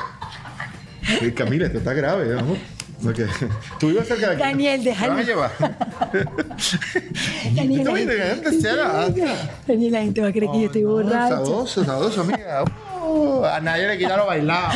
Camila, 1.35 1.67
esto 1.67 1.79
está 1.79 1.95
grave, 1.95 2.39
amor. 2.39 2.59
Ok. 3.05 3.19
Tú 3.81 3.91
ibas 3.91 4.07
cerca 4.07 4.29
de 4.29 4.33
aquí. 4.35 4.43
Daniel, 4.43 4.85
déjalo. 4.85 5.15
¿Me 5.15 5.21
vas 5.21 5.29
a 5.29 5.31
llevar? 5.31 5.51
Daniel, 7.55 7.89
haga. 8.81 9.37
Daniel, 9.67 9.93
la 9.93 10.01
gente 10.03 10.21
va 10.21 10.29
a 10.29 10.33
creer 10.33 10.51
que 10.53 10.61
yo 10.61 10.67
estoy 10.67 10.85
borracha. 10.85 11.29
Sadoso, 11.29 11.85
sadoso, 11.85 12.21
amiga. 12.21 12.65
Uh, 13.05 13.45
a 13.45 13.61
nadie 13.61 13.89
le 13.89 13.99
quita 13.99 14.17
lo 14.17 14.27
bailado. 14.27 14.73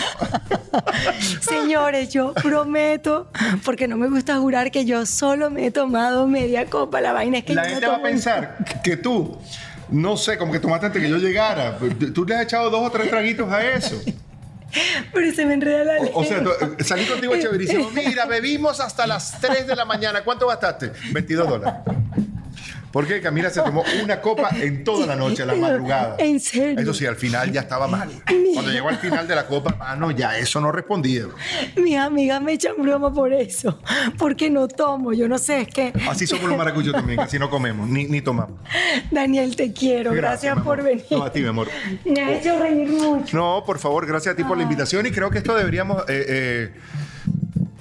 Señores, 1.41 2.09
yo 2.11 2.35
prometo, 2.35 3.31
porque 3.65 3.87
no 3.87 3.97
me 3.97 4.09
gusta 4.09 4.37
jurar 4.39 4.71
que 4.71 4.85
yo 4.85 5.07
solo 5.07 5.51
me 5.51 5.67
he 5.67 5.71
tomado 5.71 6.27
media 6.27 6.67
copa. 6.67 7.01
La 7.01 7.13
vaina 7.13 7.39
es 7.39 7.45
que 7.45 7.55
La 7.55 7.63
yo 7.63 7.69
no 7.69 7.75
gente 7.75 7.87
va 7.87 7.97
a 7.97 8.03
pensar 8.03 8.57
que 8.83 8.97
tú, 8.97 9.39
no 9.91 10.17
sé, 10.17 10.37
como 10.39 10.53
que 10.53 10.59
tomaste 10.59 10.87
antes 10.87 11.01
que 11.03 11.09
yo 11.09 11.19
llegara. 11.19 11.79
Tú 12.13 12.25
le 12.25 12.35
has 12.35 12.43
echado 12.43 12.69
dos 12.71 12.83
o 12.83 12.91
tres 12.91 13.09
traguitos 13.09 13.51
a 13.53 13.65
eso. 13.65 13.97
Pero 15.13 15.33
se 15.33 15.47
me 15.47 15.55
enreda 15.55 15.85
la 15.85 16.01
O, 16.13 16.21
o 16.21 16.25
sea, 16.25 16.39
lengua. 16.39 16.57
salí 16.81 17.05
contigo 17.07 17.37
chéverísimo. 17.37 17.91
Mira, 17.95 18.27
bebimos 18.27 18.81
hasta 18.81 19.07
las 19.07 19.41
3 19.41 19.67
de 19.67 19.77
la 19.77 19.85
mañana. 19.85 20.23
¿Cuánto 20.23 20.47
gastaste? 20.47 20.93
22 21.13 21.49
dólares. 21.49 21.81
Porque 22.93 23.21
Camila 23.21 23.51
se 23.51 23.61
tomó 23.61 23.85
una 24.03 24.21
copa 24.21 24.51
en 24.61 24.85
toda 24.85 25.07
la 25.07 25.17
noche, 25.17 25.43
a 25.43 25.47
la 25.47 25.55
madrugada. 25.55 26.17
¿En 26.19 26.41
serio? 26.41 26.81
Eso 26.81 26.95
sí, 26.95 27.07
al 27.07 27.17
final 27.17 27.53
ya 27.53 27.61
estaba 27.61 27.87
mal. 27.87 28.11
Cuando 28.55 28.71
llegó 28.71 28.89
al 28.89 28.99
final 28.99 29.29
de 29.29 29.35
la 29.35 29.47
copa, 29.47 29.75
mano, 29.77 30.11
ya 30.11 30.39
eso 30.39 30.61
no 30.61 30.73
respondía. 30.73 31.27
Mis 31.77 31.97
amigas 31.97 32.41
me 32.41 32.53
echan 32.53 32.75
broma 32.79 33.13
por 33.13 33.33
eso, 33.33 33.79
porque 34.19 34.51
no 34.51 34.69
tomo, 34.69 35.13
yo 35.13 35.29
no 35.29 35.39
sé, 35.39 35.63
es 35.63 35.69
que... 35.69 35.93
Así 36.09 36.27
somos 36.27 36.49
los 36.49 36.57
maracuchos 36.57 36.93
también, 36.93 37.21
así 37.21 37.39
no 37.39 37.51
comemos, 37.51 37.89
ni, 37.89 38.05
ni 38.05 38.21
tomamos. 38.23 38.59
Daniel, 39.11 39.57
te 39.57 39.73
quiero, 39.73 40.13
gracias, 40.13 40.59
por 40.61 40.83
venir. 40.83 41.05
No, 41.11 41.23
a 41.23 41.33
ti, 41.33 41.41
mi 41.41 41.49
amor. 41.49 41.69
Me 42.05 42.21
ha 42.21 42.39
hecho 42.39 42.59
reír 42.59 42.89
mucho. 42.89 43.37
No, 43.37 43.63
por 43.67 43.79
favor, 43.79 44.07
gracias 44.07 44.35
a 44.35 44.37
ti 44.37 44.45
por 44.45 44.57
la 44.57 44.63
invitación 44.63 45.07
y 45.07 45.11
creo 45.11 45.31
que 45.31 45.39
esto 45.39 45.55
deberíamos, 45.55 46.03
eh, 46.09 46.25
eh, 46.29 46.75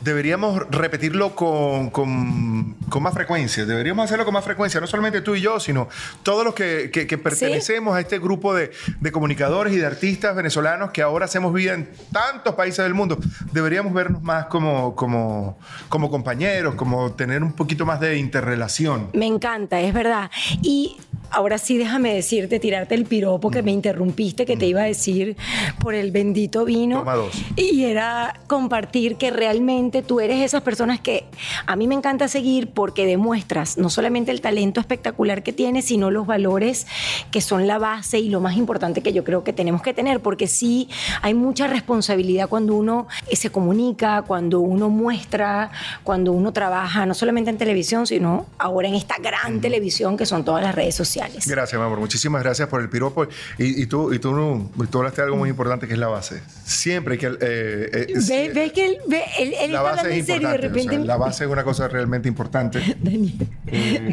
deberíamos 0.05 0.61
repetirlo 0.69 1.35
con, 1.35 1.89
con- 1.89 2.75
con 2.89 3.03
más 3.03 3.13
frecuencia. 3.13 3.65
Deberíamos 3.65 4.05
hacerlo 4.05 4.23
con 4.23 4.33
más 4.35 4.45
frecuencia, 4.45 4.79
no 4.79 4.87
solamente 4.87 5.19
tú 5.21 5.35
y 5.35 5.41
yo, 5.41 5.59
sino 5.59 5.89
todos 6.23 6.45
los 6.45 6.53
que, 6.53 6.91
que- 6.93 7.07
que 7.07 7.17
pertenecemos 7.17 7.95
a 7.95 7.99
este 7.99 8.19
grupo 8.19 8.53
de, 8.53 8.71
de 9.01 9.11
comunicadores 9.11 9.73
y 9.73 9.77
de 9.77 9.85
artistas 9.85 10.35
venezolanos 10.35 10.91
que 10.91 11.01
ahora 11.01 11.25
hacemos 11.25 11.51
vida 11.53 11.73
en 11.73 11.89
tantos 12.11 12.53
países 12.55 12.83
del 12.85 12.93
mundo. 12.93 13.17
Deberíamos 13.51 13.91
vernos 13.93 14.21
más 14.21 14.45
como, 14.45 14.95
como, 14.95 15.57
como 15.89 16.09
compañeros, 16.11 16.75
como 16.75 17.11
tener 17.13 17.43
un 17.43 17.53
poquito 17.53 17.85
más 17.85 17.99
de 17.99 18.17
interrelación. 18.17 19.09
Me 19.13 19.25
encanta, 19.25 19.81
es 19.81 19.93
verdad. 19.93 20.29
Y 20.61 20.97
ahora 21.31 21.57
sí, 21.57 21.77
déjame 21.77 22.13
decirte, 22.13 22.59
tirarte 22.59 22.95
el 22.95 23.05
piropo 23.05 23.51
que 23.51 23.61
me 23.61 23.71
interrumpiste, 23.71 24.45
que 24.45 24.57
te 24.57 24.65
iba 24.65 24.81
a 24.81 24.85
decir 24.85 25.35
por 25.79 25.93
el 25.93 26.11
bendito 26.11 26.65
vino. 26.65 26.99
Toma 26.99 27.15
dos. 27.15 27.33
Y 27.55 27.85
era 27.85 28.39
compartir 28.47 29.15
que 29.15 29.31
realmente 29.31 30.01
tú 30.01 30.19
eres 30.19 30.41
esas 30.41 30.61
personas 30.61 30.99
que 30.99 31.25
a 31.65 31.75
mí 31.75 31.87
me 31.87 31.95
encanta 31.95 32.27
seguir 32.27 32.69
porque 32.69 33.05
demuestras 33.05 33.77
no 33.77 33.89
solamente 33.89 34.31
el 34.31 34.41
talento 34.41 34.79
espectacular 34.79 35.43
que 35.43 35.53
tienes, 35.53 35.85
sino 35.85 36.11
los 36.11 36.27
valores 36.27 36.87
que 37.31 37.41
son 37.41 37.67
la 37.67 37.77
base 37.77 38.19
y 38.19 38.29
lo 38.29 38.39
más 38.39 38.57
importante 38.57 39.01
que 39.01 39.13
yo 39.13 39.23
creo 39.23 39.43
que 39.43 39.53
tenemos 39.53 39.81
que 39.81 39.93
tener, 39.93 40.21
porque 40.21 40.47
sí 40.47 40.89
hay 41.21 41.33
mucha 41.33 41.67
responsabilidad 41.67 42.49
cuando 42.49 42.75
uno 42.75 43.07
eh, 43.27 43.35
se 43.35 43.49
comunica, 43.49 44.23
cuando 44.23 44.59
uno 44.59 44.89
muestra, 44.89 45.71
cuando 46.03 46.31
uno 46.31 46.53
trabaja, 46.53 47.05
no 47.05 47.13
solamente 47.13 47.49
en 47.49 47.57
televisión, 47.57 48.07
sino 48.07 48.45
ahora 48.57 48.87
en 48.87 48.95
esta 48.95 49.17
gran 49.17 49.61
televisión 49.61 50.17
que 50.17 50.25
son 50.25 50.43
todas 50.43 50.63
las 50.63 50.75
redes 50.75 50.95
sociales. 50.95 51.14
Gracias, 51.45 51.79
mi 51.79 51.85
amor. 51.85 51.99
Muchísimas 51.99 52.43
gracias 52.43 52.67
por 52.67 52.81
el 52.81 52.89
piropo. 52.89 53.25
Y, 53.57 53.81
y 53.81 53.85
tú, 53.87 54.13
y 54.13 54.19
tú, 54.19 54.33
no- 54.33 54.69
tú 54.89 54.97
hablaste 54.99 55.21
de 55.21 55.25
algo 55.25 55.37
muy 55.37 55.49
importante 55.49 55.87
que 55.87 55.93
es 55.93 55.99
la 55.99 56.07
base. 56.07 56.41
Siempre 56.63 57.17
que... 57.17 57.27
eh, 57.27 57.35
eh, 57.41 58.13
Ve, 58.27 58.51
ve 58.53 58.71
que 58.71 58.85
él, 58.85 58.97
ve, 59.07 59.23
él, 59.39 59.53
él 59.61 59.71
la 59.71 59.77
está 59.77 59.81
base 59.81 59.99
hablando 59.99 60.09
es 60.09 60.19
en 60.19 60.25
serio 60.25 60.47
y 60.47 60.51
de 60.51 60.57
o 60.57 60.61
repente... 60.61 60.95
sea, 60.95 61.05
la 61.05 61.17
base 61.17 61.43
es 61.45 61.49
una 61.49 61.63
cosa 61.63 61.87
realmente 61.87 62.27
importante. 62.27 62.79
Daniel, 63.01 63.47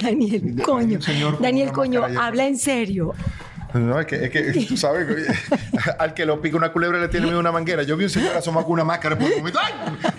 Daniel, 0.00 0.54
hay 0.56 0.62
coño, 0.64 0.98
Daniel, 1.40 1.72
coño, 1.72 2.04
habla 2.04 2.46
en 2.46 2.58
serio. 2.58 3.14
No, 3.74 3.98
es 3.98 4.06
que, 4.06 4.24
es 4.24 4.30
que 4.30 4.66
tú 4.68 4.76
sabes, 4.76 5.06
al 5.98 6.12
que 6.12 6.26
lo 6.26 6.42
pica 6.42 6.58
una 6.58 6.72
culebra 6.72 7.00
le 7.00 7.08
tiene 7.08 7.24
miedo 7.26 7.40
una 7.40 7.52
manguera. 7.52 7.82
Yo 7.82 7.96
vi 7.96 8.04
un 8.04 8.10
señor 8.10 8.36
asomado 8.36 8.66
con 8.66 8.74
una 8.74 8.84
máscara 8.84 9.16
por 9.18 9.30
un 9.30 9.38
momento. 9.38 9.58
¡Ay! 9.62 9.72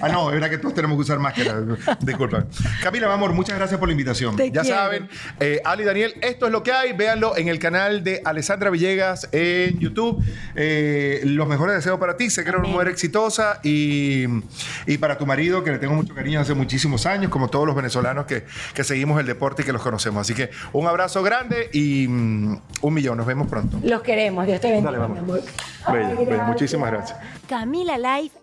Ah, 0.03 0.09
no, 0.09 0.27
es 0.29 0.33
verdad 0.33 0.49
que 0.49 0.57
todos 0.57 0.73
tenemos 0.73 0.97
que 0.97 1.01
usar 1.03 1.17
máscara. 1.19 1.61
Disculpa. 2.01 2.45
Camila, 2.81 3.07
mi 3.07 3.13
amor, 3.13 3.31
muchas 3.31 3.57
gracias 3.57 3.79
por 3.79 3.87
la 3.87 3.93
invitación. 3.93 4.35
Te 4.35 4.51
ya 4.51 4.61
quiero. 4.61 4.77
saben, 4.77 5.09
eh, 5.39 5.61
Ali 5.63 5.83
y 5.83 5.85
Daniel, 5.85 6.13
esto 6.21 6.45
es 6.47 6.51
lo 6.51 6.61
que 6.61 6.73
hay. 6.73 6.91
Véanlo 6.93 7.37
en 7.37 7.47
el 7.47 7.57
canal 7.57 8.03
de 8.03 8.21
Alessandra 8.25 8.69
Villegas 8.69 9.29
en 9.31 9.79
YouTube. 9.79 10.21
Eh, 10.55 11.21
los 11.23 11.47
mejores 11.47 11.75
deseos 11.75 11.99
para 11.99 12.17
ti. 12.17 12.29
Sé 12.29 12.43
que 12.43 12.49
eres 12.49 12.59
una 12.59 12.69
mujer 12.69 12.89
exitosa 12.89 13.59
y, 13.63 14.25
y 14.87 14.97
para 14.97 15.17
tu 15.17 15.25
marido, 15.25 15.63
que 15.63 15.71
le 15.71 15.79
tengo 15.79 15.93
mucho 15.93 16.13
cariño 16.13 16.41
hace 16.41 16.53
muchísimos 16.53 17.05
años, 17.05 17.31
como 17.31 17.47
todos 17.47 17.65
los 17.65 17.75
venezolanos 17.75 18.25
que, 18.25 18.43
que 18.73 18.83
seguimos 18.83 19.19
el 19.21 19.25
deporte 19.25 19.61
y 19.61 19.65
que 19.65 19.71
los 19.71 19.81
conocemos. 19.81 20.19
Así 20.21 20.33
que 20.33 20.49
un 20.73 20.85
abrazo 20.85 21.23
grande 21.23 21.69
y 21.71 22.07
mm, 22.09 22.61
un 22.81 22.93
millón. 22.93 23.17
Nos 23.17 23.25
vemos 23.25 23.47
pronto. 23.47 23.79
Los 23.83 24.01
queremos, 24.01 24.45
Dios 24.45 24.59
te 24.59 24.67
bendiga, 24.69 24.91
Dale, 24.91 24.97
vamos. 24.97 25.27
Bella, 25.27 25.43
Ay, 25.85 25.95
bella. 25.95 26.25
gracias. 26.25 26.47
Muchísimas 26.47 26.91
gracias. 26.91 27.19
Camila 27.47 27.97
Life 27.97 28.42